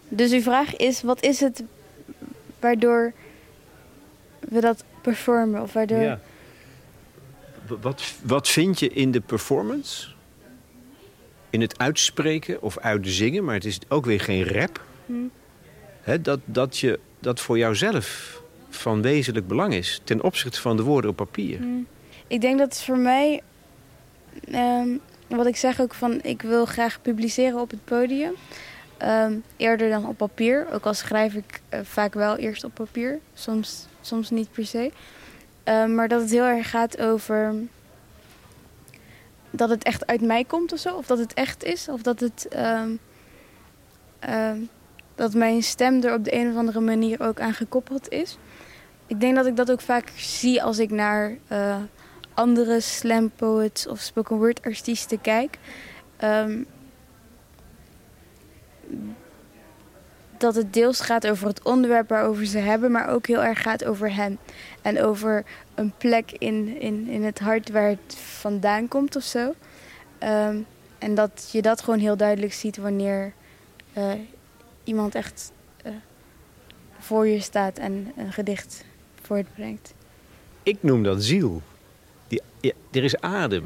dus 0.07 0.31
uw 0.31 0.41
vraag 0.41 0.75
is, 0.75 1.01
wat 1.01 1.23
is 1.23 1.39
het 1.39 1.63
waardoor 2.59 3.13
we 4.39 4.61
dat 4.61 4.83
performen? 5.01 5.61
Of 5.61 5.73
waardoor... 5.73 6.01
Ja. 6.01 6.19
Wat, 7.81 8.13
wat 8.23 8.47
vind 8.47 8.79
je 8.79 8.89
in 8.89 9.11
de 9.11 9.21
performance? 9.21 10.07
In 11.49 11.61
het 11.61 11.79
uitspreken 11.79 12.61
of 12.61 12.77
uitzingen, 12.77 13.43
maar 13.43 13.53
het 13.53 13.65
is 13.65 13.79
ook 13.87 14.05
weer 14.05 14.19
geen 14.19 14.47
rap. 14.47 14.85
Hè, 16.01 16.21
dat, 16.21 16.39
dat, 16.45 16.77
je, 16.77 16.99
dat 17.19 17.39
voor 17.39 17.57
jouzelf 17.57 18.37
van 18.69 19.01
wezenlijk 19.01 19.47
belang 19.47 19.73
is 19.73 20.01
ten 20.03 20.23
opzichte 20.23 20.61
van 20.61 20.77
de 20.77 20.83
woorden 20.83 21.09
op 21.09 21.15
papier. 21.15 21.59
Ik 22.27 22.41
denk 22.41 22.57
dat 22.59 22.69
het 22.73 22.83
voor 22.83 22.97
mij, 22.97 23.41
ehm, 24.51 24.89
wat 25.27 25.45
ik 25.45 25.55
zeg 25.55 25.81
ook 25.81 25.93
van, 25.93 26.19
ik 26.23 26.41
wil 26.41 26.65
graag 26.65 27.01
publiceren 27.01 27.59
op 27.59 27.69
het 27.69 27.85
podium. 27.85 28.33
Ehm, 28.97 29.33
eerder 29.57 29.89
dan 29.89 30.07
op 30.07 30.17
papier. 30.17 30.67
Ook 30.71 30.85
al 30.85 30.93
schrijf 30.93 31.33
ik 31.33 31.61
eh, 31.69 31.79
vaak 31.83 32.13
wel 32.13 32.35
eerst 32.35 32.63
op 32.63 32.73
papier. 32.73 33.19
Soms, 33.33 33.85
soms 34.01 34.29
niet 34.29 34.51
per 34.51 34.65
se. 34.65 34.91
Ehm, 35.63 35.95
maar 35.95 36.07
dat 36.07 36.21
het 36.21 36.29
heel 36.29 36.43
erg 36.45 36.69
gaat 36.69 37.01
over 37.01 37.55
dat 39.49 39.69
het 39.69 39.83
echt 39.83 40.07
uit 40.07 40.21
mij 40.21 40.43
komt 40.43 40.73
of 40.73 40.79
zo. 40.79 40.95
Of 40.95 41.05
dat 41.05 41.17
het 41.17 41.33
echt 41.33 41.63
is. 41.63 41.89
Of 41.89 42.01
dat 42.01 42.19
het 42.19 42.47
ehm, 42.47 42.89
dat 45.17 45.33
mijn 45.33 45.63
stem 45.63 46.03
er 46.03 46.13
op 46.13 46.23
de 46.23 46.35
een 46.35 46.49
of 46.49 46.55
andere 46.55 46.79
manier 46.79 47.21
ook 47.21 47.39
aan 47.39 47.53
gekoppeld 47.53 48.09
is. 48.09 48.37
Ik 49.07 49.19
denk 49.19 49.35
dat 49.35 49.45
ik 49.45 49.55
dat 49.55 49.71
ook 49.71 49.81
vaak 49.81 50.11
zie 50.15 50.63
als 50.63 50.79
ik 50.79 50.91
naar 50.91 51.37
eh, 51.47 51.77
andere 52.33 52.79
slam 52.79 53.31
poets 53.35 53.87
of 53.87 53.99
spoken 53.99 54.37
word 54.37 54.61
artiesten 54.63 55.21
kijk. 55.21 55.57
Dat 60.37 60.55
het 60.55 60.73
deels 60.73 60.99
gaat 60.99 61.27
over 61.27 61.47
het 61.47 61.63
onderwerp 61.63 62.09
waarover 62.09 62.45
ze 62.45 62.57
hebben, 62.57 62.91
maar 62.91 63.09
ook 63.09 63.27
heel 63.27 63.43
erg 63.43 63.61
gaat 63.61 63.85
over 63.85 64.15
hen. 64.15 64.37
En 64.81 65.03
over 65.03 65.45
een 65.75 65.93
plek 65.97 66.31
in, 66.31 66.79
in, 66.79 67.07
in 67.07 67.23
het 67.23 67.39
hart 67.39 67.69
waar 67.69 67.89
het 67.89 68.15
vandaan 68.15 68.87
komt 68.87 69.15
of 69.15 69.23
zo. 69.23 69.53
Ehm, 70.17 70.57
en 70.97 71.15
dat 71.15 71.49
je 71.51 71.61
dat 71.61 71.81
gewoon 71.81 71.99
heel 71.99 72.17
duidelijk 72.17 72.53
ziet 72.53 72.77
wanneer 72.77 73.33
eh, 73.93 74.11
iemand 74.83 75.15
echt 75.15 75.51
eh, 75.83 75.91
voor 76.99 77.27
je 77.27 77.39
staat 77.39 77.77
en 77.77 78.11
een 78.17 78.33
gedicht 78.33 78.85
voortbrengt. 79.21 79.93
Ik 80.63 80.77
noem 80.83 81.03
dat 81.03 81.23
ziel. 81.23 81.61
Die, 82.27 82.41
ja, 82.59 82.71
er 82.91 83.03
is 83.03 83.21
adem. 83.21 83.65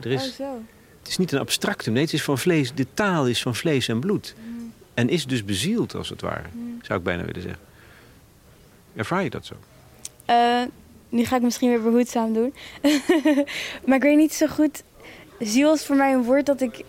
Er 0.00 0.10
is, 0.10 0.28
Oh, 0.28 0.34
zo. 0.34 0.62
Het 0.98 1.08
is 1.08 1.16
niet 1.16 1.32
een 1.32 1.38
abstractum, 1.38 1.92
nee, 1.92 2.02
het 2.02 2.12
is 2.12 2.22
van 2.22 2.38
vlees. 2.38 2.74
De 2.74 2.86
taal 2.94 3.26
is 3.26 3.42
van 3.42 3.54
vlees 3.54 3.88
en 3.88 4.00
bloed. 4.00 4.34
En 5.00 5.08
is 5.08 5.26
dus 5.26 5.44
bezield, 5.44 5.94
als 5.94 6.08
het 6.08 6.20
ware. 6.20 6.48
Zou 6.82 6.98
ik 6.98 7.04
bijna 7.04 7.24
willen 7.24 7.42
zeggen. 7.42 7.60
Ervaar 8.94 9.22
je 9.22 9.30
dat 9.30 9.46
zo? 9.46 9.54
Eh, 10.24 10.62
nu 11.08 11.24
ga 11.24 11.36
ik 11.36 11.42
misschien 11.42 11.68
weer 11.68 11.82
behoedzaam 11.82 12.32
doen. 12.32 12.54
maar 13.86 13.96
ik 13.96 14.02
weet 14.02 14.16
niet 14.16 14.34
zo 14.34 14.46
goed. 14.46 14.82
Ziel 15.38 15.72
is 15.74 15.86
voor 15.86 15.96
mij 15.96 16.12
een 16.12 16.22
woord 16.22 16.46
dat 16.46 16.60
ik 16.60 16.84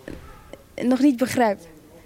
nog 0.75 0.99
niet 0.99 1.17
begrijp. 1.17 1.59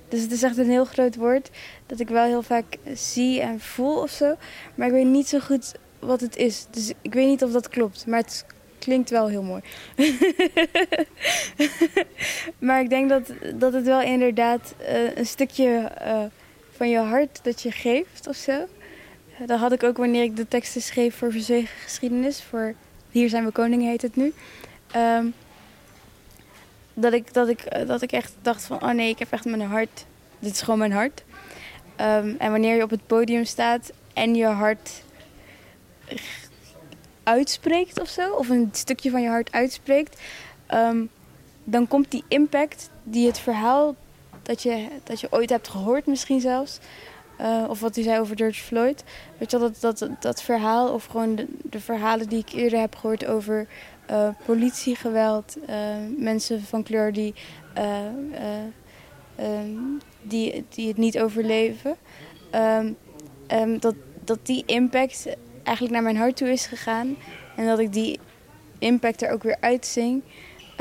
Dus 0.10 0.22
het 0.22 0.32
is 0.32 0.43
echt 0.43 0.58
een 0.58 0.70
heel 0.70 0.86
groot 0.86 1.16
woord 1.16 1.49
dat 1.86 1.99
ik 1.99 2.08
wel 2.08 2.26
heel 2.26 2.43
vaak 2.43 2.78
zie 2.93 3.41
en 3.41 3.60
voel 3.60 4.01
of 4.01 4.10
zo. 4.10 4.36
Maar 4.76 4.88
ik 4.88 4.93
weet 4.93 5.06
niet 5.06 5.28
zo 5.28 5.39
goed 5.39 5.74
wat 5.99 6.22
het 6.22 6.36
is. 6.36 6.68
Dus 6.72 6.91
ik 7.01 7.14
weet 7.14 7.28
niet 7.28 7.43
of 7.43 7.51
dat 7.51 7.70
klopt. 7.70 8.08
Maar 8.08 8.20
het 8.20 8.45
klinkt 8.86 9.09
wel 9.09 9.27
heel 9.27 9.43
mooi. 9.43 9.61
maar 12.67 12.81
ik 12.81 12.89
denk 12.89 13.09
dat, 13.09 13.31
dat 13.55 13.73
het 13.73 13.86
wel 13.86 14.01
inderdaad 14.01 14.73
eh, 14.77 15.15
een 15.15 15.25
stukje 15.25 15.91
eh, 15.97 16.23
van 16.75 16.89
je 16.89 16.97
hart 16.97 17.39
dat 17.43 17.61
je 17.61 17.71
geeft 17.71 18.27
of 18.27 18.36
zo. 18.36 18.65
dat 19.45 19.59
had 19.59 19.71
ik 19.71 19.83
ook 19.83 19.97
wanneer 19.97 20.23
ik 20.23 20.36
de 20.36 20.47
teksten 20.47 20.81
schreef 20.81 21.15
voor 21.15 21.31
Verzwegen 21.31 21.77
Geschiedenis. 21.83 22.41
Voor 22.41 22.73
Hier 23.11 23.29
zijn 23.29 23.45
we 23.45 23.51
koning 23.51 23.81
heet 23.81 24.01
het 24.01 24.15
nu. 24.15 24.33
Ehm, 24.91 25.25
dat, 26.93 27.13
ik, 27.13 27.33
dat, 27.33 27.47
ik, 27.47 27.88
dat 27.88 28.01
ik 28.01 28.11
echt 28.11 28.33
dacht 28.41 28.63
van, 28.63 28.83
oh 28.83 28.91
nee, 28.91 29.09
ik 29.09 29.19
heb 29.19 29.31
echt 29.31 29.45
mijn 29.45 29.61
hart. 29.61 30.05
Dit 30.39 30.51
is 30.51 30.61
gewoon 30.61 30.79
mijn 30.79 30.91
hart. 30.91 31.23
Ehm, 31.95 32.33
en 32.38 32.51
wanneer 32.51 32.75
je 32.75 32.83
op 32.83 32.89
het 32.89 33.07
podium 33.07 33.45
staat 33.45 33.91
en 34.13 34.36
je 34.36 34.45
hart 34.45 35.03
uitspreekt 37.26 38.01
of 38.01 38.07
zo, 38.07 38.34
of 38.34 38.49
een 38.49 38.69
stukje 38.71 39.09
van 39.09 39.21
je 39.21 39.28
hart 39.28 39.51
uitspreekt, 39.51 40.21
ehm, 40.65 41.05
dan 41.63 41.88
komt 41.88 42.11
die 42.11 42.23
impact 42.28 42.89
die 43.03 43.28
het 43.28 43.39
verhaal 43.39 43.95
dat 44.41 44.63
je, 44.63 44.88
dat 45.03 45.19
je 45.19 45.28
ooit 45.32 45.49
hebt 45.49 45.67
gehoord 45.67 46.05
misschien 46.05 46.39
zelfs, 46.39 46.80
uh, 47.41 47.65
of 47.69 47.80
wat 47.80 47.97
u 47.97 48.01
zei 48.01 48.19
over 48.19 48.38
George 48.38 48.63
Floyd, 48.63 49.03
weet 49.38 49.51
je 49.51 49.57
dat, 49.57 49.78
dat, 49.80 50.09
dat 50.19 50.41
verhaal 50.41 50.93
of 50.93 51.05
gewoon 51.05 51.36
de, 51.63 51.80
verhalen 51.80 52.30
die 52.30 52.39
ik 52.39 52.51
eerder 52.51 52.80
heb 52.80 52.95
gehoord 52.95 53.26
over 53.26 53.67
uh, 54.11 54.30
politiegeweld, 54.45 55.57
uh, 55.69 55.76
mensen 56.17 56.63
van 56.63 56.84
kleur 56.84 57.13
die, 57.13 57.34
um, 59.39 59.99
die, 60.21 60.65
die 60.69 60.88
het 60.88 60.97
niet 60.97 61.19
overleven, 61.19 61.95
um, 63.51 63.80
dat, 63.80 63.95
dat 64.23 64.39
die 64.43 64.63
impact 64.65 65.28
eigenlijk 65.66 65.95
naar 65.95 66.03
mijn 66.03 66.18
hart 66.18 66.38
toe 66.38 66.51
is 66.51 66.66
gegaan. 66.66 67.16
En 67.55 67.66
dat 67.66 67.80
ik 67.80 67.93
die 67.93 68.20
impact 68.80 69.22
er 69.22 69.32
ook 69.32 69.43
weer 69.43 69.57
uitzing. 69.59 70.22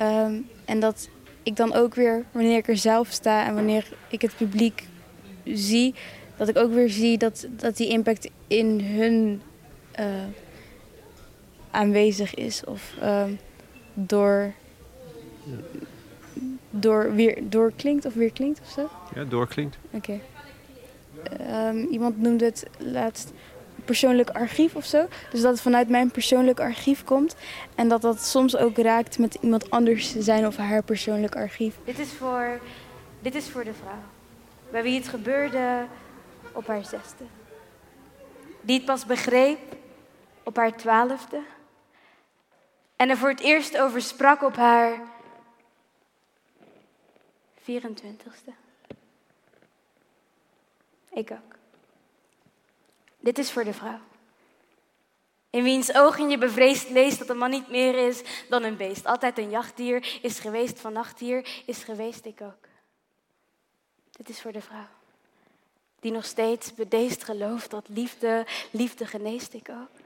Um, 0.01 0.49
en 0.65 0.81
dat 0.81 1.09
ik 1.43 1.57
dan 1.57 1.75
ook 1.75 1.95
weer, 1.95 2.25
wanneer 2.33 2.57
ik 2.57 2.69
er 2.69 2.77
zelf 2.77 3.09
sta 3.11 3.47
en 3.47 3.55
wanneer 3.55 3.89
ik 4.09 4.23
het 4.23 4.37
publiek 4.37 4.87
zie, 5.45 5.95
dat 6.37 6.49
ik 6.49 6.57
ook 6.57 6.73
weer 6.73 6.91
zie 6.91 7.19
dat, 7.19 7.47
dat 7.51 7.77
die 7.77 7.89
impact 7.89 8.31
in 8.47 8.81
hun 8.81 9.43
uh, 10.01 10.07
aanwezig 11.71 12.35
is. 12.35 12.65
Of 12.65 12.95
um, 13.03 13.39
door, 13.95 14.53
door, 16.71 17.15
weer, 17.15 17.39
doorklinkt 17.43 18.05
of 18.05 18.15
weer 18.15 18.33
klinkt 18.33 18.61
of 18.61 18.69
zo. 18.69 18.89
Ja, 19.15 19.25
doorklinkt. 19.25 19.79
Oké. 19.91 19.97
Okay. 19.97 20.21
Um, 21.69 21.87
iemand 21.91 22.21
noemde 22.21 22.45
het 22.45 22.67
laatst 22.79 23.33
persoonlijk 23.85 24.31
archief 24.31 24.75
of 24.75 24.85
zo. 24.85 25.07
Dus 25.31 25.41
dat 25.41 25.53
het 25.53 25.61
vanuit 25.61 25.89
mijn 25.89 26.11
persoonlijk 26.11 26.61
archief 26.61 27.05
komt. 27.05 27.37
En 27.75 27.89
dat 27.89 28.03
dat 28.03 28.21
soms 28.21 28.57
ook 28.57 28.77
raakt 28.77 29.19
met 29.19 29.35
iemand 29.41 29.71
anders 29.71 30.17
zijn 30.19 30.47
of 30.47 30.57
haar 30.57 30.83
persoonlijk 30.83 31.37
archief. 31.37 31.75
Dit 31.85 31.99
is 31.99 32.13
voor, 32.13 32.61
dit 33.21 33.35
is 33.35 33.49
voor 33.49 33.65
de 33.65 33.75
vrouw. 33.75 34.03
Bij 34.71 34.83
wie 34.83 34.99
het 34.99 35.09
gebeurde 35.09 35.87
op 36.53 36.67
haar 36.67 36.85
zesde. 36.85 37.25
Die 38.61 38.77
het 38.77 38.85
pas 38.85 39.07
begreep 39.07 39.77
op 40.43 40.57
haar 40.57 40.77
twaalfde. 40.77 41.41
En 42.97 43.11
er 43.11 43.17
voor 43.17 43.29
het 43.29 43.41
eerst 43.41 43.79
over 43.79 44.03
sprak 44.03 44.43
op 44.43 44.57
haar 44.57 45.01
24ste. 47.61 48.53
Ik 51.11 51.31
ook. 51.31 51.55
Dit 53.25 53.39
is 53.39 53.53
voor 53.53 53.65
de 53.65 53.73
vrouw. 53.73 54.01
In 55.51 55.63
wiens 55.63 55.95
ogen 55.95 56.31
je 56.31 56.39
bevreesd 56.39 56.91
leest 56.91 57.19
dat 57.19 57.29
een 57.29 57.39
man 57.39 57.51
niet 57.51 57.69
meer 57.69 58.07
is 58.09 58.23
dan 58.49 58.63
een 58.63 58.77
beest. 58.77 59.07
Altijd 59.07 59.39
een 59.39 59.51
jachtdier, 59.51 60.19
is 60.23 60.39
geweest 60.39 60.81
van 60.81 60.93
nachtdier, 60.93 61.63
is 61.67 61.85
geweest 61.85 62.25
ik 62.25 62.41
ook. 62.41 62.67
Dit 64.11 64.29
is 64.29 64.41
voor 64.41 64.53
de 64.53 64.61
vrouw. 64.61 64.89
Die 66.01 66.13
nog 66.13 66.25
steeds 66.25 66.75
bedeesd 66.75 67.25
gelooft 67.25 67.71
dat 67.71 67.89
liefde, 67.89 68.47
liefde 68.71 69.07
geneest 69.07 69.55
ik 69.55 69.69
ook. 69.69 70.01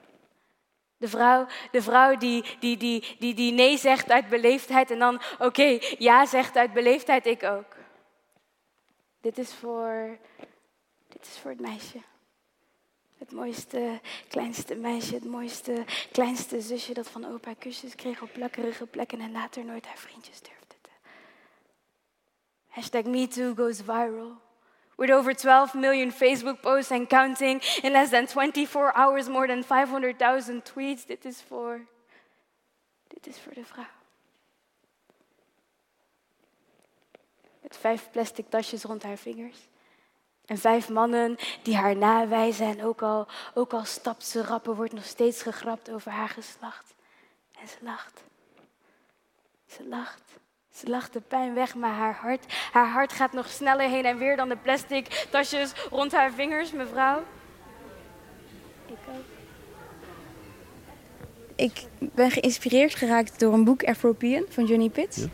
De 0.97 1.09
vrouw, 1.09 1.47
de 1.71 1.83
vrouw 1.83 2.17
die, 2.17 2.45
die, 2.61 2.77
die, 2.77 3.17
die, 3.19 3.35
die 3.35 3.53
nee 3.53 3.79
zegt 3.79 4.11
uit 4.11 4.29
beleefdheid 4.29 4.91
en 4.91 4.99
dan 4.99 5.21
oké, 5.39 5.79
ja 5.99 6.27
zegt 6.27 6.57
uit 6.57 6.73
beleefdheid, 6.73 7.27
ik 7.27 7.43
ook. 7.43 7.77
Dit 9.21 9.39
is 9.39 9.55
voor, 9.55 10.19
dit 11.09 11.27
is 11.27 11.39
voor 11.39 11.51
het 11.51 11.61
meisje. 11.61 11.99
Het 13.19 13.33
mooiste, 13.33 14.01
kleinste 14.29 14.75
meisje, 14.75 15.15
het 15.15 15.25
mooiste, 15.25 15.85
kleinste 16.13 16.61
zusje 16.61 16.95
dat 16.95 17.09
van 17.09 17.25
opa 17.33 17.55
kusjes 17.59 17.95
kreeg 17.95 18.23
op 18.23 18.33
plakkerige 18.33 18.87
plekken 18.87 19.21
en 19.21 19.33
later 19.33 19.65
nooit 19.65 19.87
haar 19.87 19.97
vriendjes 19.97 20.41
durfde 20.41 20.75
te. 20.81 20.91
Hashtag 22.69 23.05
MeToo 23.05 23.55
goes 23.55 23.81
viral. 23.81 24.37
With 24.97 25.11
over 25.11 25.35
12 25.35 25.75
million 25.75 26.11
Facebook 26.11 26.61
posts 26.61 26.91
and 26.91 27.09
counting, 27.09 27.63
in 27.83 27.93
less 27.93 28.11
than 28.11 28.27
24 28.27 28.93
hours 28.95 29.29
more 29.29 29.47
than 29.47 29.63
500.000 30.53 30.63
tweets. 30.63 31.07
Dit 31.07 31.25
is 31.25 31.43
voor, 31.43 31.87
dit 33.09 33.27
is 33.27 33.41
voor 33.41 33.55
de 33.55 33.65
vrouw. 33.65 33.85
Met 37.61 37.77
vijf 37.77 38.11
plastic 38.11 38.51
tasjes 38.51 38.83
rond 38.83 39.03
haar 39.03 39.17
vingers. 39.17 39.68
En 40.49 40.59
vijf 40.59 40.89
mannen 40.89 41.37
die 41.63 41.77
haar 41.77 41.97
nawijzen 41.97 42.67
en 42.67 42.85
ook 42.85 43.03
al, 43.03 43.27
ook 43.55 43.73
al 43.73 43.85
stapt 43.85 44.27
ze 44.27 44.43
rappen, 44.43 44.75
wordt 44.75 44.93
nog 44.93 45.05
steeds 45.05 45.43
gegrapt 45.43 45.91
over 45.91 46.11
haar 46.11 46.29
geslacht. 46.29 46.95
En 47.61 47.69
ze 47.69 47.77
lacht. 47.81 48.23
Ze 49.67 49.89
lacht. 49.89 50.23
Ze 50.75 50.89
lacht 50.89 51.13
de 51.13 51.21
pijn 51.21 51.55
weg, 51.55 51.75
maar 51.75 51.93
haar 51.93 52.15
hart, 52.15 52.45
haar 52.73 52.89
hart 52.89 53.13
gaat 53.13 53.33
nog 53.33 53.49
sneller 53.49 53.89
heen 53.89 54.05
en 54.05 54.19
weer 54.19 54.37
dan 54.37 54.49
de 54.49 54.57
plastic 54.57 55.27
tasjes 55.31 55.73
rond 55.91 56.13
haar 56.13 56.33
vingers, 56.33 56.73
mevrouw. 56.73 57.23
Ik 58.87 58.97
ook. 59.09 59.25
Ik 61.57 61.87
ben 61.99 62.31
geïnspireerd 62.31 62.95
geraakt 62.95 63.41
door 63.41 63.53
een 63.53 63.65
boek 63.65 63.85
Afropean 63.85 64.45
van 64.49 64.67
Johnny 64.67 64.89
Pitts. 64.89 65.25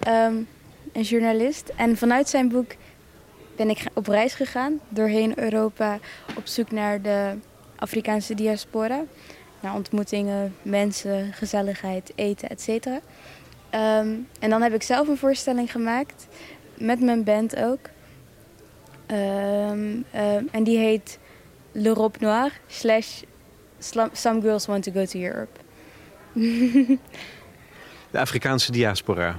Ja. 0.00 0.26
Um, 0.26 0.48
een 0.92 1.02
journalist. 1.02 1.72
En 1.76 1.96
vanuit 1.96 2.28
zijn 2.28 2.48
boek 2.48 2.72
ben 3.56 3.70
ik 3.70 3.84
op 3.94 4.06
reis 4.06 4.34
gegaan 4.34 4.80
doorheen 4.88 5.38
Europa 5.38 5.98
op 6.36 6.46
zoek 6.46 6.70
naar 6.70 7.02
de 7.02 7.34
Afrikaanse 7.76 8.34
diaspora. 8.34 9.04
Naar 9.60 9.74
ontmoetingen, 9.74 10.56
mensen, 10.62 11.32
gezelligheid, 11.32 12.12
eten, 12.14 12.48
etc. 12.48 12.86
Um, 12.86 14.28
en 14.40 14.50
dan 14.50 14.62
heb 14.62 14.74
ik 14.74 14.82
zelf 14.82 15.08
een 15.08 15.16
voorstelling 15.16 15.72
gemaakt, 15.72 16.26
met 16.74 17.00
mijn 17.00 17.24
band 17.24 17.56
ook. 17.56 17.88
Um, 19.06 20.04
um, 20.16 20.48
en 20.50 20.64
die 20.64 20.78
heet 20.78 21.18
L'Europe 21.72 22.18
Noir 22.20 22.60
slash 22.66 23.22
Some 24.12 24.40
Girls 24.40 24.66
Want 24.66 24.82
to 24.82 24.92
Go 24.92 25.04
to 25.04 25.18
Europe. 25.18 25.60
de 28.10 28.18
Afrikaanse 28.18 28.72
diaspora. 28.72 29.36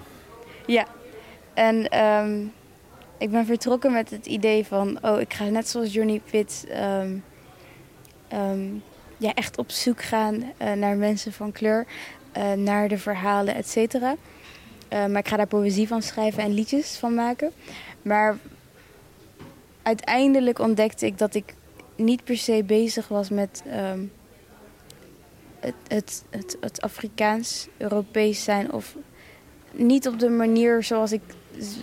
Ja, 0.66 0.86
en 1.53 1.88
ik 3.24 3.32
ben 3.32 3.45
vertrokken 3.45 3.91
met 3.91 4.09
het 4.09 4.26
idee 4.26 4.65
van, 4.65 4.97
oh, 5.01 5.19
ik 5.19 5.34
ga 5.34 5.43
net 5.43 5.67
zoals 5.67 5.93
Johnny 5.93 6.21
Pitt 6.32 6.65
um, 7.01 7.24
um, 8.34 8.84
ja, 9.17 9.34
echt 9.34 9.57
op 9.57 9.71
zoek 9.71 10.01
gaan 10.01 10.36
uh, 10.36 10.71
naar 10.74 10.95
mensen 10.95 11.34
van 11.34 11.51
kleur, 11.51 11.86
uh, 12.38 12.53
naar 12.53 12.88
de 12.88 12.97
verhalen, 12.97 13.55
et 13.55 13.69
cetera. 13.69 14.15
Uh, 14.93 15.05
maar 15.05 15.17
ik 15.17 15.28
ga 15.28 15.38
daar 15.38 15.47
poëzie 15.47 15.88
van 15.88 16.01
schrijven 16.01 16.43
en 16.43 16.53
liedjes 16.53 16.97
van 16.97 17.13
maken. 17.13 17.51
Maar 18.01 18.38
uiteindelijk 19.82 20.59
ontdekte 20.59 21.05
ik 21.05 21.17
dat 21.17 21.36
ik 21.36 21.53
niet 21.95 22.24
per 22.24 22.38
se 22.38 22.63
bezig 22.65 23.07
was 23.07 23.30
met 23.30 23.63
um, 23.91 24.11
het, 25.59 25.76
het, 25.88 26.24
het, 26.30 26.57
het 26.59 26.82
Afrikaans-Europees 26.82 28.43
zijn. 28.43 28.71
Of 28.71 28.95
niet 29.71 30.07
op 30.07 30.19
de 30.19 30.30
manier 30.30 30.84
zoals 30.84 31.11
ik 31.11 31.21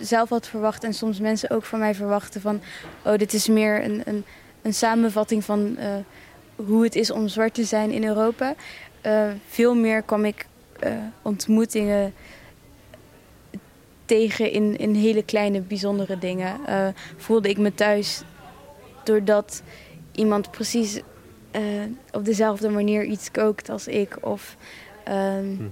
zelf 0.01 0.29
had 0.29 0.47
verwacht 0.47 0.83
en 0.83 0.93
soms 0.93 1.19
mensen 1.19 1.49
ook 1.49 1.63
van 1.63 1.79
mij 1.79 1.95
verwachten 1.95 2.41
van... 2.41 2.61
oh, 3.05 3.17
dit 3.17 3.33
is 3.33 3.47
meer 3.47 3.83
een, 3.83 4.01
een, 4.05 4.25
een 4.61 4.73
samenvatting 4.73 5.43
van 5.43 5.75
uh, 5.79 5.95
hoe 6.55 6.83
het 6.83 6.95
is 6.95 7.11
om 7.11 7.27
zwart 7.27 7.53
te 7.53 7.63
zijn 7.63 7.91
in 7.91 8.05
Europa. 8.05 8.55
Uh, 9.05 9.31
veel 9.47 9.75
meer 9.75 10.01
kwam 10.01 10.25
ik 10.25 10.45
uh, 10.83 10.91
ontmoetingen 11.21 12.13
tegen 14.05 14.51
in, 14.51 14.77
in 14.77 14.93
hele 14.93 15.23
kleine, 15.23 15.61
bijzondere 15.61 16.17
dingen. 16.17 16.59
voelde 17.17 17.49
ik 17.49 17.57
me 17.57 17.73
thuis 17.73 18.21
doordat 19.03 19.63
iemand 20.11 20.51
precies 20.51 21.01
op 22.11 22.25
dezelfde 22.25 22.69
manier 22.69 23.03
iets 23.03 23.31
kookt 23.31 23.69
als 23.69 23.87
ik. 23.87 24.17
Of... 24.21 24.55
Hm 25.05 25.65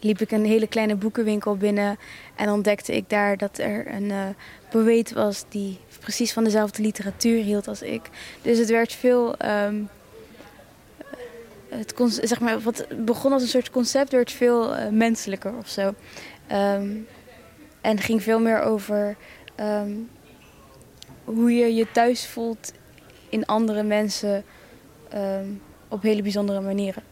liep 0.00 0.20
ik 0.20 0.30
een 0.30 0.44
hele 0.44 0.66
kleine 0.66 0.94
boekenwinkel 0.94 1.56
binnen 1.56 1.98
en 2.36 2.50
ontdekte 2.50 2.96
ik 2.96 3.08
daar 3.08 3.36
dat 3.36 3.58
er 3.58 3.94
een 3.94 4.10
uh, 4.10 4.26
poëet 4.70 5.12
was 5.12 5.44
die 5.48 5.78
precies 6.00 6.32
van 6.32 6.44
dezelfde 6.44 6.82
literatuur 6.82 7.42
hield 7.42 7.68
als 7.68 7.82
ik. 7.82 8.10
Dus 8.42 8.58
het 8.58 8.70
werd 8.70 8.92
veel. 8.92 9.34
Um, 9.44 9.88
het 11.68 11.94
zeg 12.22 12.40
maar, 12.40 12.60
wat 12.60 12.86
begon 13.04 13.32
als 13.32 13.42
een 13.42 13.48
soort 13.48 13.70
concept, 13.70 14.12
werd 14.12 14.32
veel 14.32 14.76
uh, 14.76 14.88
menselijker 14.88 15.56
of 15.56 15.68
zo. 15.68 15.94
Um, 16.52 17.06
en 17.80 17.98
ging 17.98 18.22
veel 18.22 18.40
meer 18.40 18.62
over 18.62 19.16
um, 19.60 20.08
hoe 21.24 21.52
je 21.52 21.74
je 21.74 21.90
thuis 21.92 22.26
voelt 22.26 22.72
in 23.28 23.46
andere 23.46 23.82
mensen 23.82 24.44
ehm, 25.08 25.48
op 25.88 26.02
hele 26.02 26.22
bijzondere 26.22 26.60
manieren. 26.60 27.02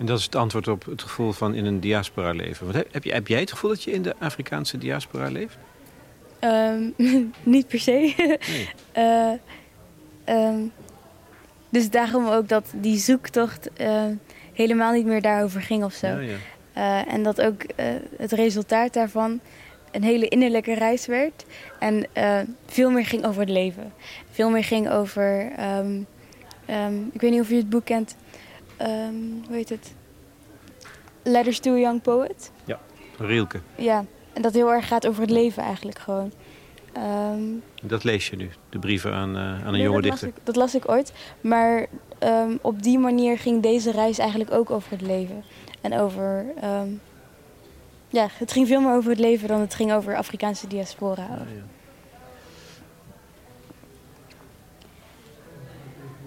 En 0.00 0.06
dat 0.06 0.18
is 0.18 0.24
het 0.24 0.34
antwoord 0.34 0.68
op 0.68 0.84
het 0.84 1.02
gevoel 1.02 1.32
van 1.32 1.54
in 1.54 1.64
een 1.64 1.80
diaspora 1.80 2.32
leven. 2.32 2.66
Heb, 2.74 2.92
heb, 2.92 3.04
je, 3.04 3.12
heb 3.12 3.26
jij 3.26 3.40
het 3.40 3.50
gevoel 3.50 3.70
dat 3.70 3.82
je 3.82 3.90
in 3.90 4.02
de 4.02 4.14
Afrikaanse 4.18 4.78
diaspora 4.78 5.30
leeft? 5.30 5.56
Ehm, 6.38 6.80
niet 7.42 7.66
per 7.66 7.80
se. 7.80 8.14
Nee. 8.48 8.68
Eh, 8.92 9.32
ehm, 10.24 10.60
dus 11.68 11.90
daarom 11.90 12.26
ook 12.26 12.48
dat 12.48 12.72
die 12.74 12.98
zoektocht 12.98 13.68
uh, 13.80 14.04
helemaal 14.52 14.92
niet 14.92 15.06
meer 15.06 15.22
daarover 15.22 15.62
ging 15.62 15.84
of 15.84 15.92
zo. 15.92 16.06
Ja, 16.06 16.18
ja. 16.18 16.36
Uh, 16.76 17.12
en 17.12 17.22
dat 17.22 17.40
ook 17.40 17.62
het 18.16 18.32
resultaat 18.32 18.92
daarvan 18.92 19.40
een 19.90 20.02
hele 20.02 20.28
innerlijke 20.28 20.74
reis 20.74 21.06
werd. 21.06 21.44
En 21.78 22.06
veel 22.66 22.90
meer 22.90 23.06
ging 23.06 23.24
over 23.24 23.40
het 23.40 23.50
leven. 23.50 23.92
Veel 24.30 24.50
meer 24.50 24.64
ging 24.64 24.90
over... 24.90 25.52
Um, 25.84 26.06
ik 27.12 27.20
weet 27.20 27.30
niet 27.30 27.40
of 27.40 27.48
je 27.48 27.56
het 27.56 27.70
boek 27.70 27.84
kent. 27.84 28.16
Hoe 29.46 29.56
heet 29.56 29.68
het? 29.68 29.94
Letters 31.22 31.58
to 31.58 31.72
a 31.72 31.78
Young 31.78 32.02
Poet. 32.02 32.50
Ja, 32.64 32.80
Rielke. 33.18 33.60
Ja, 33.74 34.04
en 34.32 34.42
dat 34.42 34.54
heel 34.54 34.72
erg 34.72 34.88
gaat 34.88 35.06
over 35.06 35.20
het 35.20 35.30
leven 35.30 35.62
eigenlijk 35.62 35.98
gewoon. 35.98 36.32
Um, 37.32 37.62
dat 37.82 38.04
lees 38.04 38.28
je 38.28 38.36
nu, 38.36 38.50
de 38.68 38.78
brieven 38.78 39.12
aan, 39.12 39.36
uh, 39.36 39.66
aan 39.66 39.74
een 39.74 39.80
jonge 39.80 40.00
dat 40.00 40.10
dichter? 40.10 40.28
Las 40.28 40.36
ik, 40.36 40.44
dat 40.44 40.56
las 40.56 40.74
ik 40.74 40.88
ooit. 40.88 41.12
Maar 41.40 41.86
um, 42.22 42.58
op 42.60 42.82
die 42.82 42.98
manier 42.98 43.38
ging 43.38 43.62
deze 43.62 43.90
reis 43.90 44.18
eigenlijk 44.18 44.50
ook 44.50 44.70
over 44.70 44.90
het 44.90 45.02
leven. 45.02 45.44
En 45.80 45.98
over... 45.98 46.44
Um, 46.64 47.00
ja, 48.08 48.28
het 48.32 48.52
ging 48.52 48.66
veel 48.66 48.80
meer 48.80 48.94
over 48.94 49.10
het 49.10 49.18
leven 49.18 49.48
dan 49.48 49.60
het 49.60 49.74
ging 49.74 49.92
over 49.92 50.16
Afrikaanse 50.16 50.66
diaspora. 50.66 51.26
Ja. 51.28 51.44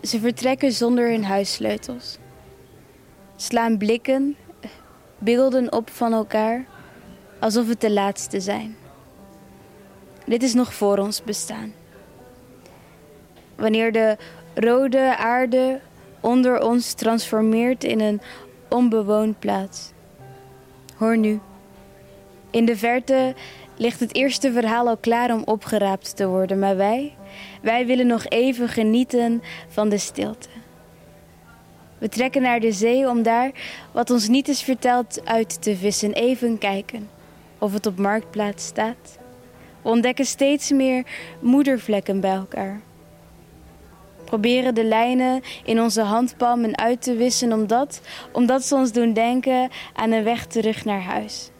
Ze 0.07 0.19
vertrekken 0.19 0.71
zonder 0.71 1.09
hun 1.09 1.23
huissleutels. 1.23 2.17
Slaan 3.43 3.77
blikken, 3.77 4.35
beelden 5.17 5.71
op 5.71 5.89
van 5.89 6.13
elkaar, 6.13 6.65
alsof 7.39 7.67
het 7.67 7.81
de 7.81 7.91
laatste 7.91 8.39
zijn. 8.39 8.75
Dit 10.25 10.43
is 10.43 10.53
nog 10.53 10.73
voor 10.73 10.97
ons 10.97 11.23
bestaan. 11.23 11.73
Wanneer 13.55 13.91
de 13.91 14.17
rode 14.53 15.17
aarde 15.17 15.79
onder 16.19 16.61
ons 16.61 16.93
transformeert 16.93 17.83
in 17.83 17.99
een 17.99 18.21
onbewoond 18.69 19.39
plaats. 19.39 19.91
Hoor 20.97 21.17
nu. 21.17 21.39
In 22.51 22.65
de 22.65 22.77
verte 22.77 23.35
ligt 23.77 23.99
het 23.99 24.15
eerste 24.15 24.51
verhaal 24.51 24.87
al 24.87 24.97
klaar 24.97 25.33
om 25.33 25.43
opgeraapt 25.45 26.15
te 26.15 26.27
worden, 26.27 26.59
maar 26.59 26.77
wij, 26.77 27.15
wij 27.61 27.85
willen 27.85 28.07
nog 28.07 28.25
even 28.25 28.69
genieten 28.69 29.43
van 29.67 29.89
de 29.89 29.97
stilte. 29.97 30.49
We 32.03 32.09
trekken 32.09 32.41
naar 32.41 32.59
de 32.59 32.71
zee 32.71 33.09
om 33.09 33.23
daar 33.23 33.51
wat 33.91 34.09
ons 34.09 34.27
niet 34.27 34.47
is 34.47 34.61
verteld 34.61 35.25
uit 35.25 35.61
te 35.61 35.75
vissen, 35.75 36.13
even 36.13 36.57
kijken 36.57 37.09
of 37.57 37.73
het 37.73 37.85
op 37.85 37.97
marktplaats 37.97 38.65
staat. 38.65 39.19
We 39.81 39.89
ontdekken 39.89 40.25
steeds 40.25 40.71
meer 40.71 41.05
moedervlekken 41.39 42.19
bij 42.19 42.33
elkaar. 42.33 42.81
Proberen 44.25 44.75
de 44.75 44.83
lijnen 44.83 45.41
in 45.63 45.81
onze 45.81 46.01
handpalmen 46.01 46.77
uit 46.77 47.01
te 47.01 47.15
wissen 47.15 47.53
omdat, 47.53 48.01
omdat 48.31 48.63
ze 48.63 48.75
ons 48.75 48.91
doen 48.91 49.13
denken 49.13 49.69
aan 49.93 50.11
een 50.11 50.23
weg 50.23 50.45
terug 50.45 50.85
naar 50.85 51.01
huis. 51.01 51.51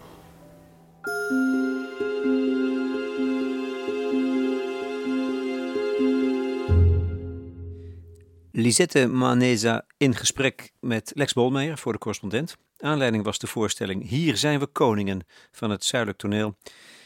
Lisette 8.55 9.07
Maneza 9.07 9.85
in 9.97 10.15
gesprek 10.15 10.71
met 10.79 11.11
Lex 11.15 11.33
Bolmeijer 11.33 11.77
voor 11.77 11.91
de 11.91 11.97
correspondent. 11.97 12.57
Aanleiding 12.77 13.23
was 13.23 13.39
de 13.39 13.47
voorstelling 13.47 14.09
Hier 14.09 14.37
zijn 14.37 14.59
we 14.59 14.67
koningen 14.67 15.21
van 15.51 15.69
het 15.69 15.83
Zuidelijk 15.83 16.19
Toneel 16.19 16.55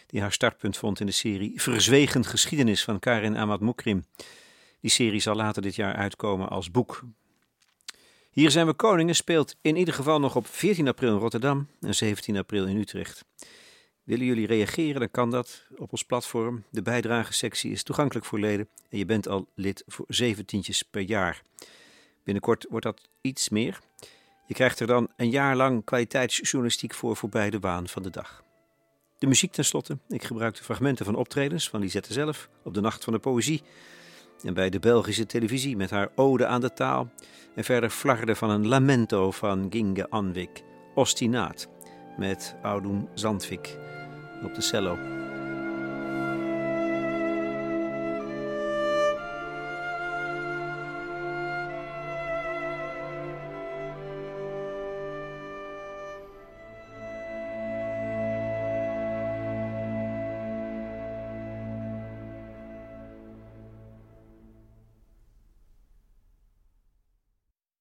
die 0.07 0.21
haar 0.21 0.31
startpunt 0.31 0.77
vond 0.77 0.99
in 0.99 1.05
de 1.05 1.11
serie 1.11 1.61
Verzwegen 1.61 2.25
Geschiedenis 2.25 2.83
van 2.83 2.99
Karin 2.99 3.37
Ahmad 3.37 3.59
Moukrim. 3.59 4.05
Die 4.81 4.91
serie 4.91 5.19
zal 5.19 5.35
later 5.35 5.61
dit 5.61 5.75
jaar 5.75 5.95
uitkomen 5.95 6.49
als 6.49 6.71
boek. 6.71 7.03
Hier 8.31 8.51
zijn 8.51 8.65
we 8.65 8.73
koningen 8.73 9.15
speelt 9.15 9.55
in 9.61 9.75
ieder 9.75 9.93
geval 9.93 10.19
nog 10.19 10.35
op 10.35 10.47
14 10.47 10.87
april 10.87 11.13
in 11.13 11.19
Rotterdam 11.19 11.67
en 11.81 11.95
17 11.95 12.37
april 12.37 12.65
in 12.65 12.77
Utrecht. 12.77 13.25
Willen 14.07 14.25
jullie 14.25 14.47
reageren, 14.47 14.99
dan 14.99 15.11
kan 15.11 15.31
dat 15.31 15.63
op 15.77 15.91
ons 15.91 16.03
platform. 16.03 16.63
De 16.69 16.81
bijdragesectie 16.81 17.71
is 17.71 17.83
toegankelijk 17.83 18.25
voor 18.25 18.39
leden 18.39 18.67
en 18.89 18.97
je 18.97 19.05
bent 19.05 19.27
al 19.27 19.47
lid 19.55 19.83
voor 19.87 20.05
zeventientjes 20.07 20.83
per 20.83 21.01
jaar. 21.01 21.41
Binnenkort 22.23 22.65
wordt 22.69 22.85
dat 22.85 23.01
iets 23.21 23.49
meer. 23.49 23.79
Je 24.45 24.53
krijgt 24.53 24.79
er 24.79 24.87
dan 24.87 25.09
een 25.15 25.29
jaar 25.29 25.55
lang 25.55 25.83
kwaliteitsjournalistiek 25.83 26.93
voor 26.93 27.15
voorbij 27.15 27.49
de 27.49 27.59
waan 27.59 27.87
van 27.87 28.03
de 28.03 28.09
dag. 28.09 28.43
De 29.17 29.27
muziek 29.27 29.51
tenslotte. 29.51 29.97
Ik 30.07 30.23
gebruikte 30.23 30.63
fragmenten 30.63 31.05
van 31.05 31.15
optredens 31.15 31.69
van 31.69 31.79
Lisette 31.79 32.13
zelf 32.13 32.49
op 32.63 32.73
de 32.73 32.81
Nacht 32.81 33.03
van 33.03 33.13
de 33.13 33.19
Poëzie. 33.19 33.61
En 34.43 34.53
bij 34.53 34.69
de 34.69 34.79
Belgische 34.79 35.25
televisie 35.25 35.75
met 35.75 35.89
haar 35.89 36.09
ode 36.15 36.45
aan 36.45 36.61
de 36.61 36.73
taal. 36.73 37.09
En 37.55 37.63
verder 37.63 37.89
flarde 37.89 38.35
van 38.35 38.49
een 38.49 38.67
lamento 38.67 39.31
van 39.31 39.67
Ginge 39.69 40.09
Anwik. 40.09 40.63
Ostinaat 40.95 41.67
met 42.17 42.55
Audun 42.61 43.09
Zandvik 43.13 43.95
op 44.43 44.55
de 44.55 44.61
cello. 44.61 44.97